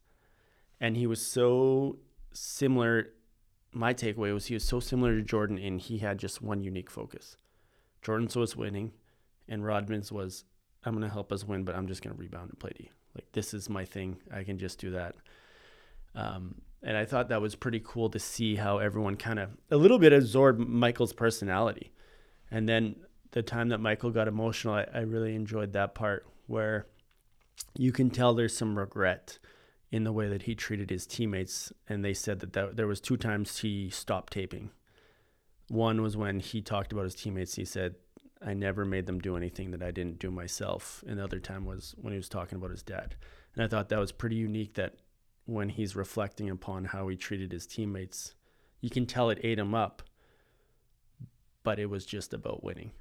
[0.79, 1.97] And he was so
[2.31, 3.07] similar.
[3.71, 6.91] My takeaway was he was so similar to Jordan in he had just one unique
[6.91, 7.37] focus.
[8.03, 8.91] Jordan's was winning,
[9.47, 10.43] and Rodman's was
[10.85, 12.91] I'm going to help us win, but I'm just going to rebound and play D.
[13.19, 14.15] Like this is my thing.
[14.33, 15.13] I can just do that.
[16.15, 19.75] Um, and I thought that was pretty cool to see how everyone kind of a
[19.75, 21.91] little bit absorbed Michael's personality.
[22.49, 22.95] And then
[23.31, 26.87] the time that Michael got emotional, I, I really enjoyed that part where
[27.77, 29.37] you can tell there's some regret
[29.91, 31.73] in the way that he treated his teammates.
[31.89, 34.69] And they said that, that there was two times he stopped taping.
[35.67, 37.55] One was when he talked about his teammates.
[37.55, 37.95] He said,
[38.45, 41.03] I never made them do anything that I didn't do myself.
[41.07, 43.15] And the other time was when he was talking about his dad.
[43.53, 44.95] And I thought that was pretty unique that
[45.45, 48.35] when he's reflecting upon how he treated his teammates,
[48.81, 50.03] you can tell it ate him up,
[51.63, 52.91] but it was just about winning.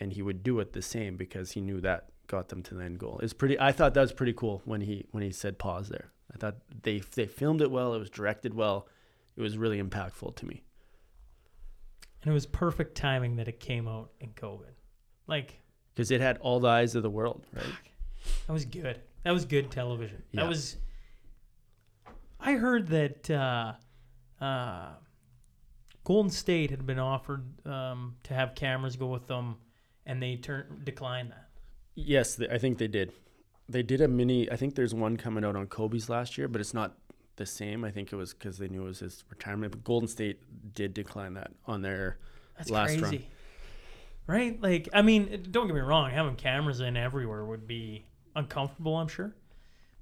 [0.00, 2.84] And he would do it the same because he knew that got them to the
[2.84, 3.20] end goal.
[3.22, 6.10] It's pretty I thought that was pretty cool when he when he said pause there.
[6.32, 8.88] I thought they they filmed it well, it was directed well.
[9.36, 10.62] It was really impactful to me.
[12.22, 14.74] And it was perfect timing that it came out in COVID.
[15.26, 15.58] Like
[15.94, 17.64] because it had all the eyes of the world, right?
[18.46, 19.00] That was good.
[19.24, 20.22] That was good television.
[20.32, 20.42] Yeah.
[20.42, 20.76] That was.
[22.40, 23.74] I heard that uh,
[24.40, 24.88] uh,
[26.04, 29.56] Golden State had been offered um, to have cameras go with them,
[30.06, 31.48] and they turned declined that.
[31.94, 33.12] Yes, I think they did.
[33.68, 34.50] They did a mini.
[34.50, 36.96] I think there's one coming out on Kobe's last year, but it's not
[37.36, 37.84] the same.
[37.84, 39.72] I think it was because they knew it was his retirement.
[39.72, 40.40] But Golden State
[40.74, 42.18] did decline that on their
[42.56, 43.16] That's last crazy.
[43.18, 43.24] run.
[44.26, 44.62] Right?
[44.62, 48.06] Like, I mean, don't get me wrong, having cameras in everywhere would be
[48.36, 49.34] uncomfortable, I'm sure.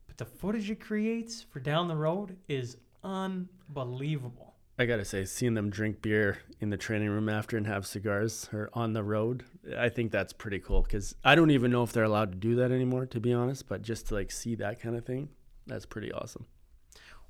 [0.06, 4.54] But the footage it creates for down the road is unbelievable.
[4.78, 8.48] I gotta say, seeing them drink beer in the training room after and have cigars
[8.50, 9.44] or on the road,
[9.76, 10.82] I think that's pretty cool.
[10.82, 13.68] Because I don't even know if they're allowed to do that anymore, to be honest.
[13.68, 15.28] But just to like see that kind of thing,
[15.66, 16.46] that's pretty awesome.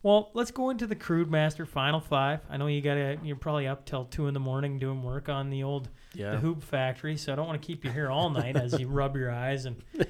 [0.02, 2.40] Well, let's go into the Crude Master Final Five.
[2.48, 5.50] I know you gotta you're probably up till two in the morning doing work on
[5.50, 6.30] the old Yeah.
[6.32, 8.88] the hoop factory, so I don't want to keep you here all night as you
[8.88, 9.82] rub your eyes and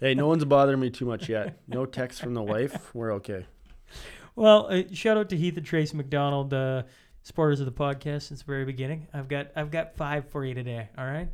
[0.00, 1.58] Hey, no one's bothering me too much yet.
[1.68, 2.94] No text from the wife.
[2.94, 3.44] We're okay.
[4.34, 6.84] Well, uh, shout out to Heath and Trace McDonald, uh,
[7.22, 9.08] supporters of the podcast since the very beginning.
[9.12, 10.88] I've got I've got five for you today.
[10.96, 11.28] All right.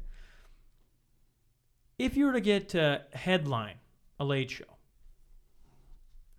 [1.98, 3.76] If you were to get uh, headline
[4.18, 4.64] a late show,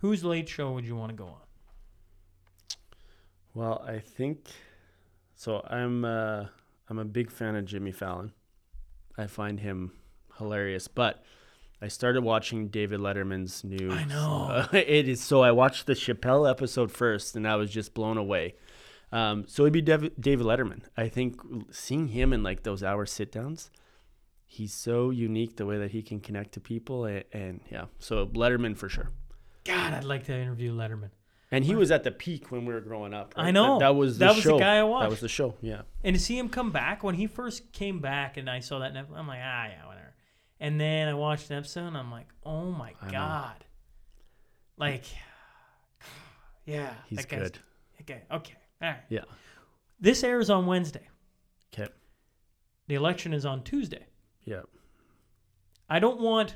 [0.07, 1.41] whose late show would you want to go on?
[3.53, 4.47] Well, I think
[5.35, 5.65] so.
[5.69, 6.45] I'm uh,
[6.89, 8.31] I'm a big fan of Jimmy Fallon.
[9.17, 9.91] I find him
[10.38, 11.25] hilarious, but
[11.81, 13.91] I started watching David Letterman's new.
[13.91, 14.65] I know.
[14.71, 15.41] it is so.
[15.41, 18.55] I watched the Chappelle episode first, and I was just blown away.
[19.11, 20.84] Um, so it'd be Dev- David Letterman.
[20.95, 23.71] I think seeing him in like those hour sit downs,
[24.45, 28.25] he's so unique the way that he can connect to people, and, and yeah, so
[28.27, 29.11] Letterman for sure.
[29.68, 31.10] God, I'd like to interview Letterman.
[31.52, 33.34] And he was at the peak when we were growing up.
[33.38, 33.80] I know.
[33.80, 34.60] That, that was the That was the show.
[34.60, 35.02] guy I watched.
[35.03, 35.11] That watched.
[35.11, 35.56] was the show.
[35.61, 35.81] Yeah.
[36.03, 38.89] And to see him come back when he first came back, and I saw that,
[38.95, 40.14] and I'm like, ah, yeah, whatever.
[40.60, 43.11] And then I watched an episode, and I'm like, oh my know.
[43.11, 43.64] god,
[44.77, 45.06] like,
[46.65, 47.60] yeah, He's that guy's- good.
[48.02, 48.99] Okay, okay, all right.
[49.10, 49.22] Yeah.
[49.99, 51.07] This airs on Wednesday.
[51.73, 51.91] Okay.
[52.88, 54.06] The election is on Tuesday.
[54.45, 54.61] Yeah.
[55.89, 56.55] I don't want,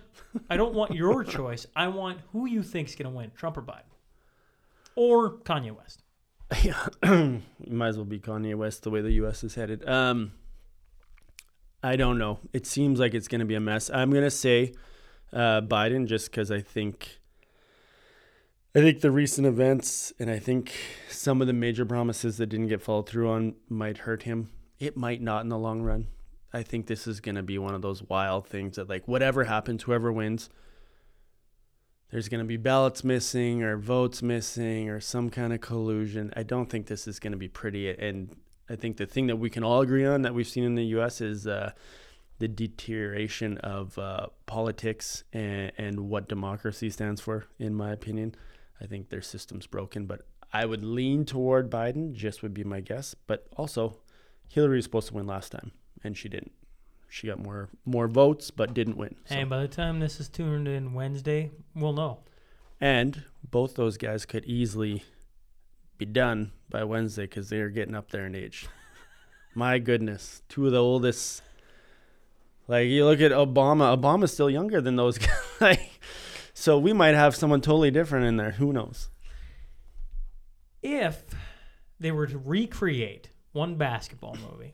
[0.49, 1.65] I don't want your choice.
[1.75, 3.83] I want who you think's gonna win, Trump or Biden,
[4.95, 6.03] or Kanye West.
[6.63, 6.87] Yeah.
[7.67, 9.41] might as well be Kanye West the way the U.S.
[9.43, 9.87] is headed.
[9.87, 10.33] Um,
[11.81, 12.39] I don't know.
[12.53, 13.89] It seems like it's going to be a mess.
[13.89, 14.73] I'm going to say
[15.33, 17.19] uh, Biden just because I think.
[18.73, 20.71] I think the recent events and I think
[21.09, 24.49] some of the major promises that didn't get followed through on might hurt him.
[24.79, 26.07] It might not in the long run.
[26.53, 29.45] I think this is going to be one of those wild things that, like, whatever
[29.45, 30.49] happens, whoever wins,
[32.11, 36.33] there's going to be ballots missing or votes missing or some kind of collusion.
[36.35, 37.89] I don't think this is going to be pretty.
[37.89, 38.35] And
[38.69, 40.85] I think the thing that we can all agree on that we've seen in the
[40.87, 41.21] U.S.
[41.21, 41.71] is uh,
[42.39, 48.35] the deterioration of uh, politics and, and what democracy stands for, in my opinion.
[48.81, 50.21] I think their system's broken, but
[50.51, 53.15] I would lean toward Biden, just would be my guess.
[53.27, 53.99] But also,
[54.49, 55.71] Hillary was supposed to win last time,
[56.03, 56.51] and she didn't.
[57.09, 59.15] She got more more votes, but didn't win.
[59.25, 62.19] So- And by the time this is tuned in Wednesday, we'll know.
[62.79, 65.03] And both those guys could easily
[65.97, 68.67] be done by Wednesday because they are getting up there in age.
[69.55, 71.41] My goodness, two of the oldest.
[72.67, 73.95] Like you look at Obama.
[73.97, 75.29] Obama's still younger than those guys.
[75.59, 75.99] like,
[76.53, 78.51] so we might have someone totally different in there.
[78.51, 79.09] Who knows?
[80.81, 81.23] if
[81.99, 84.73] they were to recreate one basketball movie,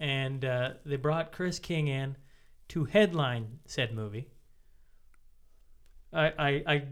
[0.00, 2.16] and uh, they brought Chris King in
[2.70, 4.28] to headline said movie.
[6.12, 6.82] I I I,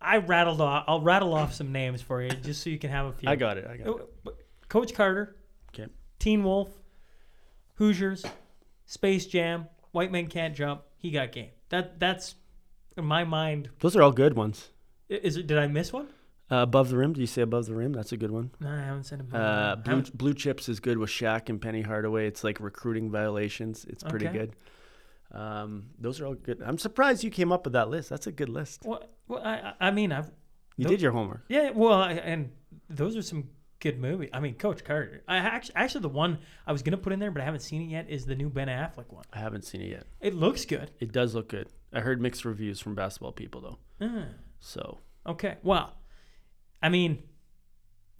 [0.00, 0.84] I rattled off.
[0.86, 3.28] I'll rattle off some names for you just so you can have a few.
[3.28, 3.66] I got it.
[3.68, 4.36] I got it.
[4.68, 5.34] Coach Carter,
[5.74, 5.90] Okay.
[6.18, 6.68] Teen Wolf,
[7.76, 8.24] Hoosiers,
[8.86, 10.82] Space Jam, White Men Can't Jump.
[10.98, 11.50] He got game.
[11.70, 12.34] That that's
[12.96, 13.70] in my mind.
[13.80, 14.68] Those are all good ones.
[15.08, 15.46] Is it?
[15.46, 16.08] Did I miss one?
[16.50, 17.12] Uh, above the rim.
[17.12, 17.92] Do you say above the rim?
[17.92, 18.50] That's a good one.
[18.60, 19.26] No, I haven't seen it.
[19.34, 22.26] Uh, blue, Haven't- blue chips is good with Shaq and Penny Hardaway.
[22.26, 23.84] It's like recruiting violations.
[23.84, 24.38] It's pretty Okay.
[24.38, 24.56] good.
[25.30, 26.62] Um, those are all good.
[26.64, 28.08] I'm surprised you came up with that list.
[28.08, 28.82] That's a good list.
[28.84, 30.30] Well, well I I mean I've
[30.76, 31.44] You did your homework.
[31.48, 32.50] Yeah, well, I, and
[32.88, 33.48] those are some
[33.80, 34.30] good movies.
[34.32, 35.22] I mean, Coach Carter.
[35.28, 37.82] I actually, actually, the one I was gonna put in there, but I haven't seen
[37.82, 39.24] it yet, is the new Ben Affleck one.
[39.32, 40.04] I haven't seen it yet.
[40.20, 40.90] It looks good.
[40.98, 41.68] It does look good.
[41.92, 43.78] I heard mixed reviews from basketball people though.
[44.00, 44.28] Ah,
[44.60, 45.58] So okay.
[45.62, 45.94] Well,
[46.82, 47.22] I mean,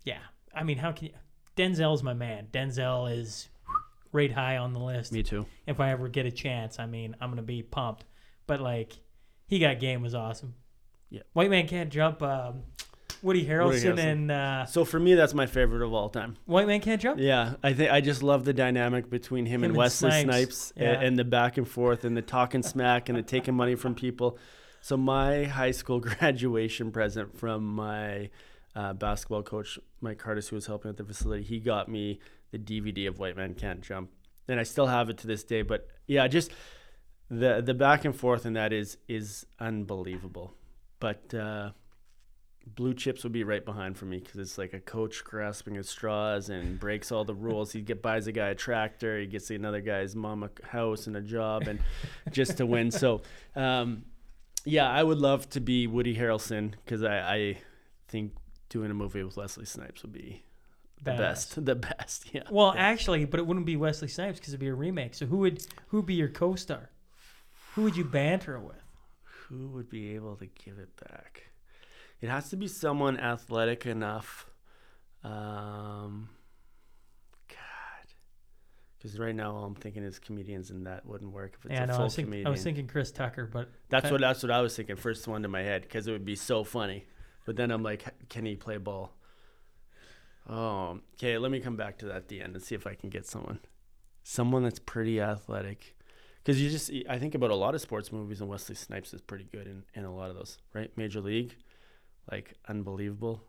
[0.05, 0.19] yeah.
[0.55, 1.13] I mean, how can you?
[1.57, 2.49] Denzel's my man.
[2.53, 3.49] Denzel is
[4.13, 5.13] right high on the list.
[5.13, 5.47] me too.
[5.67, 8.05] If I ever get a chance, I mean, I'm gonna be pumped.
[8.47, 8.93] But like,
[9.47, 10.55] he got game was awesome.
[11.11, 11.23] Yeah.
[11.33, 12.23] White man can't jump.
[12.23, 12.63] Um,
[13.23, 13.99] Woody Harrelson, Harrelson.
[13.99, 16.37] and uh, So for me, that's my favorite of all time.
[16.47, 17.19] White man can't jump.
[17.19, 20.25] Yeah, I think I just love the dynamic between him, Him and and Wesley Snipes.
[20.57, 21.01] Snipes, Yeah.
[21.01, 24.39] and, the back and forth and the talking smack and the taking money from people.
[24.89, 28.31] So my high school graduation present from my
[28.75, 32.21] uh, basketball coach, Mike Cardis, who was helping at the facility, he got me
[32.53, 34.09] the DVD of White Man Can't Jump,
[34.49, 35.61] and I still have it to this day.
[35.61, 36.53] But yeah, just
[37.29, 40.55] the the back and forth in that is is unbelievable.
[41.01, 41.73] But uh,
[42.67, 45.85] Blue Chips would be right behind for me because it's like a coach grasping at
[45.85, 47.73] straws and breaks all the rules.
[47.73, 51.15] He get buys a guy a tractor, he gets another guy's mom a house and
[51.15, 51.79] a job, and
[52.31, 52.91] just to win.
[52.91, 53.21] So,
[53.55, 54.05] um,
[54.69, 57.59] yeah, I would love to be Woody Harrelson because I, I
[58.09, 58.33] think
[58.69, 60.43] doing a movie with Wesley Snipes would be
[61.03, 61.19] the Badass.
[61.19, 61.65] best.
[61.65, 62.43] The best, yeah.
[62.51, 62.83] Well, yeah.
[62.83, 65.15] actually, but it wouldn't be Wesley Snipes because it'd be a remake.
[65.15, 66.91] So who would who would be your co-star?
[67.75, 68.77] Who would you banter with?
[69.49, 71.51] who would be able to give it back?
[72.21, 74.51] It has to be someone athletic enough.
[75.25, 76.29] Um,
[78.99, 81.85] because right now all I'm thinking is comedians, and that wouldn't work if it's yeah,
[81.85, 82.47] a no, I full was, thinking, comedian.
[82.47, 84.97] I was thinking Chris Tucker, but that's uh, what that's what I was thinking.
[84.97, 87.07] First one to my head because it would be so funny.
[87.49, 89.15] But then I'm like, can he play ball?
[90.47, 91.39] Oh, okay.
[91.39, 93.27] Let me come back to that at the end and see if I can get
[93.27, 93.61] someone,
[94.23, 95.97] someone that's pretty athletic.
[96.43, 99.23] Because you just, I think about a lot of sports movies, and Wesley Snipes is
[99.23, 100.91] pretty good in, in a lot of those, right?
[100.97, 101.57] Major League,
[102.31, 103.43] like unbelievable.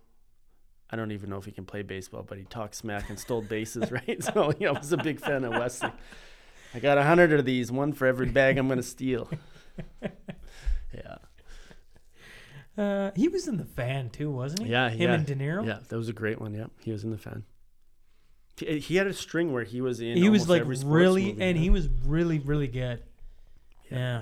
[0.92, 3.42] I don't even know if he can play baseball, but he talks smack and stole
[3.42, 4.24] bases, right?
[4.24, 5.92] So yeah, I was a big fan of Wesley.
[6.74, 9.30] I got a hundred of these, one for every bag I'm gonna steal.
[10.94, 11.18] yeah.
[12.78, 14.72] uh, he was in the fan too, wasn't he?
[14.72, 15.66] Yeah, him yeah, and De Niro.
[15.66, 16.54] Yeah, that was a great one.
[16.54, 17.44] Yeah, he was in the fan.
[18.58, 20.18] He, he had a string where he was in.
[20.18, 21.64] he was like really, movie, and yeah.
[21.64, 23.04] he was really, really good.
[23.92, 23.98] Yeah.
[23.98, 24.22] Yeah.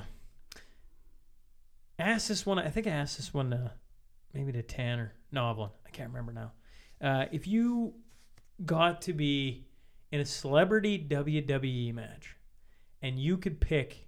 [1.99, 2.59] I asked this one.
[2.59, 3.69] I think I asked this one, uh,
[4.37, 5.13] maybe to Tanner.
[5.31, 5.71] No, Evelyn.
[5.85, 6.51] I can't remember now.
[7.01, 7.95] Uh, if you
[8.63, 9.65] got to be
[10.11, 12.35] in a celebrity WWE match,
[13.01, 14.07] and you could pick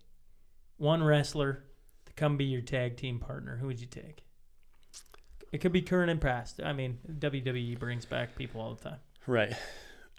[0.78, 1.64] one wrestler
[2.06, 4.24] to come be your tag team partner, who would you take?
[5.52, 6.62] It could be current and past.
[6.64, 9.00] I mean, WWE brings back people all the time.
[9.26, 9.54] Right.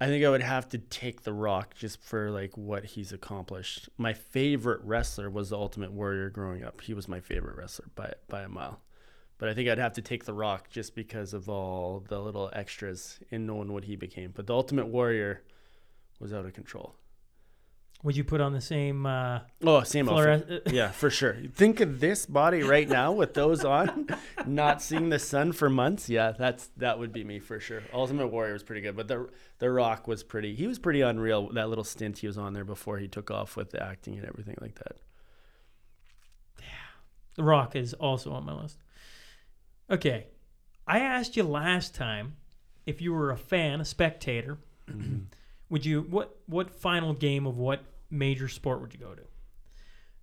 [0.00, 3.88] I think I would have to take The Rock just for like what he's accomplished.
[3.96, 6.80] My favorite wrestler was the Ultimate Warrior growing up.
[6.80, 8.80] He was my favorite wrestler by by a mile.
[9.40, 12.50] But I think I'd have to take The Rock just because of all the little
[12.52, 14.32] extras in knowing what he became.
[14.36, 15.40] But the Ultimate Warrior
[16.20, 16.94] was out of control.
[18.02, 19.06] Would you put on the same?
[19.06, 20.62] Uh, Oh, same outfit.
[20.72, 21.36] yeah, for sure.
[21.54, 24.08] Think of this body right now with those on,
[24.46, 26.08] not seeing the sun for months.
[26.10, 27.82] Yeah, that's that would be me for sure.
[27.94, 30.54] Ultimate Warrior was pretty good, but the the Rock was pretty.
[30.54, 31.50] He was pretty unreal.
[31.52, 34.26] That little stint he was on there before he took off with the acting and
[34.26, 34.96] everything like that.
[36.58, 36.64] Yeah,
[37.36, 38.78] The Rock is also on my list.
[39.90, 40.28] Okay.
[40.86, 42.36] I asked you last time
[42.86, 44.58] if you were a fan, a spectator,
[45.68, 49.22] would you what what final game of what major sport would you go to?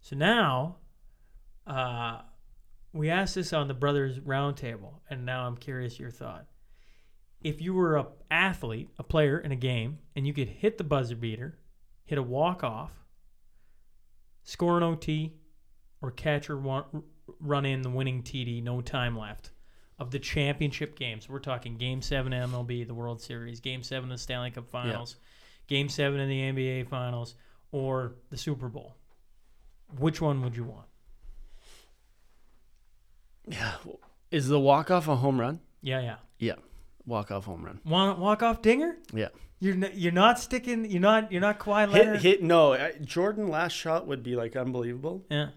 [0.02, 0.77] So now
[1.65, 2.22] uh
[2.94, 6.45] we asked this on the brothers roundtable and now I'm curious your thought.
[7.41, 10.84] If you were a athlete, a player in a game and you could hit the
[10.84, 11.60] buzzer beater,
[12.06, 12.91] hit a walk off,
[14.44, 15.34] score an OT,
[16.02, 16.85] or catch or
[17.39, 19.52] run in the winning TD, no time left
[19.99, 21.27] of the championship games.
[21.27, 25.15] We're talking Game Seven MLB, the World Series, Game Seven of the Stanley Cup Finals,
[25.67, 27.35] Game Seven of the NBA Finals,
[27.71, 28.95] or the Super Bowl.
[29.97, 30.85] Which one would you want?
[33.47, 33.75] Yeah,
[34.29, 35.61] is the walk off a home run?
[35.81, 36.15] Yeah, yeah.
[36.37, 36.55] Yeah,
[37.05, 37.79] walk off home run.
[37.85, 38.97] Want walk off dinger?
[39.13, 39.29] Yeah.
[39.59, 40.85] You're n- you're not sticking.
[40.85, 42.21] You're not you're not Kawhi Hit Leonard.
[42.21, 42.73] hit no.
[42.73, 45.25] uh, Jordan last shot would be like unbelievable.
[45.31, 45.49] Yeah.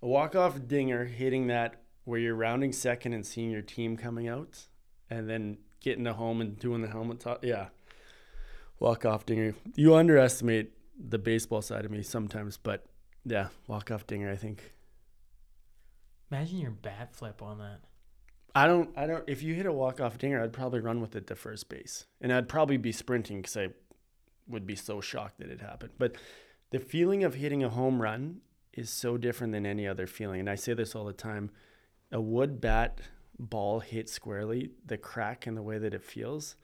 [0.00, 4.28] A walk off dinger hitting that where you're rounding second and seeing your team coming
[4.28, 4.66] out,
[5.10, 7.44] and then getting to home and doing the helmet top.
[7.44, 7.68] Yeah.
[8.78, 9.54] Walk off dinger.
[9.74, 12.86] You underestimate the baseball side of me sometimes, but
[13.24, 14.30] yeah, walk off dinger.
[14.30, 14.72] I think.
[16.30, 17.80] Imagine your bat flip on that.
[18.54, 18.90] I don't.
[18.96, 19.24] I don't.
[19.28, 22.06] If you hit a walk off dinger, I'd probably run with it to first base,
[22.20, 23.68] and I'd probably be sprinting because I
[24.48, 25.92] would be so shocked that it happened.
[25.98, 26.16] But
[26.70, 28.40] the feeling of hitting a home run
[28.72, 31.50] is so different than any other feeling, and I say this all the time.
[32.12, 33.00] A wood bat
[33.38, 36.56] ball hit squarely, the crack and the way that it feels,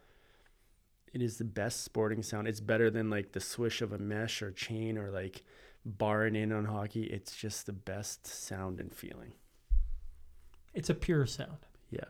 [1.13, 2.47] it is the best sporting sound.
[2.47, 5.43] It's better than like the swish of a mesh or chain or like
[5.85, 7.05] barring in on hockey.
[7.05, 9.33] It's just the best sound and feeling.
[10.73, 11.59] It's a pure sound.
[11.91, 12.05] Yeah.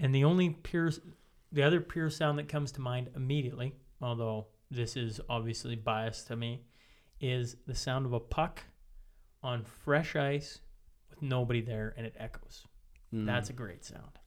[0.00, 0.90] And the only pure,
[1.52, 6.36] the other pure sound that comes to mind immediately, although this is obviously biased to
[6.36, 6.62] me,
[7.20, 8.62] is the sound of a puck
[9.42, 10.60] on fresh ice
[11.20, 12.64] with nobody there and it echoes.
[13.14, 13.26] Mm.
[13.26, 14.18] That's a great sound.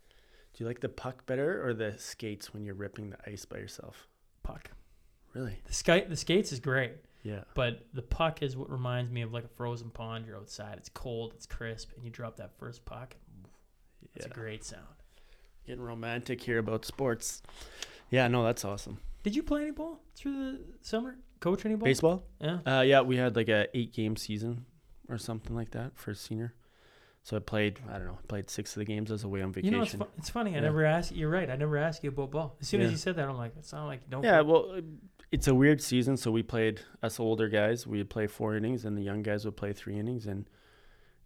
[0.54, 3.58] Do you like the puck better or the skates when you're ripping the ice by
[3.58, 4.08] yourself?
[4.44, 4.72] Puck.
[5.34, 5.58] Really?
[5.66, 6.94] The sky, the skates is great,
[7.24, 7.44] Yeah.
[7.54, 10.26] but the puck is what reminds me of like a frozen pond.
[10.26, 13.16] You're outside, it's cold, it's crisp, and you drop that first puck.
[14.16, 14.32] It's Yeah.
[14.32, 14.86] a great sound.
[15.66, 17.42] Getting romantic here about sports.
[18.10, 18.98] Yeah, no, that's awesome.
[19.24, 21.18] Did you play any ball through the summer?
[21.40, 21.86] Coach any ball?
[21.86, 22.24] Baseball?
[22.42, 22.60] Yeah.
[22.66, 24.66] Uh, yeah, we had like a eight game season
[25.08, 26.54] or something like that for senior.
[27.24, 29.12] So I played, I don't know, played six of the games.
[29.12, 29.74] I was away on vacation.
[29.74, 30.52] You know, it's, fu- it's funny.
[30.52, 30.62] I Yeah.
[30.62, 31.12] never asked.
[31.12, 31.50] You're right.
[31.50, 32.58] I never asked you about ball.
[32.60, 34.24] As soon as you said that, I'm like, it's not like you don't.
[34.24, 34.52] yeah, play.
[34.52, 34.82] well,
[35.32, 36.18] it's a weird season.
[36.18, 39.56] So we played, us older guys, we'd play four innings, and the young guys would
[39.56, 40.26] play three innings.
[40.26, 40.50] And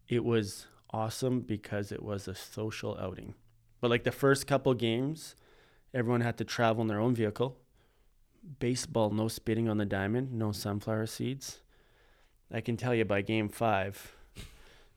[0.09, 3.34] it was awesome because it was a social outing.
[3.80, 5.35] But like the first couple games,
[5.93, 7.57] everyone had to travel in their own vehicle.
[8.59, 11.61] Baseball, no spitting on the diamond, no sunflower seeds.
[12.51, 14.15] I can tell you by game five,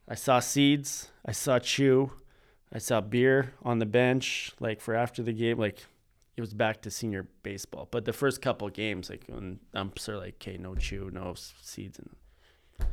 [0.08, 2.10] I saw seeds, I saw chew,
[2.72, 5.84] I saw beer on the bench, like for after the game, like
[6.36, 7.88] it was back to senior baseball.
[7.90, 11.98] But the first couple games, like when umps are like, okay, no chew, no seeds,
[11.98, 12.88] and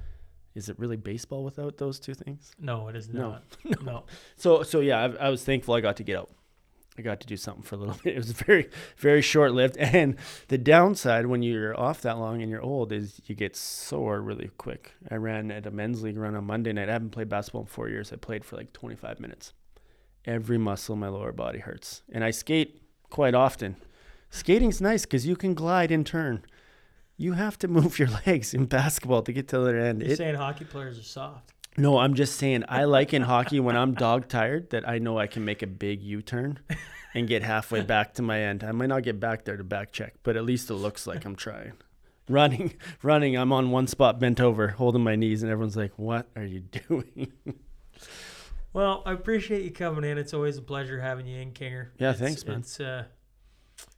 [0.56, 2.52] is it really baseball without those two things?
[2.60, 3.30] no, it is No.
[3.32, 3.44] not.
[3.84, 4.04] no.
[4.38, 6.30] So, so yeah, I, I was thankful I got to get out.
[6.98, 8.14] I got to do something for a little bit.
[8.14, 9.78] It was very, very short lived.
[9.78, 10.16] And
[10.48, 14.50] the downside when you're off that long and you're old is you get sore really
[14.58, 14.94] quick.
[15.12, 16.88] I ran at a men's league run on Monday night.
[16.90, 18.14] I haven't played basketball in four years.
[18.14, 19.54] I played for like 25 minutes.
[20.26, 22.02] Every muscle in my lower body hurts.
[22.12, 23.76] And I skate quite often.
[24.30, 26.44] Skating's nice because you can glide and turn.
[27.18, 30.02] You have to move your legs in basketball to get to the other end.
[30.02, 31.54] You're It- saying hockey players are soft.
[31.78, 35.18] No, I'm just saying I like in hockey when I'm dog tired that I know
[35.20, 36.60] I can make a big U turn
[37.14, 38.64] and get halfway back to my end.
[38.64, 41.26] I might not get back there to back check, but at least it looks like
[41.26, 41.74] I'm trying.
[42.30, 42.74] Running,
[43.04, 46.44] running, I'm on one spot bent over, holding my knees, and everyone's like, What are
[46.46, 47.32] you doing?
[48.74, 50.18] Well, I appreciate you coming in.
[50.18, 51.90] It's always a pleasure having you in, Kinger.
[51.98, 52.60] Yeah, It's- thanks, man.
[52.60, 53.04] It's uh,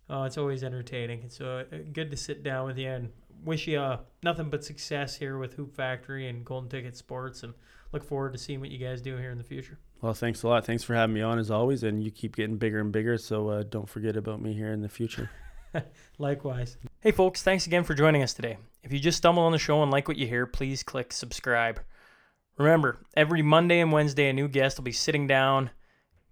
[0.09, 1.21] oh, it's always entertaining.
[1.23, 1.63] It's uh,
[1.93, 3.09] good to sit down with you and
[3.43, 7.53] wish you uh, nothing but success here with Hoop Factory and Golden Ticket Sports, and
[7.91, 9.79] look forward to seeing what you guys do here in the future.
[10.01, 10.65] Well, thanks a lot.
[10.65, 13.49] Thanks for having me on as always, and you keep getting bigger and bigger, so
[13.49, 15.29] uh, don't forget about me here in the future.
[16.17, 16.77] Likewise.
[17.01, 18.57] Hey, folks, thanks again for joining us today.
[18.83, 21.81] If you just stumbled on the show and like what you hear, please click subscribe.
[22.57, 25.69] Remember, every Monday and Wednesday, a new guest will be sitting down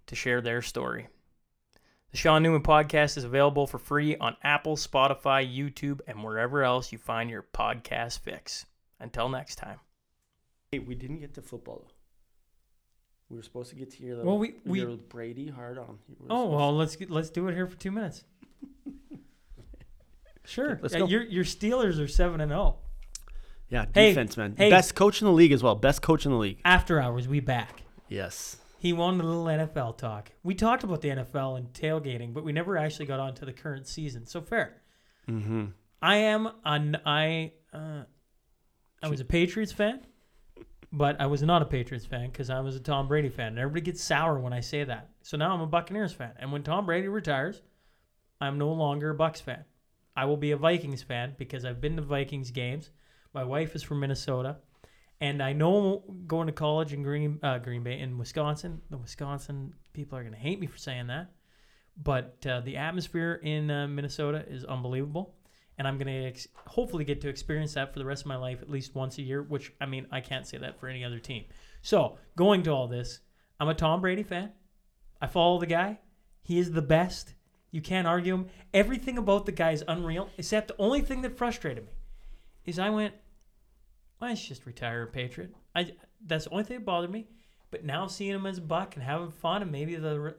[0.06, 1.08] to share their story.
[2.16, 6.90] The Sean Newman podcast is available for free on Apple, Spotify, YouTube, and wherever else
[6.90, 8.64] you find your podcast fix.
[8.98, 9.80] Until next time.
[10.72, 11.90] Hey, we didn't get to football.
[13.28, 15.98] We were supposed to get to your little, Well, we- we- your Brady hard on.
[16.08, 18.24] You were Oh supposed well, let's get, let's do it here for two minutes.
[20.46, 20.78] Sure.
[20.80, 21.06] Let's Uh, go.
[21.08, 22.78] Your your Steelers are seven and zero.
[23.68, 24.54] Yeah, Hey, defense, man.
[24.56, 24.70] hey.
[24.70, 25.74] Best coach in the league as well.
[25.74, 26.60] Best coach in the league.
[26.64, 27.82] After hours, we back.
[28.08, 28.56] Yes.
[28.86, 30.30] He wanted a little NFL talk.
[30.44, 33.52] We talked about the NFL and tailgating, but we never actually got on to the
[33.52, 34.26] current season.
[34.26, 34.80] So fair.
[35.28, 35.64] Mm-hmm.
[36.00, 38.02] I am an I uh,
[39.02, 40.06] I was a Patriots fan,
[40.92, 43.48] but I was not a Patriots fan because I was a Tom Brady fan.
[43.48, 45.10] And everybody gets sour when I say that.
[45.22, 46.34] So now I'm a Buccaneers fan.
[46.38, 47.62] And when Tom Brady retires,
[48.40, 49.64] I'm no longer a Bucks fan.
[50.14, 52.90] I will be a Vikings fan because I've been to Vikings games.
[53.34, 54.58] My wife is from Minnesota,
[55.20, 59.72] and I know going to college in Green uh, Green Bay in Wisconsin, the Wisconsin
[59.92, 61.32] people are going to hate me for saying that,
[62.02, 65.34] but uh, the atmosphere in uh, Minnesota is unbelievable,
[65.78, 68.36] and I'm going to ex- hopefully get to experience that for the rest of my
[68.36, 69.42] life at least once a year.
[69.42, 71.44] Which I mean, I can't say that for any other team.
[71.82, 73.20] So going to all this,
[73.58, 74.52] I'm a Tom Brady fan.
[75.20, 76.00] I follow the guy.
[76.42, 77.34] He is the best.
[77.70, 78.46] You can't argue him.
[78.72, 81.92] Everything about the guy is unreal, except the only thing that frustrated me
[82.64, 83.14] is I went,
[84.18, 85.54] why don't just retire a Patriot?
[85.74, 85.92] I
[86.24, 87.26] That's the only thing that bothered me.
[87.70, 90.32] But now seeing him as a Buck and having fun, and maybe the re-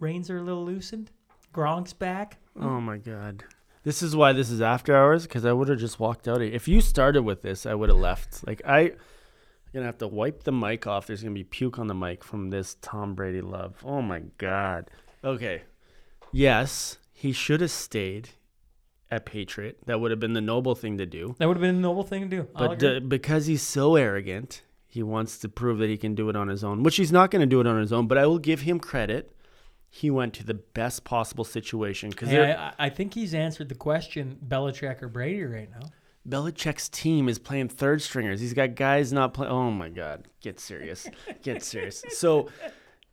[0.00, 1.10] reins are a little loosened.
[1.52, 2.38] Gronk's back.
[2.56, 2.82] Oh mm.
[2.82, 3.44] my god.
[3.84, 6.42] This is why this is after hours because I would have just walked out.
[6.42, 8.46] If you started with this, I would have left.
[8.46, 8.96] Like I, I'm
[9.72, 11.06] gonna have to wipe the mic off.
[11.06, 13.76] There's gonna be puke on the mic from this Tom Brady love.
[13.84, 14.90] Oh my god.
[15.22, 15.62] Okay.
[16.32, 18.30] Yes, he should have stayed
[19.10, 19.78] at Patriot.
[19.86, 21.34] That would have been the noble thing to do.
[21.38, 22.48] That would have been a noble thing to do.
[22.54, 22.96] I'll But agree.
[22.96, 26.48] uh, because he's so arrogant, he wants to prove that he can do it on
[26.48, 28.06] his own, which he's not going to do it on his own.
[28.06, 29.34] But I will give him credit.
[29.90, 33.74] He went to the best possible situation because Hey, I, I think he's answered the
[33.74, 35.88] question Belichick or Brady right now.
[36.28, 38.38] Belichick's team is playing third stringers.
[38.40, 39.50] He's got guys not playing.
[39.50, 41.08] Oh my God, get serious,
[41.42, 42.04] get serious.
[42.10, 42.50] So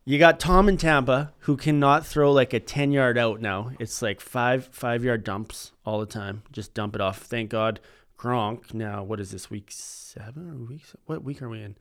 [0.06, 3.72] you got Tom in Tampa who cannot throw like a ten yard out now.
[3.80, 6.44] It's like five five yard dumps all the time.
[6.52, 7.18] Just dump it off.
[7.18, 7.80] Thank God
[8.16, 8.72] Gronk.
[8.72, 10.84] Now what is this week seven or week?
[11.06, 11.76] What week are we in?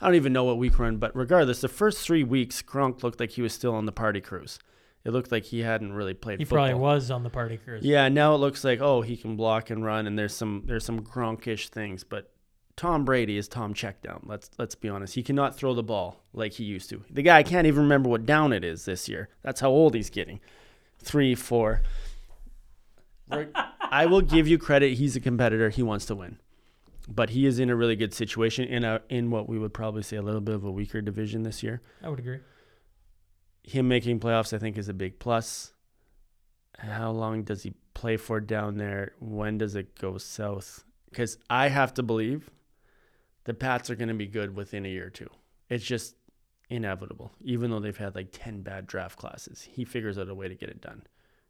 [0.00, 0.96] I don't even know what week we're in.
[0.96, 4.22] But regardless, the first three weeks Gronk looked like he was still on the party
[4.22, 4.58] cruise.
[5.04, 6.40] It looked like he hadn't really played.
[6.40, 6.66] He football.
[6.66, 7.84] probably was on the party cruise.
[7.84, 10.84] Yeah, now it looks like oh he can block and run, and there's some there's
[10.84, 12.32] some Gronkish things, but
[12.76, 14.20] Tom Brady is Tom Checkdown.
[14.24, 15.14] Let's let's be honest.
[15.14, 17.02] He cannot throw the ball like he used to.
[17.10, 19.30] The guy can't even remember what down it is this year.
[19.42, 20.40] That's how old he's getting.
[20.98, 21.82] Three, four.
[23.30, 24.94] I will give you credit.
[24.94, 25.70] He's a competitor.
[25.70, 26.38] He wants to win,
[27.08, 30.02] but he is in a really good situation in a in what we would probably
[30.02, 32.40] say a little bit of a weaker division this year I would agree.
[33.64, 35.72] him making playoffs, I think, is a big plus.
[36.78, 39.12] How long does he play for down there?
[39.18, 40.84] When does it go south?
[41.08, 42.50] Because I have to believe
[43.46, 45.30] the Pats are going to be good within a year or two.
[45.68, 46.16] It's just
[46.68, 49.62] inevitable, even though they've had like 10 bad draft classes.
[49.62, 51.02] He figures out a way to get it done.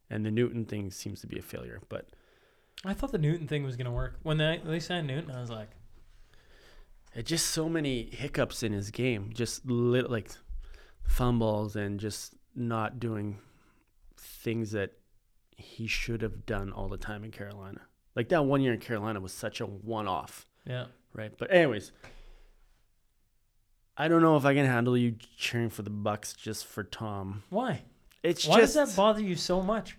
[0.09, 2.09] And the Newton thing seems to be a failure, but
[2.85, 4.21] I thought the Newton thing was going to work.
[4.23, 5.71] When they, they signed Newton, I was like,
[7.15, 10.31] it just so many hiccups in his game, just lit, like
[11.03, 13.39] fumbles and just not doing
[14.17, 14.93] things that
[15.57, 17.81] he should have done all the time in Carolina.
[18.15, 20.87] Like that one year in Carolina was such a one-off, yeah.
[21.17, 21.33] Right?
[21.37, 21.93] But anyways,
[23.97, 27.43] I don't know if I can handle you cheering for the Bucks just for Tom.
[27.51, 27.83] Why?
[28.23, 29.97] It's Why just does that bother you so much?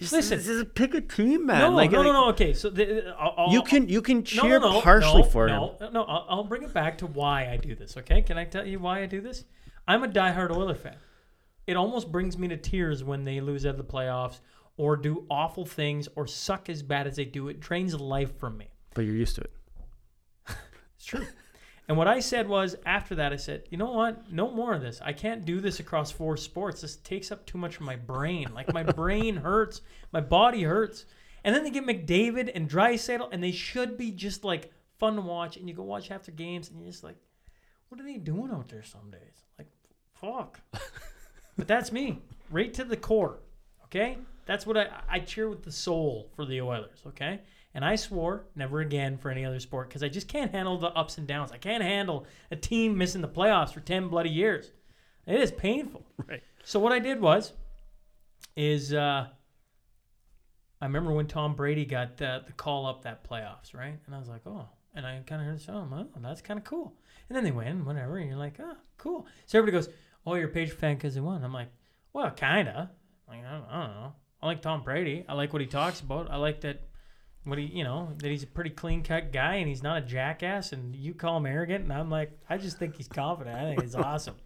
[0.00, 0.38] Listen.
[0.38, 1.60] this is pick a team, man.
[1.60, 2.28] no, like, no, no, no.
[2.30, 5.28] Okay, so the, uh, I'll, I'll, You can you can cheer no, no, partially no,
[5.28, 5.92] for no, him.
[5.92, 7.96] No, I'll, I'll bring it back to why I do this.
[7.96, 9.44] Okay, can I tell you why I do this?
[9.86, 10.96] I'm a diehard Oiler fan.
[11.66, 14.40] It almost brings me to tears when they lose out of the playoffs
[14.76, 17.48] or do awful things or suck as bad as they do.
[17.48, 18.70] It drains life from me.
[18.94, 19.52] But you're used to it.
[21.02, 21.26] It's true.
[21.88, 24.32] and what I said was after that, I said, you know what?
[24.32, 25.00] No more of this.
[25.04, 26.80] I can't do this across four sports.
[26.80, 28.54] This takes up too much of my brain.
[28.54, 29.80] Like my brain hurts,
[30.12, 31.06] my body hurts.
[31.42, 35.22] And then they get McDavid and Draisaitl, and they should be just like fun to
[35.22, 35.56] watch.
[35.56, 37.16] And you go watch after games, and you're just like,
[37.88, 39.42] what are they doing out there some days?
[39.58, 39.66] Like,
[40.20, 40.60] fuck.
[41.58, 43.40] but that's me, right to the core.
[43.86, 47.00] Okay, that's what I I cheer with the soul for the Oilers.
[47.08, 47.40] Okay,
[47.74, 50.88] and I swore never again for any other sport because I just can't handle the
[50.88, 51.52] ups and downs.
[51.52, 54.70] I can't handle a team missing the playoffs for ten bloody years.
[55.26, 56.06] It is painful.
[56.28, 56.42] Right.
[56.64, 57.52] So what I did was,
[58.56, 59.26] is uh,
[60.80, 63.98] I remember when Tom Brady got the, the call up that playoffs, right?
[64.06, 66.94] And I was like, oh, and I kind of heard oh, that's kind of cool.
[67.28, 69.26] And then they win, whatever, and you're like, oh, cool.
[69.46, 69.92] So everybody goes,
[70.26, 71.42] oh, you're a Patriot fan because they won.
[71.42, 71.70] I'm like,
[72.12, 72.88] well, kind of.
[73.26, 74.12] Like, I don't, I don't know.
[74.42, 75.24] I like Tom Brady.
[75.28, 76.30] I like what he talks about.
[76.30, 76.82] I like that
[77.44, 80.00] what he, you know, that he's a pretty clean cut guy and he's not a
[80.02, 80.72] jackass.
[80.72, 83.56] And you call him arrogant, and I'm like, I just think he's confident.
[83.56, 84.36] I think he's awesome.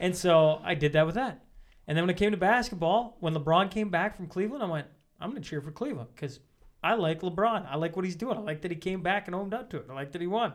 [0.00, 1.44] And so I did that with that.
[1.86, 4.86] And then when it came to basketball, when LeBron came back from Cleveland, I went,
[5.20, 6.40] I'm going to cheer for Cleveland because
[6.82, 7.66] I like LeBron.
[7.70, 8.36] I like what he's doing.
[8.36, 9.86] I like that he came back and owned up to it.
[9.90, 10.54] I like that he won.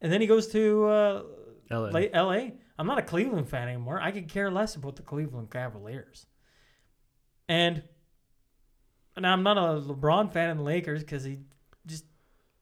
[0.00, 1.22] And then he goes to uh.
[1.90, 2.50] La- LA.
[2.78, 4.00] I'm not a Cleveland fan anymore.
[4.00, 6.26] I could care less about the Cleveland Cavaliers.
[7.48, 7.82] And
[9.16, 11.38] and I'm not a LeBron fan of the Lakers because he
[11.86, 12.04] just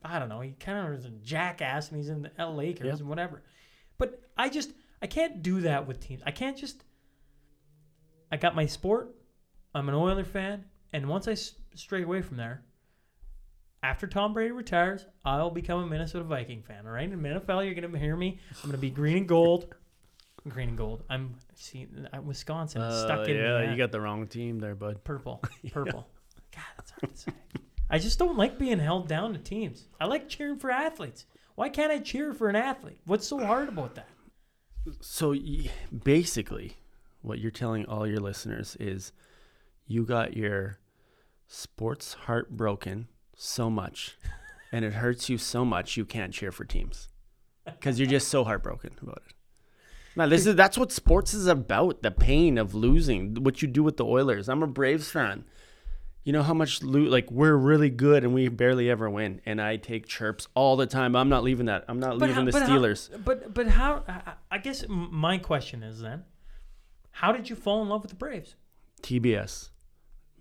[0.03, 0.41] I don't know.
[0.41, 2.95] He kind of is a jackass and he's in the L Lakers Yeah.
[2.95, 3.43] and whatever.
[3.99, 4.73] But I just
[5.03, 6.23] I can't do that with teams.
[6.27, 6.85] I can't just.
[8.33, 9.15] I got my sport.
[9.75, 12.63] I'm an Oiler fan, and once I s- stray away from there,
[13.83, 16.87] after Tom Brady retires, I'll become a Minnesota Viking fan.
[16.87, 18.39] All right, in NFL, you're gonna hear me.
[18.63, 19.75] I'm gonna be green and gold.
[20.49, 21.03] Green and gold.
[21.11, 23.71] I'm see uh, Wisconsin is stuck in yeah.
[23.71, 25.03] you got the wrong team there, bud.
[25.05, 25.43] purple.
[25.73, 26.07] Purple.
[26.55, 27.33] God, that's hard to say.
[27.89, 29.87] I just don't like being held down to teams.
[30.01, 31.27] I like cheering for athletes.
[31.57, 33.01] Why can't I cheer for an athlete?
[33.05, 34.09] What's so hard about that?
[35.01, 35.35] So
[36.05, 36.77] basically,
[37.23, 39.13] what you're telling all your listeners is
[39.87, 40.79] you got your
[41.49, 44.17] sports heart broken so much
[44.73, 47.09] and it hurts you so much you can't cheer for teams
[47.65, 49.35] because you're just so heartbroken about it.
[50.17, 53.83] Now, this is that's what sports is about the pain of losing, what you do
[53.83, 54.49] with the Oilers.
[54.49, 55.45] I'm a Braves fan.
[56.23, 59.61] You know how much loot like we're really good and we barely ever win, and
[59.61, 61.17] I take chirps all the time.
[61.17, 61.85] I'm not leaving that.
[61.89, 63.25] I'm not leaving how- the but how- Steelers.
[63.25, 64.05] but but how?
[64.51, 66.25] I- guess my question is then,
[67.11, 68.57] how did you fall in love with the Braves
[69.03, 69.71] TBS,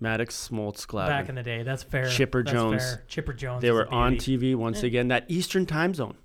[0.01, 1.07] Maddux, Smoltz, Glavine.
[1.07, 1.63] back in the day?
[1.63, 2.09] That's fair.
[2.09, 2.83] Chipper That's Jones.
[2.83, 3.03] fair.
[3.07, 3.61] Chipper Jones.
[3.61, 4.17] They were on.
[4.17, 4.87] TV once Yeah.
[4.87, 5.07] again.
[5.07, 6.15] That Eastern time zone,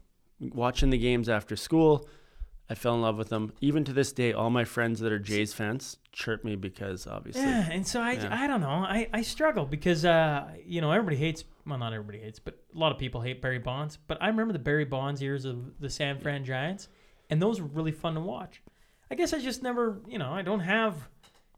[0.40, 2.08] watching the games after school.
[2.70, 3.52] I fell in love with them.
[3.60, 7.42] Even to this day, all my friends that are Jays fans chirp me because obviously.
[7.42, 8.28] Yeah, and so I, Yeah.
[8.42, 8.68] I don't know.
[8.68, 12.78] I, I struggle because uh you know everybody hates well not everybody hates but a
[12.78, 13.98] lot of people hate Barry Bonds.
[14.06, 16.88] But I remember the Barry Bonds years of the San Fran Giants,
[17.28, 18.62] and those were really fun to watch.
[19.10, 20.94] I guess I just never you know I don't have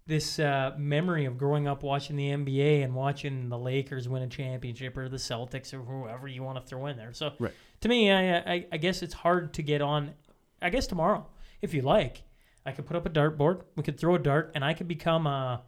[0.08, 4.28] this uh, memory of growing up watching the NBA and watching the Lakers win a
[4.28, 7.12] championship or the Celtics or whoever you want to throw in there.
[7.12, 7.52] So Right.
[7.80, 10.14] to me, I, I I guess it's hard to get on.
[10.62, 11.26] I guess tomorrow,
[11.62, 12.22] if you like,
[12.64, 13.62] I could put up a dartboard.
[13.76, 15.62] We could throw a dart, and I could become a.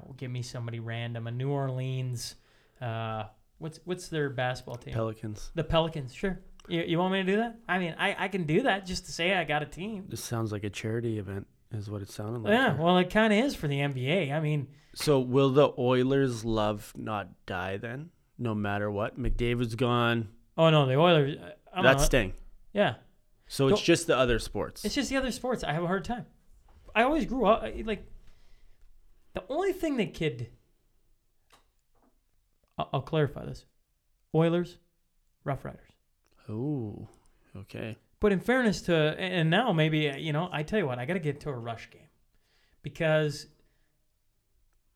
[0.00, 1.26] Oh, give me somebody random.
[1.26, 2.36] A New Orleans.
[2.80, 3.24] Uh,
[3.58, 4.94] what's what's their basketball team?
[4.94, 5.50] Pelicans.
[5.54, 6.14] the Pelicans.
[6.14, 6.40] Sure.
[6.68, 7.56] You, you want me to do that?
[7.68, 10.04] I mean, I, I can do that just to say I got a team.
[10.08, 12.52] This sounds like a charity event, is what it sounded like.
[12.52, 14.30] Yeah, well, it kind of is for the NBA.
[14.32, 19.18] I mean, So will the Oilers' love not die then, no matter what?
[19.20, 20.28] McDavid's gone.
[20.56, 21.36] oh no, the Oilers.
[21.72, 22.32] I'm That's not- staying.
[22.72, 22.94] yeah.
[23.46, 24.84] So it's Don't- just the other sports.
[24.84, 25.64] It's just the other sports.
[25.64, 26.26] I have a hard time.
[26.94, 28.04] I always grew up I- like
[29.34, 30.50] the only thing that kid.
[32.78, 33.66] I'll, I'll clarify this:
[34.34, 34.78] Oilers,
[35.44, 35.90] Rough Riders.
[36.48, 37.08] oh,
[37.56, 37.96] okay.
[38.20, 41.14] But in fairness to, and now maybe you know, I tell you what, I got
[41.14, 42.08] to get to a Rush game
[42.82, 43.46] because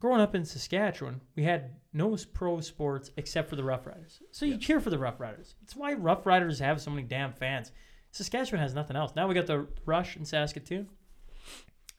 [0.00, 4.20] growing up in Saskatchewan, we had no pro sports except for the Rough Riders.
[4.32, 5.54] So you cheer for the Rough Riders.
[5.62, 7.72] It's why Rough Riders have so many damn fans.
[8.10, 9.12] Saskatchewan has nothing else.
[9.16, 10.88] Now we got the Rush in Saskatoon.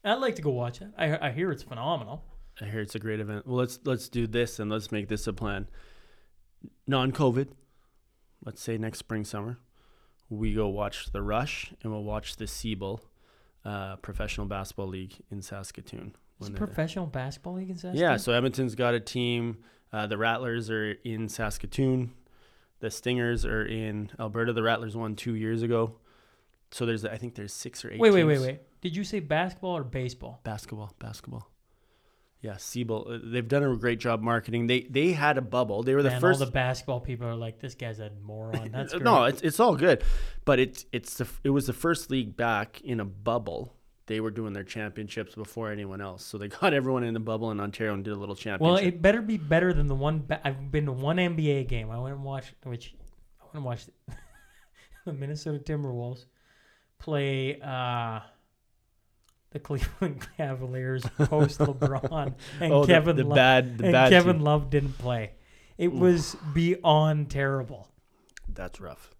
[0.03, 0.89] I'd like to go watch it.
[0.97, 2.23] I, I hear it's phenomenal.
[2.61, 3.47] I hear it's a great event.
[3.47, 5.67] Well, let's let's do this and let's make this a plan.
[6.87, 7.49] Non-COVID.
[8.45, 9.57] Let's say next spring summer,
[10.29, 12.99] we go watch the Rush and we'll watch the CEBL
[13.65, 16.15] uh, Professional Basketball League in Saskatoon.
[16.39, 18.01] It's a professional basketball league in Saskatoon.
[18.01, 19.59] Yeah, so Edmonton's got a team.
[19.93, 22.11] Uh, the Rattlers are in Saskatoon.
[22.81, 24.51] The Stingers are in Alberta.
[24.51, 25.95] The Rattlers won two years ago.
[26.71, 27.99] So there's, I think there's six or eight.
[27.99, 28.59] wait, wait, wait, wait.
[28.81, 30.41] Did you say basketball or baseball?
[30.43, 31.49] Basketball, basketball.
[32.41, 33.15] Yeah, CEBL.
[33.15, 34.67] uh, They've done a great job marketing.
[34.67, 35.81] They they had a bubble.
[35.81, 36.39] They were the Man, first.
[36.39, 38.71] all the basketball people are like, this guy's a moron.
[38.73, 40.03] That's no, it's it's all good,
[40.43, 43.74] but it's it's the it was the first league back in a bubble.
[44.07, 47.51] They were doing their championships before anyone else, so they got everyone in the bubble
[47.51, 48.61] in Ontario and did a little championship.
[48.61, 50.19] Well, it better be better than the one.
[50.19, 51.89] Ba- I've been to one NBA game.
[51.89, 52.93] I went and watched, which
[53.41, 53.89] I went and watched
[55.05, 56.25] the Minnesota Timberwolves
[56.99, 58.19] play uh,
[59.51, 64.09] the Cleveland Cavaliers post LeBron, and oh, the- Kevin the, Love, bad the and bad
[64.11, 64.43] Kevin team.
[64.43, 65.31] Love didn't play.
[65.77, 67.89] It was beyond terrible.
[68.47, 69.13] That's rough.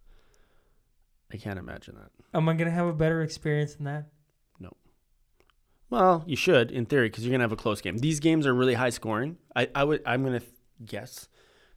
[1.34, 2.12] I can't imagine that.
[2.38, 4.06] Am I gonna have a better experience than that?
[5.90, 7.98] Well, you should in theory because you're gonna have a close game.
[7.98, 9.38] These games are really high scoring.
[9.56, 10.41] I, I would I'm gonna
[10.84, 11.28] guess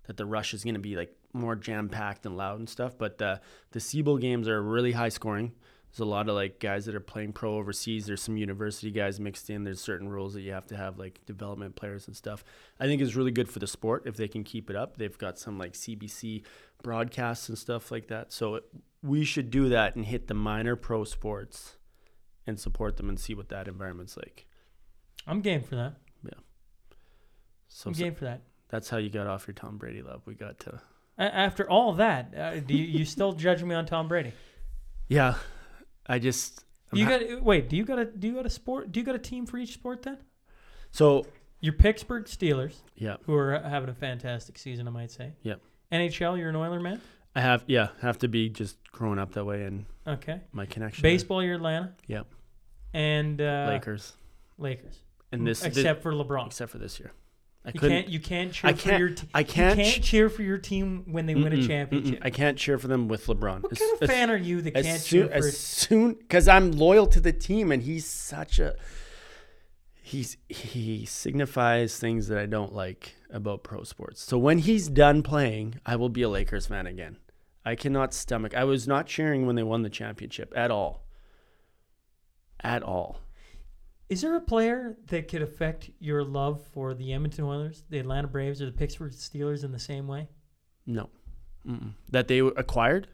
[0.06, 2.96] that the rush is gonna be like more jam packed and loud and stuff.
[2.96, 3.40] But the
[3.72, 5.52] the CEBL games are really high scoring.
[5.90, 8.06] There's a lot of like guys that are playing pro overseas.
[8.06, 9.64] There's some university guys mixed in.
[9.64, 12.44] There's certain rules that you have to have like development players and stuff.
[12.78, 14.96] I think it's really good for the sport if they can keep it up.
[14.96, 16.42] They've got some like CBC
[16.82, 18.32] broadcasts and stuff like that.
[18.32, 18.64] So it,
[19.02, 21.77] we should do that and hit the minor pro sports
[22.48, 24.46] and support them and see what that environment's like.
[25.26, 25.94] I'm game for that.
[26.24, 26.30] Yeah.
[27.68, 28.42] So, I'm so game for that.
[28.68, 30.22] that's how you got off your Tom Brady love.
[30.24, 30.80] We got to
[31.18, 34.32] After all that, uh, do you, you still judge me on Tom Brady?
[35.08, 35.34] yeah.
[36.10, 37.68] I just I'm you ha- got wait.
[37.68, 38.90] Do you got a do you got a sport?
[38.92, 40.16] Do you got a team for each sport then?
[40.90, 41.26] so
[41.60, 43.16] Your Pittsburgh Steelers, yeah.
[43.26, 45.32] who are having a fantastic season, I might say.
[45.42, 45.56] Yeah.
[45.92, 47.02] NHL, you're an Oiler man.
[47.36, 50.40] I have yeah have to be just growing up that way and Okay.
[50.52, 51.02] my connection.
[51.02, 51.92] Baseball, you're Atlanta.
[52.06, 52.26] Yep.
[52.94, 54.14] And uh, Lakers
[54.58, 54.98] Lakers.
[55.32, 56.46] and this thi- except for LeBron.
[56.46, 57.12] except for this year.
[57.64, 59.28] I You can't you can't cheer I can't- your team.
[59.34, 62.20] I can't You can't cheer for your team when they win a championship.
[62.22, 63.62] I can't cheer for them with LeBron.
[63.62, 65.46] what As- kind of as- fan are you that can't soon, cheer for?
[65.48, 68.76] as soon because I'm loyal to the team and he's such a
[70.00, 74.22] he's he signifies things that I don't like about pro sports.
[74.22, 77.18] So when he's done playing, I will be a Lakers fan again.
[77.66, 78.54] I cannot stomach.
[78.56, 81.04] I was not cheering when they won the championship at all.
[82.62, 83.20] At all.
[84.08, 88.26] Is there a player that could affect your love for the Edmonton Oilers, the Atlanta
[88.26, 90.28] Braves, or the Pittsburgh Steelers in the same way?
[90.86, 91.10] No.
[91.68, 91.92] Mm-mm.
[92.10, 93.08] That they acquired?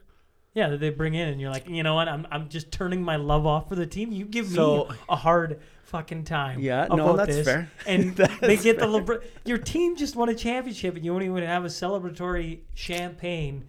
[0.54, 2.08] Yeah, that they bring in, and you're like, you know what?
[2.08, 4.12] I'm, I'm just turning my love off for the team.
[4.12, 6.60] You give So- me a hard fucking time.
[6.60, 7.44] Yeah, no, that's this.
[7.44, 7.68] fair.
[7.88, 9.20] And That's they get the LeBron.
[9.44, 13.64] Your team just won a championship, and you won't even have a celebratory champagne.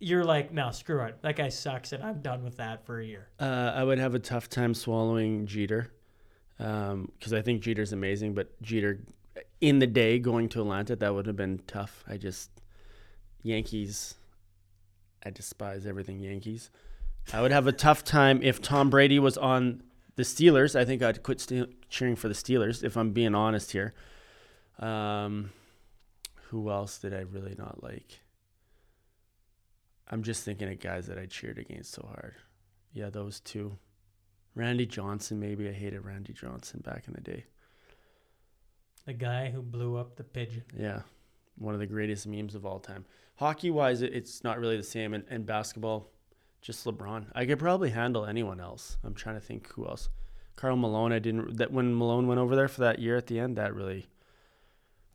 [0.00, 1.20] You're like, no, screw it.
[1.22, 3.28] That guy sucks, and I'm done with that for a year.
[3.40, 5.92] Uh, I would have a tough time swallowing Jeter
[6.56, 9.00] because I think Jeter's amazing, but Jeter
[9.60, 12.04] in the day going to Atlanta, that would have been tough.
[12.08, 12.50] I just,
[13.42, 14.14] Yankees,
[15.24, 16.70] I despise everything Yankees.
[17.32, 19.82] I would have a tough time if Tom Brady was on
[20.16, 20.78] the Steelers.
[20.78, 23.94] I think I'd quit st- cheering for the Steelers, if I'm being honest here.
[24.78, 25.50] Um,
[26.50, 28.20] who else did I really not like?
[30.08, 32.34] I'm just thinking of guys that I cheered against so hard.
[32.92, 33.76] Yeah, those two.
[34.54, 35.68] Randy Johnson, maybe.
[35.68, 37.44] I hated Randy Johnson back in the day.
[39.06, 40.64] The guy who blew up the pigeon.
[40.76, 41.02] Yeah,
[41.56, 43.04] one of the greatest memes of all time.
[43.36, 45.14] Hockey wise, it's not really the same.
[45.14, 46.10] And, and basketball,
[46.60, 47.26] just LeBron.
[47.34, 48.96] I could probably handle anyone else.
[49.04, 50.08] I'm trying to think who else.
[50.56, 51.58] Karl Malone, I didn't.
[51.58, 54.06] That when Malone went over there for that year at the end, that really.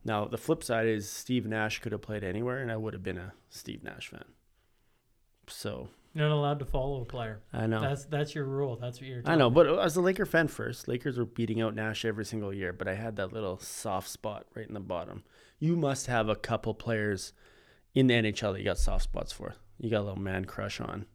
[0.04, 3.02] Now the flip side is Steve Nash could have played anywhere, and I would have
[3.02, 4.24] been a Steve Nash fan.
[5.50, 7.40] So You're not allowed to follow a player.
[7.52, 7.80] I know.
[7.80, 8.76] That's that's your rule.
[8.80, 9.22] That's what you're.
[9.24, 12.52] I know, but as a Laker fan first, Lakers were beating out Nash every single
[12.52, 15.24] year, but I had that little soft spot right in the bottom.
[15.58, 17.32] You must have a couple players
[17.94, 19.54] in the NHL that you got soft spots for.
[19.78, 21.06] You got a little man crush on.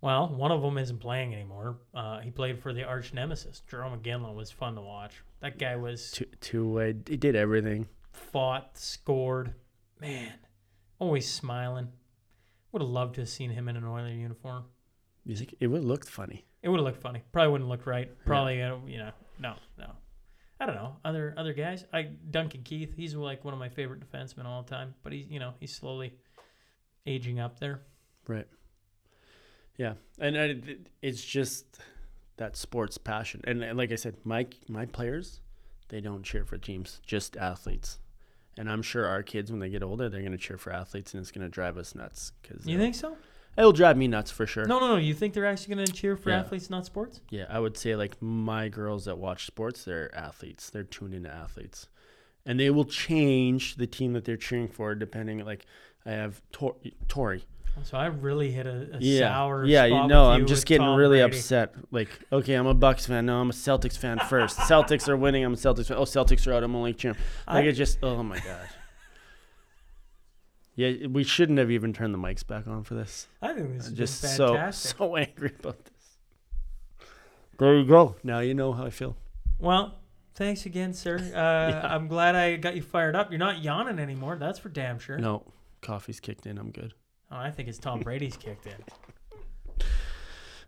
[0.00, 1.78] Well, one of them isn't playing anymore.
[1.94, 3.62] Uh, he played for the arch nemesis.
[3.70, 5.22] Jarome Iginla was fun to watch.
[5.40, 7.88] That guy was Two, two way, he did everything.
[8.12, 9.54] fought, scored.
[10.00, 10.32] Man,
[10.98, 11.88] always smiling.
[12.72, 14.64] Would have loved to have seen him in an Oiler uniform.
[15.24, 15.54] Music.
[15.58, 16.44] it would have looked funny?
[16.62, 17.22] It would have looked funny.
[17.32, 18.10] Probably wouldn't look right.
[18.24, 19.10] Probably, uh, you know,
[19.40, 19.90] no, no.
[20.58, 20.96] I don't know.
[21.04, 22.94] Other other guys, I Duncan Keith.
[22.96, 24.94] He's like one of my favorite defensemen all the time.
[25.02, 26.14] But he's you know he's slowly
[27.06, 27.82] aging up there.
[28.26, 28.46] Right.
[29.76, 30.56] Yeah, and I,
[31.02, 31.80] it's just
[32.38, 35.40] that sports passion, and, and like I said, my my players,
[35.88, 37.98] they don't cheer for teams, just athletes,
[38.58, 41.20] and I'm sure our kids when they get older, they're gonna cheer for athletes, and
[41.20, 42.32] it's gonna drive us nuts.
[42.42, 43.16] Cause You uh, think so?
[43.56, 44.66] it'll drive me nuts for sure.
[44.66, 44.96] No, no, no.
[44.96, 46.40] You think they're actually going to cheer for Yeah.
[46.40, 47.20] athletes, not sports?
[47.30, 50.68] Yeah, I would say like my girls that watch sports, they're athletes.
[50.70, 51.88] They're tuned into athletes,
[52.44, 55.44] and they will change the team that they're cheering for depending.
[55.44, 55.64] Like
[56.04, 56.76] I have Tor-
[57.08, 57.44] Tori.
[57.84, 59.64] So I really hit a, a yeah, sour.
[59.64, 61.36] yeah, spot you know, you I'm just getting Tom really Brady.
[61.36, 61.74] upset.
[61.90, 63.26] Like, okay, I'm a Bucks fan.
[63.26, 64.56] No, I'm a Celtics fan first.
[64.60, 65.44] Celtics are winning.
[65.44, 65.96] I'm a Celtics fan.
[65.98, 66.62] Oh, Celtics are out.
[66.64, 67.16] I'm only cheering.
[67.46, 67.98] Like I- it just.
[68.02, 68.68] Oh my god.
[70.78, 73.28] Yeah, we shouldn't have even turned the mics back on for this.
[73.40, 77.08] I think this I'm is just just so so angry about this.
[77.58, 78.16] There you go.
[78.22, 79.16] Now you know how I feel.
[79.58, 79.94] Well,
[80.34, 81.16] thanks again, sir.
[81.34, 83.30] Uh, I'm glad I got you fired up.
[83.30, 84.36] You're not yawning anymore.
[84.36, 85.16] That's for damn sure.
[85.16, 85.44] No,
[85.80, 86.58] coffee's kicked in.
[86.58, 86.92] I'm good.
[87.30, 88.74] Oh, I think it's Tom Brady's kicked in.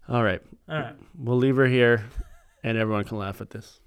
[0.09, 0.95] All right, All right.
[1.19, 2.05] we'll leave her here,
[2.65, 3.81] and everyone can laugh at this.